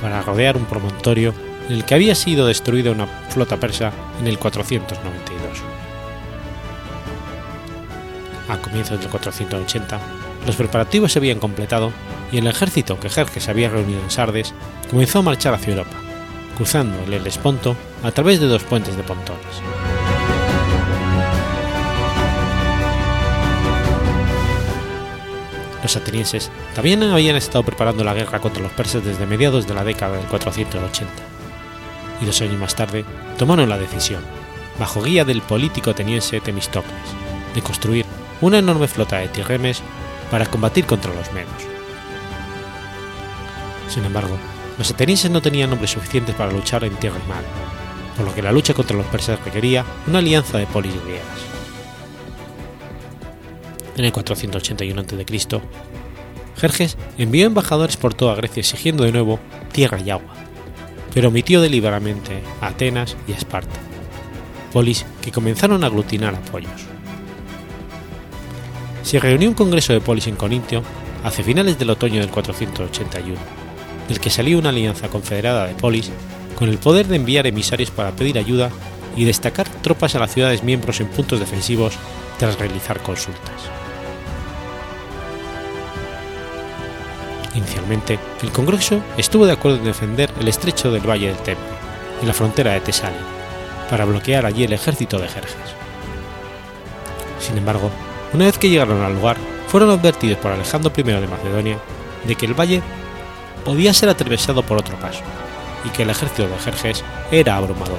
para 0.00 0.20
rodear 0.22 0.56
un 0.56 0.64
promontorio 0.64 1.32
en 1.68 1.76
el 1.76 1.84
que 1.84 1.94
había 1.94 2.14
sido 2.14 2.46
destruida 2.46 2.90
una 2.90 3.06
flota 3.06 3.58
persa 3.58 3.92
en 4.20 4.26
el 4.26 4.38
492. 4.38 5.73
A 8.48 8.58
comienzos 8.58 9.00
del 9.00 9.08
480, 9.08 9.98
los 10.46 10.56
preparativos 10.56 11.12
se 11.12 11.18
habían 11.18 11.38
completado 11.38 11.92
y 12.30 12.38
el 12.38 12.46
ejército 12.46 13.00
que 13.00 13.08
Jerjes 13.08 13.48
había 13.48 13.70
reunido 13.70 14.02
en 14.02 14.10
Sardes 14.10 14.52
comenzó 14.90 15.20
a 15.20 15.22
marchar 15.22 15.54
hacia 15.54 15.72
Europa, 15.72 15.96
cruzando 16.56 17.02
el 17.04 17.14
Helesponto 17.14 17.74
a 18.02 18.10
través 18.10 18.40
de 18.40 18.46
dos 18.46 18.62
puentes 18.64 18.96
de 18.96 19.02
pontones. 19.02 19.40
Los 25.82 25.96
atenienses 25.96 26.50
también 26.74 27.02
habían 27.02 27.36
estado 27.36 27.62
preparando 27.62 28.04
la 28.04 28.14
guerra 28.14 28.40
contra 28.40 28.62
los 28.62 28.72
persas 28.72 29.04
desde 29.04 29.26
mediados 29.26 29.66
de 29.66 29.74
la 29.74 29.84
década 29.84 30.16
del 30.16 30.26
480, 30.26 31.12
y 32.20 32.24
dos 32.26 32.40
años 32.40 32.58
más 32.58 32.74
tarde 32.74 33.04
tomaron 33.38 33.68
la 33.68 33.78
decisión, 33.78 34.22
bajo 34.78 35.02
guía 35.02 35.24
del 35.24 35.42
político 35.42 35.90
ateniense 35.90 36.40
Temistocles, 36.40 36.94
de 37.54 37.62
construir 37.62 38.06
una 38.44 38.58
enorme 38.58 38.88
flota 38.88 39.18
de 39.18 39.28
tirremes 39.28 39.80
para 40.30 40.44
combatir 40.46 40.84
contra 40.84 41.14
los 41.14 41.32
medos. 41.32 41.50
Sin 43.88 44.04
embargo, 44.04 44.36
los 44.76 44.90
atenienses 44.90 45.30
no 45.30 45.40
tenían 45.40 45.72
hombres 45.72 45.92
suficientes 45.92 46.34
para 46.34 46.52
luchar 46.52 46.84
en 46.84 46.94
tierra 46.96 47.18
y 47.24 47.28
mar, 47.28 47.42
por 48.16 48.26
lo 48.26 48.34
que 48.34 48.42
la 48.42 48.52
lucha 48.52 48.74
contra 48.74 48.96
los 48.96 49.06
persas 49.06 49.42
requería 49.44 49.84
una 50.06 50.18
alianza 50.18 50.58
de 50.58 50.66
polis 50.66 50.92
griegas. 51.04 51.24
En 53.96 54.04
el 54.04 54.12
481 54.12 55.00
a.C., 55.00 55.60
Jerjes 56.56 56.98
envió 57.16 57.46
embajadores 57.46 57.96
por 57.96 58.12
toda 58.12 58.34
Grecia 58.34 58.60
exigiendo 58.60 59.04
de 59.04 59.12
nuevo 59.12 59.40
tierra 59.72 60.00
y 60.00 60.10
agua, 60.10 60.34
pero 61.14 61.28
omitió 61.28 61.62
deliberadamente 61.62 62.42
a 62.60 62.68
Atenas 62.68 63.16
y 63.26 63.32
a 63.32 63.36
Esparta, 63.36 63.80
polis 64.72 65.06
que 65.22 65.32
comenzaron 65.32 65.82
a 65.82 65.86
aglutinar 65.86 66.34
apoyos. 66.34 66.93
Se 69.04 69.20
reunió 69.20 69.50
un 69.50 69.54
congreso 69.54 69.92
de 69.92 70.00
polis 70.00 70.26
en 70.26 70.34
Corintio 70.34 70.82
hacia 71.22 71.44
finales 71.44 71.78
del 71.78 71.90
otoño 71.90 72.20
del 72.20 72.30
481, 72.30 73.36
del 74.08 74.18
que 74.18 74.30
salió 74.30 74.58
una 74.58 74.70
alianza 74.70 75.08
confederada 75.08 75.66
de 75.66 75.74
polis 75.74 76.10
con 76.56 76.70
el 76.70 76.78
poder 76.78 77.06
de 77.06 77.16
enviar 77.16 77.46
emisarios 77.46 77.90
para 77.90 78.12
pedir 78.16 78.38
ayuda 78.38 78.70
y 79.14 79.24
destacar 79.24 79.68
tropas 79.68 80.14
a 80.14 80.20
las 80.20 80.32
ciudades 80.32 80.64
miembros 80.64 81.00
en 81.00 81.08
puntos 81.08 81.38
defensivos 81.38 81.94
tras 82.38 82.58
realizar 82.58 83.02
consultas. 83.02 83.70
Inicialmente, 87.54 88.18
el 88.42 88.50
Congreso 88.52 89.00
estuvo 89.18 89.44
de 89.44 89.52
acuerdo 89.52 89.78
en 89.78 89.84
defender 89.84 90.30
el 90.40 90.48
estrecho 90.48 90.90
del 90.90 91.08
Valle 91.08 91.28
del 91.28 91.36
Tempe, 91.36 91.62
en 92.22 92.26
la 92.26 92.34
frontera 92.34 92.72
de 92.72 92.80
Tesalia, 92.80 93.20
para 93.90 94.06
bloquear 94.06 94.46
allí 94.46 94.64
el 94.64 94.72
ejército 94.72 95.18
de 95.18 95.28
Jerjes. 95.28 95.54
Sin 97.38 97.58
embargo, 97.58 97.90
una 98.34 98.46
vez 98.46 98.58
que 98.58 98.68
llegaron 98.68 99.00
al 99.02 99.14
lugar, 99.14 99.36
fueron 99.68 99.90
advertidos 99.90 100.38
por 100.38 100.50
Alejandro 100.50 100.92
I 100.94 101.02
de 101.02 101.26
Macedonia 101.26 101.78
de 102.24 102.34
que 102.34 102.46
el 102.46 102.58
valle 102.58 102.82
podía 103.64 103.94
ser 103.94 104.08
atravesado 104.08 104.62
por 104.62 104.76
otro 104.76 104.98
paso, 104.98 105.22
y 105.84 105.88
que 105.90 106.02
el 106.02 106.10
ejército 106.10 106.48
de 106.48 106.58
Jerjes 106.58 107.04
era 107.30 107.56
abrumador, 107.56 107.98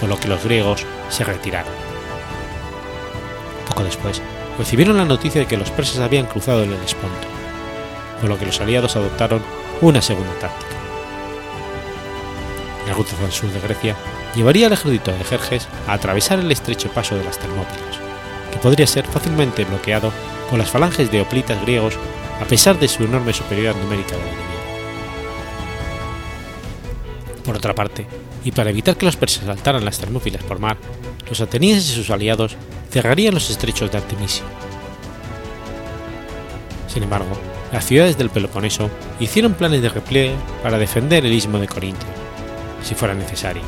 por 0.00 0.08
lo 0.08 0.18
que 0.18 0.28
los 0.28 0.42
griegos 0.42 0.84
se 1.10 1.24
retiraron. 1.24 1.72
Poco 3.68 3.84
después, 3.84 4.22
recibieron 4.58 4.96
la 4.96 5.04
noticia 5.04 5.42
de 5.42 5.46
que 5.46 5.56
los 5.56 5.70
persas 5.70 6.00
habían 6.00 6.26
cruzado 6.26 6.62
el 6.62 6.72
Helesponto, 6.72 7.28
por 8.20 8.30
lo 8.30 8.38
que 8.38 8.46
los 8.46 8.60
aliados 8.60 8.96
adoptaron 8.96 9.42
una 9.80 10.00
segunda 10.00 10.32
táctica. 10.38 10.72
La 12.86 12.94
ruta 12.94 13.12
hacia 13.12 13.26
el 13.26 13.32
sur 13.32 13.50
de 13.50 13.60
Grecia 13.60 13.96
llevaría 14.34 14.66
al 14.66 14.72
ejército 14.72 15.12
de 15.12 15.24
Jerjes 15.24 15.68
a 15.86 15.92
atravesar 15.92 16.38
el 16.38 16.50
estrecho 16.50 16.90
paso 16.90 17.16
de 17.16 17.24
las 17.24 17.38
Termópilas, 17.38 18.01
que 18.52 18.58
podría 18.58 18.86
ser 18.86 19.06
fácilmente 19.06 19.64
bloqueado 19.64 20.12
por 20.48 20.58
las 20.58 20.70
falanges 20.70 21.10
de 21.10 21.20
hoplitas 21.20 21.60
griegos 21.62 21.94
a 22.40 22.44
pesar 22.44 22.78
de 22.78 22.88
su 22.88 23.04
enorme 23.04 23.32
superioridad 23.32 23.74
numérica 23.74 24.16
del 24.16 24.26
enemigo. 24.26 24.42
Por 27.44 27.56
otra 27.56 27.74
parte, 27.74 28.06
y 28.44 28.52
para 28.52 28.70
evitar 28.70 28.96
que 28.96 29.06
los 29.06 29.16
persas 29.16 29.44
saltaran 29.46 29.84
las 29.84 29.98
Termópilas 29.98 30.42
por 30.42 30.58
mar, 30.58 30.76
los 31.28 31.40
atenienses 31.40 31.90
y 31.90 31.94
sus 31.94 32.10
aliados 32.10 32.56
cerrarían 32.90 33.34
los 33.34 33.50
estrechos 33.50 33.90
de 33.90 33.98
Artemisio. 33.98 34.44
Sin 36.88 37.02
embargo, 37.02 37.30
las 37.72 37.86
ciudades 37.86 38.18
del 38.18 38.28
Peloponeso 38.30 38.90
hicieron 39.18 39.54
planes 39.54 39.80
de 39.80 39.88
repliegue 39.88 40.34
para 40.62 40.78
defender 40.78 41.24
el 41.24 41.32
istmo 41.32 41.58
de 41.58 41.68
Corintio, 41.68 42.08
si 42.82 42.94
fuera 42.94 43.14
necesario, 43.14 43.62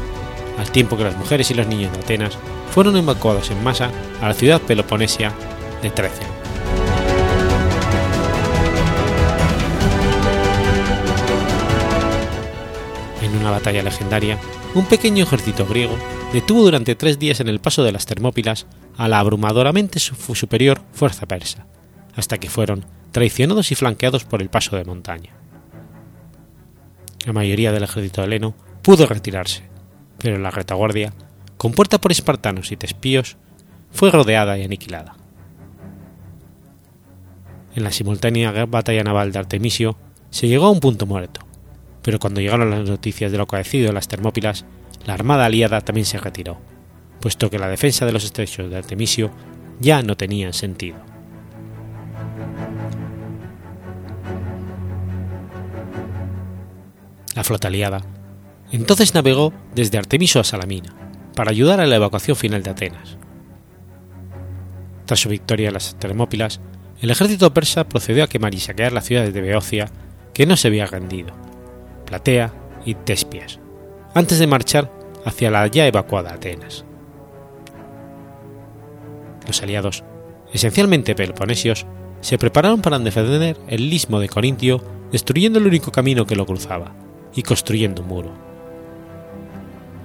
al 0.58 0.70
tiempo 0.70 0.96
que 0.96 1.04
las 1.04 1.16
mujeres 1.16 1.50
y 1.50 1.54
los 1.54 1.66
niños 1.66 1.92
de 1.92 2.00
Atenas 2.00 2.38
fueron 2.70 2.96
evacuados 2.96 3.50
en 3.50 3.62
masa 3.62 3.90
a 4.20 4.28
la 4.28 4.34
ciudad 4.34 4.60
peloponesia 4.60 5.32
de 5.82 5.90
Trecen. 5.90 6.26
En 13.22 13.36
una 13.36 13.50
batalla 13.50 13.82
legendaria, 13.82 14.38
un 14.74 14.86
pequeño 14.86 15.24
ejército 15.24 15.66
griego 15.66 15.96
detuvo 16.32 16.62
durante 16.62 16.94
tres 16.94 17.18
días 17.18 17.40
en 17.40 17.48
el 17.48 17.60
paso 17.60 17.84
de 17.84 17.92
las 17.92 18.06
Termópilas 18.06 18.66
a 18.96 19.08
la 19.08 19.20
abrumadoramente 19.20 20.00
superior 20.00 20.80
fuerza 20.92 21.26
persa, 21.26 21.66
hasta 22.16 22.38
que 22.38 22.50
fueron 22.50 22.84
traicionados 23.12 23.70
y 23.70 23.76
flanqueados 23.76 24.24
por 24.24 24.42
el 24.42 24.50
paso 24.50 24.76
de 24.76 24.84
montaña. 24.84 25.32
La 27.24 27.32
mayoría 27.32 27.72
del 27.72 27.84
ejército 27.84 28.22
heleno 28.22 28.54
pudo 28.82 29.06
retirarse, 29.06 29.62
pero 30.24 30.38
la 30.38 30.50
retaguardia, 30.50 31.12
compuesta 31.58 32.00
por 32.00 32.10
espartanos 32.10 32.72
y 32.72 32.78
tespíos, 32.78 33.36
fue 33.90 34.10
rodeada 34.10 34.56
y 34.56 34.64
aniquilada. 34.64 35.16
En 37.74 37.84
la 37.84 37.92
simultánea 37.92 38.64
batalla 38.64 39.04
naval 39.04 39.32
de 39.32 39.40
Artemisio 39.40 39.98
se 40.30 40.48
llegó 40.48 40.64
a 40.64 40.70
un 40.70 40.80
punto 40.80 41.04
muerto, 41.04 41.42
pero 42.00 42.18
cuando 42.18 42.40
llegaron 42.40 42.70
las 42.70 42.88
noticias 42.88 43.32
de 43.32 43.36
lo 43.36 43.44
acontecido 43.44 43.88
en 43.88 43.96
las 43.96 44.08
Termópilas, 44.08 44.64
la 45.04 45.12
armada 45.12 45.44
aliada 45.44 45.82
también 45.82 46.06
se 46.06 46.16
retiró, 46.16 46.58
puesto 47.20 47.50
que 47.50 47.58
la 47.58 47.68
defensa 47.68 48.06
de 48.06 48.12
los 48.12 48.24
estrechos 48.24 48.70
de 48.70 48.78
Artemisio 48.78 49.30
ya 49.78 50.00
no 50.00 50.16
tenía 50.16 50.50
sentido. 50.54 50.96
La 57.34 57.44
flota 57.44 57.68
aliada 57.68 58.00
entonces 58.76 59.14
navegó 59.14 59.52
desde 59.74 59.98
Artemiso 59.98 60.40
a 60.40 60.44
Salamina, 60.44 60.94
para 61.34 61.50
ayudar 61.50 61.80
a 61.80 61.86
la 61.86 61.96
evacuación 61.96 62.36
final 62.36 62.62
de 62.62 62.70
Atenas. 62.70 63.18
Tras 65.06 65.20
su 65.20 65.28
victoria 65.28 65.68
en 65.68 65.74
las 65.74 65.96
Termópilas, 65.98 66.60
el 67.00 67.10
ejército 67.10 67.52
persa 67.52 67.84
procedió 67.88 68.24
a 68.24 68.28
quemar 68.28 68.54
y 68.54 68.60
saquear 68.60 68.92
las 68.92 69.04
ciudades 69.04 69.34
de 69.34 69.40
Beocia, 69.40 69.90
que 70.32 70.46
no 70.46 70.56
se 70.56 70.68
había 70.68 70.86
rendido, 70.86 71.34
Platea 72.06 72.52
y 72.84 72.94
Tespias, 72.94 73.60
antes 74.14 74.38
de 74.38 74.46
marchar 74.46 74.90
hacia 75.24 75.50
la 75.50 75.66
ya 75.66 75.86
evacuada 75.86 76.32
Atenas. 76.32 76.84
Los 79.46 79.62
aliados, 79.62 80.04
esencialmente 80.52 81.14
peloponesios, 81.14 81.86
se 82.20 82.38
prepararon 82.38 82.80
para 82.80 82.98
defender 82.98 83.58
el 83.68 83.92
istmo 83.92 84.18
de 84.18 84.28
Corintio, 84.28 84.82
destruyendo 85.12 85.58
el 85.58 85.66
único 85.66 85.92
camino 85.92 86.26
que 86.26 86.36
lo 86.36 86.46
cruzaba 86.46 86.94
y 87.34 87.42
construyendo 87.42 88.02
un 88.02 88.08
muro. 88.08 88.53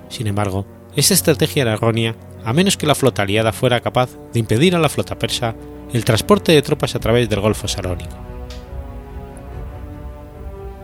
Sin 0.10 0.28
embargo, 0.28 0.66
esta 0.95 1.14
estrategia 1.14 1.62
era 1.62 1.74
errónea 1.74 2.16
a 2.43 2.53
menos 2.53 2.78
que 2.78 2.88
la 2.88 2.95
flota 2.95 3.22
aliada 3.22 3.53
fuera 3.53 3.80
capaz 3.80 4.10
de 4.34 4.39
impedir 4.39 4.76
a 4.76 4.80
la 4.80 4.89
flota 4.89 5.18
persa 5.18 5.55
el 5.93 6.05
transporte 6.05 6.51
de 6.51 6.62
tropas 6.62 6.95
a 6.95 6.99
través 6.99 7.30
del 7.30 7.41
Golfo 7.41 7.68
Sarónico. 7.68 8.16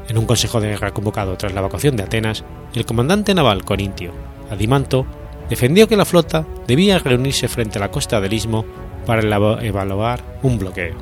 En 0.08 0.18
un 0.18 0.26
consejo 0.26 0.62
de 0.62 0.70
guerra 0.70 0.94
convocado 0.94 1.36
tras 1.38 1.54
la 1.54 1.62
evacuación 1.62 1.96
de 1.96 2.04
Atenas, 2.04 2.44
el 2.74 2.86
comandante 2.86 3.34
naval 3.34 3.66
corintio, 3.66 4.12
Adimanto, 4.52 5.06
defendió 5.50 5.88
que 5.88 5.98
la 5.98 6.06
flota 6.06 6.46
debía 6.68 7.00
reunirse 7.00 7.48
frente 7.48 7.80
a 7.80 7.82
la 7.82 7.92
costa 7.92 8.22
del 8.22 8.34
istmo 8.34 8.66
para 9.06 9.22
evaluar 9.64 10.22
un 10.44 10.60
bloqueo. 10.60 10.96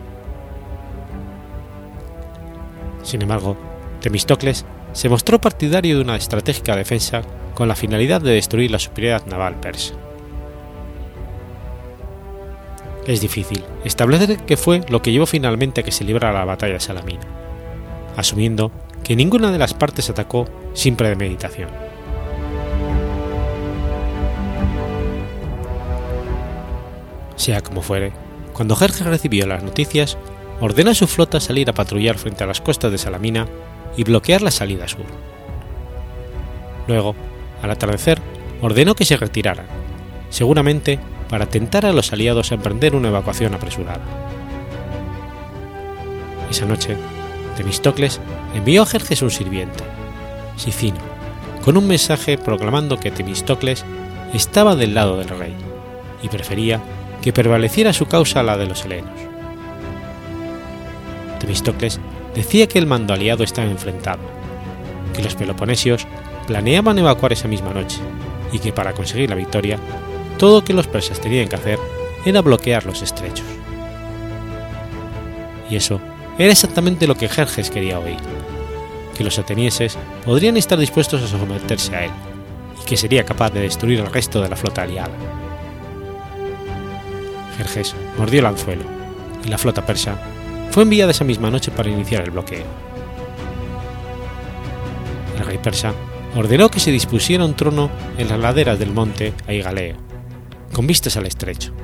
Sin 3.03 3.21
embargo, 3.21 3.57
Temistocles 3.99 4.65
se 4.94 5.10
mostró 5.10 5.41
partidario 5.41 5.98
de 5.98 6.04
una 6.04 6.16
estratégica 6.16 6.76
defensa 6.76 7.24
con 7.54 7.68
la 7.68 7.76
finalidad 7.76 8.22
de 8.22 8.34
destruir 8.34 8.72
la 8.72 8.80
superioridad 8.80 9.26
naval 9.26 9.60
persa. 9.60 9.96
Es 13.06 13.20
difícil 13.20 13.64
establecer 13.84 14.38
qué 14.46 14.56
fue 14.56 14.82
lo 14.88 15.02
que 15.02 15.12
llevó 15.12 15.26
finalmente 15.26 15.82
a 15.82 15.84
que 15.84 15.91
se 15.91 16.06
librara 16.06 16.39
la 16.39 16.46
batalla 16.46 16.74
de 16.74 16.80
Salamina, 16.80 17.24
asumiendo 18.16 18.72
que 19.04 19.16
ninguna 19.16 19.52
de 19.52 19.58
las 19.58 19.74
partes 19.74 20.10
atacó 20.10 20.48
sin 20.74 20.96
premeditación. 20.96 21.70
Sea 27.36 27.62
como 27.62 27.82
fuere, 27.82 28.14
cuando 28.54 28.76
Jerjes 28.76 29.06
recibió 29.06 29.48
las 29.48 29.64
noticias, 29.64 30.18
ordenó 30.62 30.91
a 30.91 30.96
su 30.96 31.08
flota 31.08 31.41
salir 31.41 31.70
a 31.70 31.74
patrullar 31.74 32.18
frente 32.18 32.46
a 32.46 32.48
las 32.48 32.62
costas 32.62 32.91
de 32.91 32.98
Salamina 32.98 33.48
y 33.98 34.04
bloquear 34.04 34.41
la 34.41 34.52
salida 34.52 34.88
sur. 34.88 35.06
Luego, 36.88 37.16
al 37.62 37.72
atardecer, 37.72 38.20
ordenó 38.62 38.96
que 38.96 39.06
se 39.06 39.18
retiraran, 39.18 39.66
seguramente 40.30 41.00
para 41.30 41.48
tentar 41.48 41.86
a 41.86 41.94
los 41.94 42.14
aliados 42.14 42.52
a 42.52 42.56
emprender 42.56 42.96
una 42.96 43.10
evacuación 43.10 43.54
apresurada. 43.54 44.04
Esa 46.50 46.66
noche, 46.66 46.96
Temistocles 47.58 48.20
envió 48.54 48.84
a 48.84 48.86
Jerjes 48.86 49.22
un 49.22 49.32
sirviente, 49.32 49.84
Sicino, 50.58 51.00
con 51.64 51.78
un 51.78 51.88
mensaje 51.88 52.38
proclamando 52.38 53.00
que 53.00 53.12
Temistocles 53.12 53.86
estaba 54.34 54.76
del 54.76 54.94
lado 54.94 55.18
del 55.18 55.30
rey 55.30 55.56
y 56.22 56.28
prefería 56.28 56.82
que 57.22 57.34
prevaleciera 57.34 57.94
su 57.94 58.06
causa 58.06 58.41
a 58.41 58.44
la 58.44 58.58
de 58.58 58.66
los 58.66 58.86
helenos. 58.86 59.12
Temistocles 61.39 62.00
decía 62.36 62.68
que 62.68 62.80
el 62.80 62.88
mando 62.88 63.14
aliado 63.14 63.44
estaba 63.44 63.68
enfrentado, 63.68 64.22
que 65.14 65.24
los 65.24 65.36
peloponesios 65.36 66.08
planeaban 66.48 67.00
evacuar 67.00 67.34
esa 67.34 67.48
misma 67.48 67.74
noche 67.74 68.00
y 68.52 68.60
que 68.60 68.74
para 68.74 68.94
conseguir 68.94 69.30
la 69.30 69.36
victoria, 69.36 69.80
todo 70.38 70.60
lo 70.60 70.66
que 70.66 70.74
los 70.74 70.88
persas 70.88 71.20
tenían 71.20 71.48
que 71.48 71.56
hacer 71.56 71.80
era 72.26 72.42
bloquear 72.42 72.86
los 72.86 73.02
estrechos. 73.02 73.46
Y 75.70 75.76
eso 75.76 76.00
era 76.38 76.52
exactamente 76.52 77.08
lo 77.08 77.16
que 77.16 77.30
Jerjes 77.30 77.70
quería 77.70 78.00
oír, 78.00 78.18
que 79.18 79.24
los 79.24 79.40
atenienses 79.40 79.98
podrían 80.26 80.58
estar 80.58 80.78
dispuestos 80.78 81.22
a 81.22 81.28
someterse 81.28 81.96
a 81.96 82.06
él 82.06 82.12
y 82.82 82.86
que 82.86 82.98
sería 82.98 83.24
capaz 83.24 83.52
de 83.52 83.62
destruir 83.62 84.00
el 84.00 84.12
resto 84.12 84.42
de 84.42 84.50
la 84.50 84.56
flota 84.56 84.84
aliada. 84.84 85.14
Jerjes 87.58 87.96
mordió 88.18 88.40
el 88.40 88.48
anzuelo 88.48 88.84
y 89.46 89.50
la 89.50 89.58
flota 89.58 89.86
persa 89.86 90.18
fue 90.74 90.82
enviada 90.82 91.11
esa 91.11 91.24
misma 91.24 91.51
noche 91.51 91.69
para 91.69 91.91
iniciar 91.91 92.24
el 92.24 92.32
bloqueo. 92.32 92.65
El 95.38 95.45
rey 95.45 95.59
persa 95.59 95.93
ordenó 96.36 96.71
que 96.71 96.80
se 96.80 96.89
dispusiera 96.89 97.45
un 97.45 97.53
trono 97.53 97.91
en 98.17 98.28
las 98.28 98.39
laderas 98.39 98.80
del 98.80 98.91
monte 98.91 99.36
Aigaleo, 99.45 99.97
con 100.74 100.88
vistas 100.88 101.15
al 101.15 101.28
estrecho, 101.28 101.76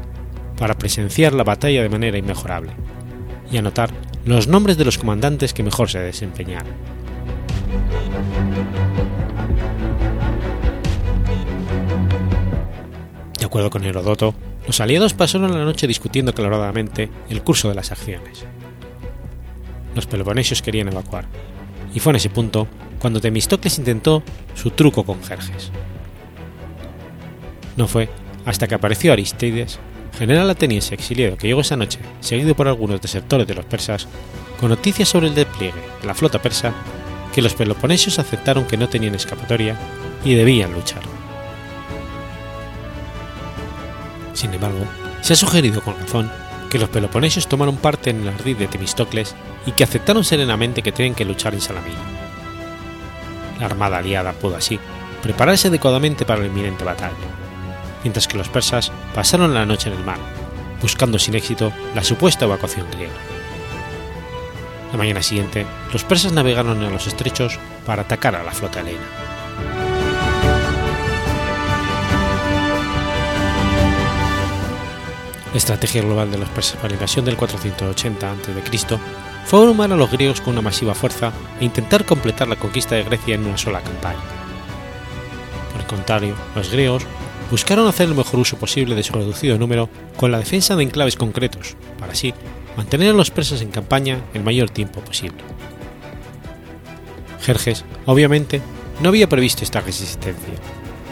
para 0.57 0.73
presenciar 0.73 1.33
la 1.33 1.43
batalla 1.43 1.83
de 1.83 1.89
manera 1.89 2.17
inmejorable 2.17 2.71
y 3.51 3.57
anotar 3.57 3.91
los 4.25 4.47
nombres 4.47 4.75
de 4.75 4.85
los 4.85 4.97
comandantes 4.97 5.53
que 5.53 5.61
mejor 5.61 5.87
se 5.91 5.99
desempeñaran. 5.99 6.73
De 13.37 13.45
acuerdo 13.45 13.69
con 13.69 13.85
Herodoto, 13.85 14.33
los 14.65 14.81
aliados 14.81 15.13
pasaron 15.13 15.53
la 15.53 15.63
noche 15.63 15.85
discutiendo 15.85 16.31
acaloradamente 16.31 17.11
el 17.29 17.43
curso 17.43 17.69
de 17.69 17.75
las 17.75 17.91
acciones. 17.91 18.47
Los 19.95 20.05
peloponesios 20.05 20.61
querían 20.61 20.87
evacuar, 20.87 21.25
y 21.93 21.99
fue 21.99 22.11
en 22.11 22.17
ese 22.17 22.29
punto 22.29 22.67
cuando 22.99 23.21
Temistocles 23.21 23.77
intentó 23.77 24.23
su 24.55 24.71
truco 24.71 25.03
con 25.03 25.23
Jerjes. 25.23 25.71
No 27.77 27.87
fue 27.87 28.09
hasta 28.45 28.67
que 28.67 28.75
apareció 28.75 29.13
Aristides, 29.13 29.79
general 30.17 30.49
ateniense 30.49 30.95
exiliado 30.95 31.37
que 31.37 31.47
llegó 31.47 31.61
esa 31.61 31.77
noche, 31.77 31.99
seguido 32.19 32.55
por 32.55 32.67
algunos 32.67 33.01
desertores 33.01 33.47
de 33.47 33.55
los 33.55 33.65
persas, 33.65 34.07
con 34.59 34.69
noticias 34.69 35.07
sobre 35.07 35.27
el 35.27 35.35
despliegue 35.35 35.79
de 36.01 36.07
la 36.07 36.13
flota 36.13 36.41
persa, 36.41 36.73
que 37.33 37.41
los 37.41 37.53
peloponesios 37.53 38.19
aceptaron 38.19 38.65
que 38.65 38.77
no 38.77 38.89
tenían 38.89 39.15
escapatoria 39.15 39.77
y 40.25 40.33
debían 40.33 40.73
luchar. 40.73 41.03
Sin 44.33 44.53
embargo, 44.53 44.85
se 45.21 45.33
ha 45.33 45.35
sugerido 45.35 45.81
con 45.81 45.97
razón 45.97 46.29
que 46.70 46.80
los 46.80 46.89
peloponesios 46.89 47.47
tomaron 47.47 47.78
parte 47.78 48.11
en 48.11 48.22
el 48.22 48.30
ardid 48.30 48.57
de 48.57 48.67
Temistocles 48.67 49.36
y 49.65 49.72
que 49.72 49.84
aceptaron 49.84 50.24
serenamente 50.24 50.84
que 50.84 50.91
tenían 50.91 51.15
que 51.15 51.26
luchar 51.26 51.53
en 51.53 51.61
Salamina. 51.61 51.99
La 53.59 53.65
armada 53.65 53.97
aliada 53.97 54.34
pudo 54.34 54.55
así 54.55 54.80
prepararse 55.22 55.67
adecuadamente 55.67 56.26
para 56.26 56.41
la 56.41 56.47
inminente 56.47 56.86
batalla, 56.86 57.13
mientras 58.03 58.28
que 58.28 58.38
los 58.38 58.47
persas 58.47 58.91
pasaron 59.13 59.53
la 59.53 59.65
noche 59.65 59.89
en 59.89 59.97
el 59.97 60.05
mar, 60.05 60.20
buscando 60.82 61.20
sin 61.20 61.36
éxito 61.36 61.74
la 61.93 62.03
supuesta 62.03 62.45
evacuación 62.45 62.88
griega. 62.91 63.13
La 64.91 64.97
mañana 64.97 65.22
siguiente, 65.22 65.65
los 65.91 66.03
persas 66.03 66.32
navegaron 66.32 66.82
en 66.82 66.91
los 66.91 67.05
estrechos 67.05 67.59
para 67.86 68.03
atacar 68.03 68.36
a 68.36 68.43
la 68.43 68.51
flota 68.51 68.80
helena. 68.80 69.38
La 75.52 75.58
estrategia 75.58 76.04
global 76.04 76.30
de 76.30 76.38
los 76.38 76.50
persas 76.50 76.76
para 76.76 76.89
la 76.89 76.93
invasión 76.95 77.26
del 77.26 77.36
480 77.36 78.32
a.C. 78.32 79.00
fue 79.45 79.60
abrumar 79.60 79.91
a 79.91 79.95
los 79.95 80.12
griegos 80.12 80.41
con 80.41 80.54
una 80.54 80.62
masiva 80.62 80.93
fuerza 80.93 81.32
e 81.60 81.66
intentar 81.66 82.06
completar 82.06 82.47
la 82.47 82.56
conquista 82.56 82.93
de 82.93 83.04
Grecia 83.04 83.34
en 83.34 83.47
una 83.47 83.58
sola 83.58 83.82
campaña. 83.82 84.20
Por 85.72 85.82
el 85.82 85.88
contrario, 85.88 86.36
los 86.56 86.70
griegos 86.72 87.04
buscaron 87.50 87.88
hacer 87.88 88.10
el 88.10 88.16
mejor 88.16 88.39
uso 88.39 88.58
posible 88.58 88.93
de 88.93 89.02
su 89.02 89.14
reducido 89.14 89.58
número 89.58 89.89
con 90.18 90.32
la 90.32 90.38
defensa 90.38 90.76
de 90.76 90.84
enclaves 90.84 91.16
concretos, 91.16 91.76
para 91.97 92.12
así 92.12 92.32
mantener 92.78 93.10
a 93.10 93.18
los 93.18 93.32
persas 93.32 93.62
en 93.62 93.72
campaña 93.72 94.22
el 94.36 94.43
mayor 94.43 94.70
tiempo 94.70 95.02
posible. 95.02 95.43
Jerjes, 97.41 97.86
obviamente, 98.06 98.62
no 99.02 99.10
había 99.10 99.28
previsto 99.28 99.64
esta 99.64 99.82
resistencia, 99.82 100.54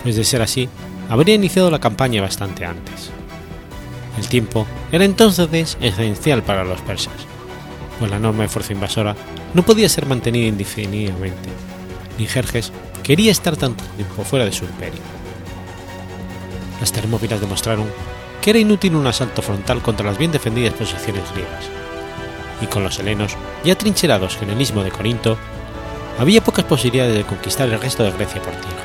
pues 0.04 0.16
de 0.16 0.24
ser 0.24 0.44
así, 0.44 0.70
habría 1.10 1.34
iniciado 1.34 1.72
la 1.72 1.80
campaña 1.80 2.22
bastante 2.22 2.66
antes. 2.66 3.17
El 4.18 4.28
tiempo 4.28 4.66
era 4.92 5.06
entonces 5.06 5.78
esencial 5.80 6.44
para 6.44 6.64
los 6.64 6.82
persas, 6.82 7.14
pues 8.00 8.10
la 8.10 8.18
enorme 8.18 8.48
fuerza 8.48 8.74
invasora 8.74 9.16
no 9.54 9.64
podía 9.64 9.88
ser 9.90 10.06
mantenida 10.06 10.48
indefinidamente, 10.48 11.50
ni 12.18 12.26
Jerjes 12.26 12.72
quería 13.04 13.32
estar 13.32 13.56
tanto 13.56 13.84
tiempo 13.96 14.24
fuera 14.24 14.46
de 14.46 14.52
su 14.52 14.66
imperio. 14.66 15.02
Las 16.80 16.92
termópilas 16.92 17.40
demostraron 17.40 17.88
que 18.42 18.50
era 18.50 18.60
inútil 18.60 18.96
un 18.96 19.08
asalto 19.08 19.42
frontal 19.42 19.82
contra 19.82 20.06
las 20.06 20.18
bien 20.18 20.32
defendidas 20.32 20.74
posiciones 20.74 21.32
griegas, 21.32 21.66
y 22.62 22.66
con 22.66 22.84
los 22.84 22.98
helenos 23.00 23.36
ya 23.64 23.78
trincherados 23.78 24.38
en 24.42 24.50
el 24.50 24.62
istmo 24.62 24.84
de 24.84 24.92
Corinto, 24.92 25.38
había 26.18 26.44
pocas 26.44 26.66
posibilidades 26.66 27.16
de 27.16 27.24
conquistar 27.24 27.70
el 27.70 27.80
resto 27.80 28.04
de 28.04 28.12
Grecia 28.12 28.42
por 28.42 28.54
tierra. 28.54 28.84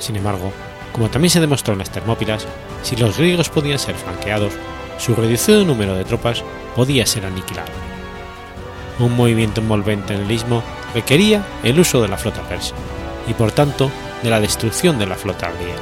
Sin 0.00 0.16
embargo, 0.16 0.52
como 0.92 1.10
también 1.10 1.30
se 1.30 1.40
demostró 1.40 1.72
en 1.72 1.80
las 1.80 1.90
Termópilas, 1.90 2.46
si 2.82 2.96
los 2.96 3.18
griegos 3.18 3.48
podían 3.48 3.78
ser 3.78 3.94
flanqueados, 3.94 4.52
su 4.98 5.14
reducido 5.14 5.64
número 5.64 5.94
de 5.94 6.04
tropas 6.04 6.42
podía 6.74 7.06
ser 7.06 7.24
aniquilado. 7.24 7.70
Un 8.98 9.14
movimiento 9.14 9.60
envolvente 9.60 10.14
en 10.14 10.22
el 10.22 10.30
istmo 10.30 10.62
requería 10.94 11.44
el 11.62 11.78
uso 11.78 12.02
de 12.02 12.08
la 12.08 12.18
flota 12.18 12.42
persa, 12.42 12.74
y 13.28 13.34
por 13.34 13.52
tanto 13.52 13.90
de 14.22 14.30
la 14.30 14.40
destrucción 14.40 14.98
de 14.98 15.06
la 15.06 15.14
flota 15.14 15.50
griega. 15.52 15.80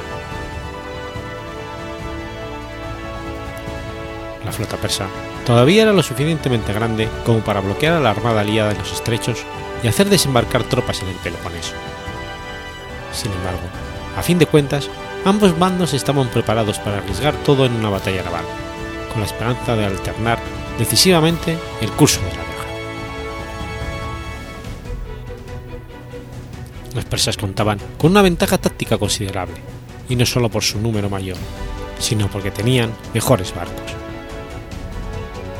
La 4.45 4.51
flota 4.51 4.77
persa 4.77 5.07
todavía 5.45 5.83
era 5.83 5.93
lo 5.93 6.03
suficientemente 6.03 6.73
grande 6.73 7.09
como 7.25 7.39
para 7.39 7.59
bloquear 7.59 7.93
a 7.93 7.99
la 7.99 8.11
armada 8.11 8.41
aliada 8.41 8.71
en 8.71 8.77
los 8.77 8.93
estrechos 8.93 9.43
y 9.83 9.87
hacer 9.87 10.09
desembarcar 10.09 10.63
tropas 10.63 11.01
en 11.01 11.09
el 11.09 11.15
Peloponeso. 11.15 11.73
Sin 13.11 13.31
embargo, 13.31 13.67
a 14.17 14.23
fin 14.23 14.39
de 14.39 14.47
cuentas, 14.47 14.89
ambos 15.25 15.57
bandos 15.57 15.93
estaban 15.93 16.27
preparados 16.29 16.79
para 16.79 16.97
arriesgar 16.97 17.35
todo 17.45 17.65
en 17.65 17.73
una 17.73 17.89
batalla 17.89 18.23
naval, 18.23 18.43
con 19.11 19.21
la 19.21 19.27
esperanza 19.27 19.75
de 19.75 19.85
alternar 19.85 20.39
decisivamente 20.79 21.55
el 21.81 21.91
curso 21.91 22.19
de 22.21 22.29
la 22.29 22.33
guerra. 22.33 22.47
Los 26.95 27.05
persas 27.05 27.37
contaban 27.37 27.79
con 27.97 28.11
una 28.11 28.23
ventaja 28.23 28.57
táctica 28.57 28.97
considerable, 28.97 29.55
y 30.09 30.15
no 30.15 30.25
solo 30.25 30.49
por 30.49 30.63
su 30.63 30.79
número 30.81 31.09
mayor, 31.09 31.37
sino 31.99 32.27
porque 32.27 32.49
tenían 32.49 32.91
mejores 33.13 33.53
barcos. 33.53 33.93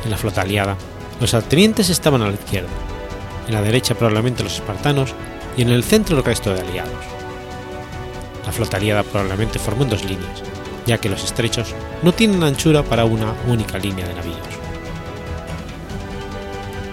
En 0.04 0.10
la 0.10 0.18
flota 0.18 0.42
aliada, 0.42 0.76
los 1.22 1.36
atenienses 1.36 1.90
estaban 1.90 2.24
a 2.24 2.28
la 2.28 2.34
izquierda, 2.34 2.70
en 3.48 3.54
la 3.54 3.62
derecha 3.62 3.94
probablemente 3.94 4.44
los 4.44 4.56
espartanos 4.56 5.14
y 5.56 5.62
en 5.62 5.70
el 5.70 5.84
centro 5.84 6.18
el 6.18 6.24
resto 6.24 6.54
de 6.54 6.62
aliados 6.62 7.17
La 8.48 8.54
flota 8.54 8.78
aliada 8.78 9.04
probablemente 9.04 9.60
formó 9.60 9.84
en 9.84 9.90
dos 9.90 10.06
líneas, 10.06 10.42
ya 10.86 10.98
que 11.00 11.10
los 11.10 11.22
estrechos 11.22 11.76
no 12.02 12.14
tienen 12.14 12.42
anchura 12.44 12.82
para 12.82 13.04
una 13.04 13.36
única 13.46 13.78
línea 13.78 14.08
de 14.08 14.14
navíos. 14.14 14.38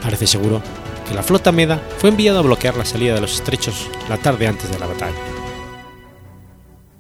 Parece 0.03 0.27
seguro 0.27 0.61
que 1.09 1.15
la 1.15 1.23
flota 1.23 1.53
meda 1.53 1.81
fue 1.99 2.11
enviada 2.11 2.41
a 2.41 2.43
bloquear 2.43 2.77
la 2.77 2.85
salida 2.85 3.15
de 3.15 3.21
los 3.21 3.35
estrechos 3.35 3.89
la 4.09 4.19
tarde 4.19 4.49
antes 4.49 4.69
de 4.69 4.81
la 4.81 4.89
batalla. 4.89 5.17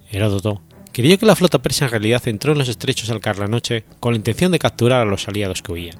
Heródoto 0.08 0.62
creyó 0.92 1.18
que 1.18 1.26
la 1.26 1.34
flota 1.34 1.60
persa 1.60 1.86
en 1.86 1.90
realidad 1.90 2.22
entró 2.28 2.52
en 2.52 2.58
los 2.58 2.68
estrechos 2.68 3.10
al 3.10 3.20
caer 3.20 3.40
la 3.40 3.48
noche 3.48 3.84
con 3.98 4.12
la 4.12 4.18
intención 4.18 4.52
de 4.52 4.60
capturar 4.60 5.00
a 5.00 5.04
los 5.04 5.26
aliados 5.26 5.62
que 5.62 5.72
huían. 5.72 5.98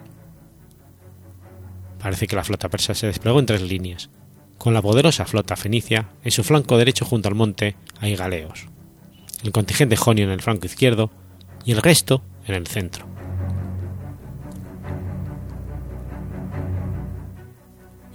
Parece 1.98 2.28
que 2.28 2.36
la 2.36 2.44
flota 2.44 2.68
persa 2.68 2.94
se 2.94 3.09
desplegó 3.09 3.40
en 3.40 3.46
tres 3.46 3.62
líneas, 3.62 4.11
con 4.59 4.74
la 4.74 4.82
poderosa 4.82 5.24
flota 5.24 5.57
fenicia 5.57 6.09
en 6.22 6.30
su 6.30 6.42
flanco 6.42 6.78
derecho 6.78 7.05
junto 7.05 7.28
al 7.28 7.34
monte 7.34 7.76
Aigaleos, 8.00 8.66
el 9.42 9.52
contingente 9.52 9.96
jonio 9.96 10.24
en 10.24 10.30
el 10.30 10.42
flanco 10.42 10.66
izquierdo 10.66 11.11
y 11.64 11.72
el 11.72 11.82
resto 11.82 12.22
en 12.46 12.55
el 12.55 12.66
centro. 12.66 13.07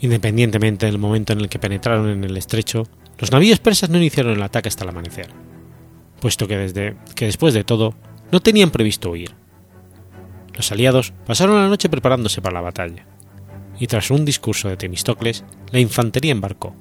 Independientemente 0.01 0.85
del 0.85 0.97
momento 0.97 1.33
en 1.33 1.41
el 1.41 1.49
que 1.49 1.59
penetraron 1.59 2.09
en 2.09 2.23
el 2.23 2.37
estrecho, 2.37 2.87
los 3.17 3.31
navíos 3.31 3.59
persas 3.59 3.89
no 3.89 3.97
iniciaron 3.97 4.33
el 4.33 4.41
ataque 4.41 4.69
hasta 4.69 4.85
el 4.85 4.89
amanecer, 4.89 5.29
puesto 6.21 6.47
que, 6.47 6.57
desde, 6.57 6.95
que 7.15 7.25
después 7.25 7.53
de 7.53 7.65
todo 7.65 7.93
no 8.31 8.39
tenían 8.39 8.71
previsto 8.71 9.11
huir. 9.11 9.31
Los 10.53 10.71
aliados 10.71 11.13
pasaron 11.25 11.57
la 11.57 11.67
noche 11.67 11.89
preparándose 11.89 12.41
para 12.41 12.55
la 12.55 12.61
batalla, 12.61 13.05
y 13.79 13.87
tras 13.87 14.11
un 14.11 14.25
discurso 14.25 14.67
de 14.67 14.77
Temistocles, 14.77 15.43
la 15.71 15.79
infantería 15.79 16.33
embarcó, 16.33 16.75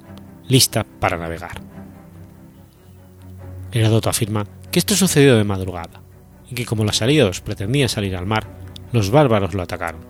lista 0.47 0.85
para 0.99 1.17
navegar. 1.17 1.61
Heródoto 3.71 4.09
afirma 4.09 4.45
que 4.71 4.79
esto 4.79 4.95
sucedió 4.95 5.37
de 5.37 5.43
madrugada, 5.43 6.01
y 6.49 6.55
que 6.55 6.65
como 6.65 6.83
los 6.83 7.01
aliados 7.01 7.41
pretendían 7.41 7.89
salir 7.89 8.15
al 8.15 8.25
mar, 8.25 8.47
los 8.91 9.11
bárbaros 9.11 9.53
lo 9.53 9.61
atacaron. 9.63 10.01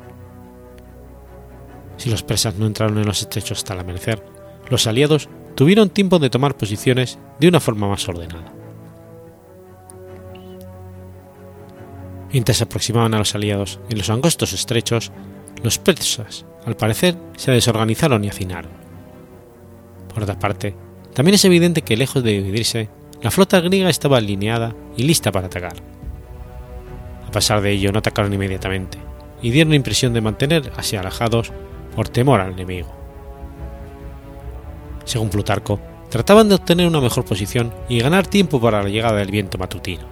Si 1.97 2.09
los 2.09 2.23
persas 2.23 2.55
no 2.55 2.65
entraron 2.65 2.97
en 2.97 3.05
los 3.05 3.21
estrechos 3.21 3.59
hasta 3.59 3.73
el 3.73 3.81
amanecer, 3.81 4.23
los 4.69 4.87
aliados 4.87 5.29
tuvieron 5.55 5.89
tiempo 5.89 6.19
de 6.19 6.29
tomar 6.29 6.55
posiciones 6.55 7.19
de 7.39 7.49
una 7.49 7.59
forma 7.59 7.87
más 7.87 8.07
ordenada. 8.07 8.53
Mientras 12.31 12.57
se 12.57 12.63
aproximaban 12.63 13.13
a 13.13 13.17
los 13.17 13.35
aliados 13.35 13.79
en 13.89 13.97
los 13.97 14.09
angostos 14.09 14.53
estrechos, 14.53 15.11
los 15.63 15.77
persas, 15.77 16.45
al 16.65 16.75
parecer, 16.75 17.15
se 17.35 17.51
desorganizaron 17.51 18.23
y 18.23 18.29
hacinaron. 18.29 18.71
Por 20.13 20.23
otra 20.23 20.39
parte, 20.39 20.75
también 21.13 21.35
es 21.35 21.45
evidente 21.45 21.81
que 21.81 21.97
lejos 21.97 22.23
de 22.23 22.31
dividirse, 22.31 22.89
la 23.21 23.31
flota 23.31 23.59
griega 23.59 23.89
estaba 23.89 24.17
alineada 24.17 24.75
y 24.95 25.03
lista 25.03 25.31
para 25.31 25.47
atacar. 25.47 25.75
A 27.27 27.31
pesar 27.31 27.61
de 27.61 27.71
ello, 27.71 27.91
no 27.91 27.99
atacaron 27.99 28.33
inmediatamente 28.33 28.97
y 29.41 29.51
dieron 29.51 29.71
la 29.71 29.75
impresión 29.75 30.13
de 30.13 30.21
mantener 30.21 30.71
así 30.77 30.95
alejados 30.95 31.51
por 31.95 32.09
temor 32.09 32.41
al 32.41 32.53
enemigo. 32.53 32.89
Según 35.05 35.29
Plutarco, 35.29 35.79
trataban 36.09 36.49
de 36.49 36.55
obtener 36.55 36.87
una 36.87 37.01
mejor 37.01 37.25
posición 37.25 37.73
y 37.87 37.99
ganar 37.99 38.27
tiempo 38.27 38.59
para 38.59 38.83
la 38.83 38.89
llegada 38.89 39.17
del 39.17 39.31
viento 39.31 39.57
matutino. 39.57 40.03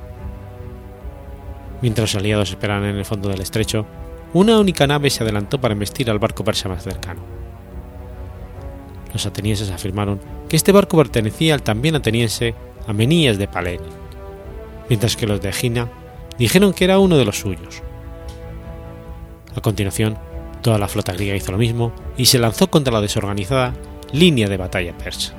Mientras 1.81 2.13
los 2.13 2.19
aliados 2.19 2.49
esperaban 2.49 2.85
en 2.85 2.97
el 2.97 3.05
fondo 3.05 3.29
del 3.29 3.41
estrecho, 3.41 3.85
una 4.33 4.59
única 4.59 4.87
nave 4.87 5.09
se 5.09 5.23
adelantó 5.23 5.59
para 5.59 5.73
embestir 5.73 6.09
al 6.09 6.19
barco 6.19 6.43
persa 6.43 6.69
más 6.69 6.83
cercano. 6.83 7.21
Los 9.13 9.25
atenienses 9.25 9.71
afirmaron 9.71 10.19
que 10.49 10.55
este 10.55 10.71
barco 10.71 10.97
pertenecía 10.97 11.53
al 11.53 11.63
también 11.63 11.95
ateniense 11.95 12.55
Amenías 12.87 13.37
de 13.37 13.47
Paleni, 13.47 13.89
mientras 14.89 15.15
que 15.15 15.27
los 15.27 15.41
de 15.41 15.49
Egina 15.49 15.89
dijeron 16.37 16.73
que 16.73 16.85
era 16.85 16.99
uno 16.99 17.17
de 17.17 17.25
los 17.25 17.39
suyos. 17.39 17.81
A 19.55 19.61
continuación, 19.61 20.17
toda 20.61 20.77
la 20.77 20.87
flota 20.87 21.13
griega 21.13 21.35
hizo 21.35 21.51
lo 21.51 21.57
mismo 21.57 21.91
y 22.15 22.25
se 22.25 22.39
lanzó 22.39 22.69
contra 22.69 22.93
la 22.93 23.01
desorganizada 23.01 23.73
línea 24.11 24.47
de 24.47 24.57
batalla 24.57 24.97
persa. 24.97 25.33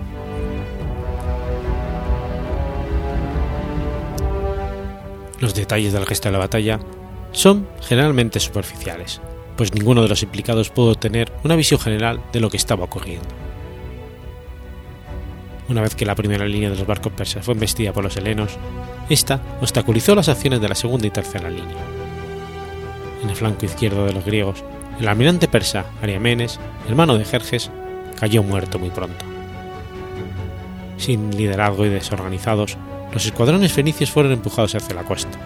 Los 5.41 5.55
detalles 5.55 5.93
del 5.93 6.05
resto 6.05 6.29
de 6.29 6.33
la 6.33 6.39
batalla 6.39 6.81
son 7.39 7.69
generalmente 7.81 8.41
superficiales, 8.41 9.21
pues 9.57 9.73
ninguno 9.73 10.03
de 10.03 10.09
los 10.09 10.25
implicados 10.25 10.71
pudo 10.71 10.97
tener 10.97 11.31
una 11.45 11.55
visión 11.55 11.79
general 11.79 12.21
de 12.33 12.41
lo 12.41 12.51
que 12.51 12.57
estaba 12.57 12.83
ocurriendo. 12.83 13.29
Una 15.69 15.83
vez 15.83 15.95
que 15.95 16.05
la 16.05 16.17
primera 16.17 16.49
línea 16.49 16.69
de 16.69 16.75
los 16.75 16.87
barcos 16.87 17.13
persas 17.13 17.45
fue 17.45 17.55
embestida 17.55 17.93
por 17.93 18.03
los 18.03 18.17
helenos, 18.17 18.59
esta 19.09 19.41
obstaculizó 19.61 20.17
las 20.17 20.29
acciones 20.29 20.61
de 20.61 20.69
la 20.69 20.75
segunda 20.75 21.07
y 21.07 21.11
tercera 21.11 21.49
línea. 21.49 21.77
En 23.23 23.31
el 23.31 23.37
flanco 23.37 23.67
izquierdo 23.67 24.05
de 24.05 24.15
los 24.15 24.25
griegos, 24.25 24.65
el 24.99 25.07
almirante 25.07 25.47
persa 25.47 25.85
Ariamenes, 26.03 26.59
hermano 26.89 27.17
de 27.17 27.25
Jerjes, 27.25 27.71
cayó 28.19 28.43
muerto 28.43 28.81
muy 28.81 28.91
pronto. 28.91 29.25
Sin 30.97 31.37
liderazgo 31.37 31.87
y 31.87 31.89
desorganizados, 31.89 32.77
los 33.13 33.25
escuadrones 33.27 33.73
fenicios 33.73 34.11
fueron 34.11 34.33
empujados 34.33 34.75
hacia 34.75 34.97
la 34.97 35.05
costa, 35.05 35.39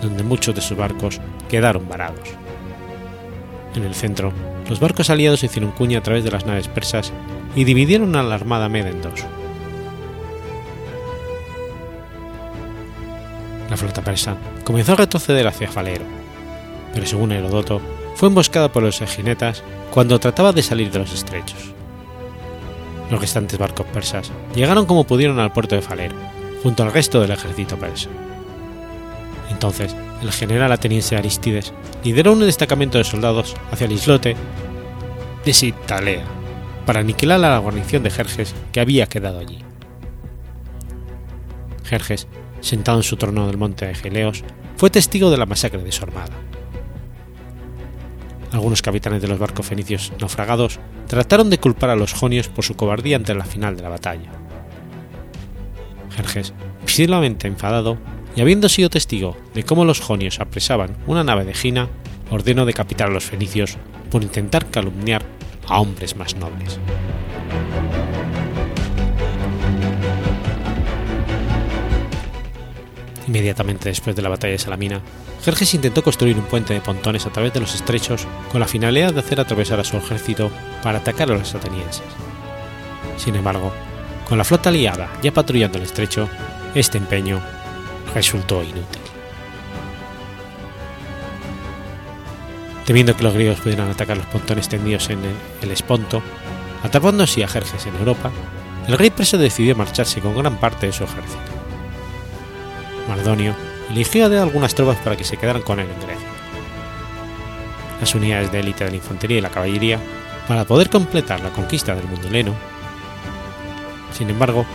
donde 0.00 0.22
muchos 0.22 0.54
de 0.54 0.60
sus 0.60 0.76
barcos 0.76 1.20
quedaron 1.48 1.88
varados. 1.88 2.28
En 3.74 3.84
el 3.84 3.94
centro, 3.94 4.32
los 4.68 4.80
barcos 4.80 5.10
aliados 5.10 5.44
hicieron 5.44 5.72
cuña 5.72 5.98
a 5.98 6.02
través 6.02 6.24
de 6.24 6.30
las 6.30 6.46
naves 6.46 6.68
persas 6.68 7.12
y 7.54 7.64
dividieron 7.64 8.16
a 8.16 8.22
la 8.22 8.34
armada 8.34 8.68
Meda 8.68 8.90
en 8.90 9.02
dos. 9.02 9.24
La 13.68 13.76
flota 13.76 14.02
persa 14.02 14.36
comenzó 14.64 14.92
a 14.92 14.96
retroceder 14.96 15.46
hacia 15.46 15.70
Falero, 15.70 16.04
pero 16.92 17.06
según 17.06 17.32
Herodoto, 17.32 17.80
fue 18.16 18.28
emboscada 18.28 18.70
por 18.70 18.82
los 18.82 19.00
eginetas 19.00 19.62
cuando 19.90 20.18
trataba 20.18 20.52
de 20.52 20.62
salir 20.62 20.90
de 20.90 20.98
los 20.98 21.12
estrechos. 21.12 21.72
Los 23.10 23.20
restantes 23.20 23.58
barcos 23.58 23.86
persas 23.86 24.30
llegaron 24.54 24.86
como 24.86 25.04
pudieron 25.04 25.38
al 25.38 25.52
puerto 25.52 25.74
de 25.74 25.82
Falero, 25.82 26.14
junto 26.62 26.82
al 26.82 26.92
resto 26.92 27.20
del 27.20 27.30
ejército 27.30 27.76
persa. 27.76 28.08
Entonces, 29.60 29.94
el 30.22 30.32
general 30.32 30.72
ateniense 30.72 31.18
Aristides 31.18 31.74
lideró 32.02 32.32
un 32.32 32.40
destacamento 32.40 32.96
de 32.96 33.04
soldados 33.04 33.54
hacia 33.70 33.84
el 33.84 33.92
islote 33.92 34.34
de 35.44 35.52
Sitalea 35.52 36.24
para 36.86 37.00
aniquilar 37.00 37.44
a 37.44 37.50
la 37.50 37.58
guarnición 37.58 38.02
de 38.02 38.08
Jerjes 38.08 38.54
que 38.72 38.80
había 38.80 39.04
quedado 39.04 39.38
allí. 39.38 39.58
Jerjes, 41.84 42.26
sentado 42.62 43.00
en 43.00 43.02
su 43.02 43.18
trono 43.18 43.46
del 43.48 43.58
monte 43.58 43.90
Egeleos, 43.90 44.44
fue 44.78 44.88
testigo 44.88 45.30
de 45.30 45.36
la 45.36 45.44
masacre 45.44 45.82
de 45.82 45.92
su 45.92 46.04
armada. 46.04 46.32
Algunos 48.52 48.80
capitanes 48.80 49.20
de 49.20 49.28
los 49.28 49.38
barcos 49.38 49.66
fenicios 49.66 50.10
naufragados 50.18 50.80
trataron 51.06 51.50
de 51.50 51.60
culpar 51.60 51.90
a 51.90 51.96
los 51.96 52.14
jonios 52.14 52.48
por 52.48 52.64
su 52.64 52.76
cobardía 52.76 53.16
ante 53.16 53.34
la 53.34 53.44
final 53.44 53.76
de 53.76 53.82
la 53.82 53.90
batalla. 53.90 54.30
Jerjes, 56.16 56.54
visiblemente 56.86 57.46
enfadado, 57.46 57.98
y 58.36 58.40
habiendo 58.40 58.68
sido 58.68 58.90
testigo 58.90 59.36
de 59.54 59.64
cómo 59.64 59.84
los 59.84 60.00
jonios 60.00 60.40
apresaban 60.40 60.96
una 61.06 61.24
nave 61.24 61.44
de 61.44 61.54
Gina, 61.54 61.88
ordenó 62.30 62.64
decapitar 62.64 63.08
a 63.08 63.12
los 63.12 63.24
fenicios 63.24 63.76
por 64.10 64.22
intentar 64.22 64.70
calumniar 64.70 65.22
a 65.66 65.80
hombres 65.80 66.16
más 66.16 66.36
nobles. 66.36 66.78
Inmediatamente 73.26 73.88
después 73.88 74.16
de 74.16 74.22
la 74.22 74.28
batalla 74.28 74.52
de 74.52 74.58
Salamina, 74.58 75.00
Jerjes 75.44 75.74
intentó 75.74 76.02
construir 76.02 76.36
un 76.36 76.44
puente 76.44 76.74
de 76.74 76.80
pontones 76.80 77.26
a 77.26 77.30
través 77.30 77.52
de 77.52 77.60
los 77.60 77.74
estrechos 77.76 78.26
con 78.50 78.60
la 78.60 78.66
finalidad 78.66 79.14
de 79.14 79.20
hacer 79.20 79.38
atravesar 79.38 79.78
a 79.78 79.84
su 79.84 79.96
ejército 79.96 80.50
para 80.82 80.98
atacar 80.98 81.30
a 81.30 81.36
los 81.36 81.54
atenienses. 81.54 82.02
Sin 83.16 83.36
embargo, 83.36 83.72
con 84.28 84.36
la 84.36 84.44
flota 84.44 84.70
aliada 84.70 85.12
ya 85.22 85.32
patrullando 85.32 85.78
el 85.78 85.84
estrecho, 85.84 86.28
este 86.74 86.98
empeño 86.98 87.40
resultó 88.14 88.62
inútil. 88.62 89.02
Temiendo 92.84 93.16
que 93.16 93.22
los 93.22 93.34
griegos 93.34 93.60
pudieran 93.60 93.90
atacar 93.90 94.16
los 94.16 94.26
pontones 94.26 94.68
tendidos 94.68 95.10
en 95.10 95.20
el 95.62 95.70
Esponto, 95.70 96.22
atrapando 96.82 97.24
así 97.24 97.42
a 97.42 97.48
Jerjes 97.48 97.86
en 97.86 97.96
Europa, 97.96 98.30
el 98.88 98.98
rey 98.98 99.10
persa 99.10 99.36
decidió 99.36 99.76
marcharse 99.76 100.20
con 100.20 100.36
gran 100.36 100.56
parte 100.56 100.86
de 100.86 100.92
su 100.92 101.04
ejército. 101.04 101.38
Mardonio 103.08 103.54
eligió 103.90 104.26
algunas 104.26 104.74
tropas 104.74 104.98
para 104.98 105.16
que 105.16 105.24
se 105.24 105.36
quedaran 105.36 105.62
con 105.62 105.78
él 105.78 105.88
en 105.88 106.06
Grecia. 106.06 106.28
Las 108.00 108.14
unidades 108.14 108.50
de 108.50 108.60
élite 108.60 108.84
de 108.84 108.90
la 108.90 108.96
infantería 108.96 109.38
y 109.38 109.40
la 109.40 109.50
caballería, 109.50 110.00
para 110.48 110.64
poder 110.64 110.90
completar 110.90 111.40
la 111.40 111.50
conquista 111.50 111.94
del 111.94 112.08
mundo 112.08 112.26
heleno. 112.26 112.54
Sin 114.12 114.30
embargo, 114.30 114.66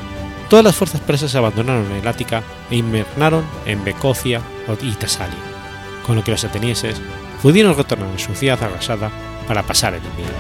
todas 0.55 0.63
las 0.63 0.77
fuerzas 0.77 1.01
persas 1.01 1.35
abandonaron 1.35 1.91
el 1.91 2.07
Ática 2.07 2.41
e 2.71 2.77
invernaron 2.77 3.43
en 3.65 3.83
Becocia 3.83 4.39
y 4.81 4.91
Tesalia, 4.91 5.35
con 6.05 6.15
lo 6.15 6.23
que 6.23 6.31
los 6.31 6.45
atenienses 6.45 6.95
pudieron 7.41 7.75
retornar 7.75 8.15
a 8.15 8.17
su 8.17 8.33
ciudad 8.35 8.63
arrasada 8.63 9.11
para 9.49 9.63
pasar 9.63 9.95
el 9.95 10.05
invierno. 10.05 10.33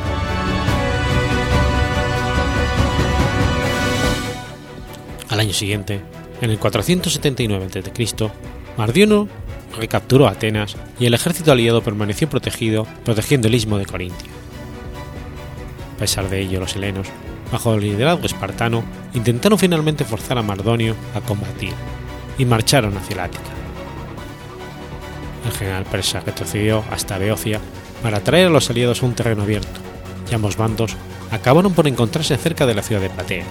Al 5.27 5.39
año 5.41 5.51
siguiente, 5.51 5.99
En 6.39 6.49
el 6.49 6.59
479 6.59 7.65
a.C., 7.65 8.31
Mardiono 8.77 9.27
recapturó 9.77 10.29
Atenas 10.29 10.77
y 10.97 11.07
el 11.07 11.13
ejército 11.13 11.51
aliado 11.51 11.81
permaneció 11.81 12.29
protegido, 12.29 12.87
protegiendo 13.03 13.49
el 13.49 13.55
istmo 13.55 13.77
de 13.77 13.85
Corintio. 13.85 14.31
A 15.93 15.99
pesar 15.99 16.29
de 16.29 16.39
ello, 16.39 16.61
los 16.61 16.73
helenos, 16.77 17.07
bajo 17.51 17.73
el 17.73 17.81
liderazgo 17.81 18.25
espartano, 18.25 18.83
intentaron 19.13 19.59
finalmente 19.59 20.05
forzar 20.05 20.37
a 20.37 20.43
Mardonio 20.43 20.95
a 21.13 21.21
combatir 21.21 21.73
y 22.37 22.45
marcharon 22.45 22.97
hacia 22.97 23.13
el 23.13 23.19
Ática. 23.21 23.43
El 25.45 25.51
general 25.51 25.85
persa 25.85 26.21
retrocedió 26.21 26.83
hasta 26.91 27.17
Beocia 27.17 27.59
para 28.01 28.19
traer 28.19 28.47
a 28.47 28.51
los 28.51 28.69
aliados 28.69 29.01
a 29.01 29.05
un 29.05 29.13
terreno 29.13 29.43
abierto, 29.43 29.79
y 30.29 30.35
ambos 30.35 30.57
bandos 30.57 30.95
acabaron 31.31 31.73
por 31.73 31.87
encontrarse 31.87 32.37
cerca 32.37 32.65
de 32.65 32.75
la 32.75 32.81
ciudad 32.81 33.01
de 33.01 33.09
Platea, 33.09 33.45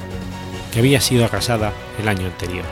que 0.73 0.81
había 0.81 1.01
sido 1.01 1.25
arrasada 1.25 1.73
el 2.01 2.09
año 2.09 2.27
anterior. 2.27 2.65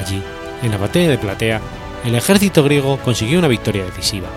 Allí, 0.00 0.22
en 0.62 0.70
la 0.70 0.76
batalla 0.76 1.08
de 1.08 1.18
Platea, 1.18 1.60
el 2.04 2.14
ejército 2.14 2.62
griego 2.62 2.98
consiguió 2.98 3.38
una 3.38 3.48
victoria 3.48 3.84
decisiva, 3.84 4.28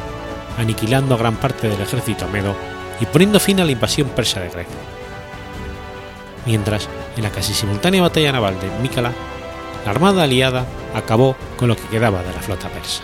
aniquilando 0.57 1.15
a 1.15 1.17
gran 1.17 1.35
parte 1.35 1.67
del 1.67 1.81
ejército 1.81 2.27
medo 2.29 2.55
y 2.99 3.05
poniendo 3.05 3.39
fin 3.39 3.59
a 3.59 3.65
la 3.65 3.71
invasión 3.71 4.09
persa 4.09 4.39
de 4.39 4.49
Grecia. 4.49 4.75
Mientras, 6.45 6.87
en 7.15 7.23
la 7.23 7.29
casi 7.29 7.53
simultánea 7.53 8.01
batalla 8.01 8.31
naval 8.31 8.59
de 8.59 8.69
Mícala, 8.81 9.11
la 9.85 9.91
armada 9.91 10.23
aliada 10.23 10.65
acabó 10.93 11.35
con 11.57 11.67
lo 11.67 11.75
que 11.75 11.87
quedaba 11.89 12.23
de 12.23 12.33
la 12.33 12.41
flota 12.41 12.69
persa. 12.69 13.03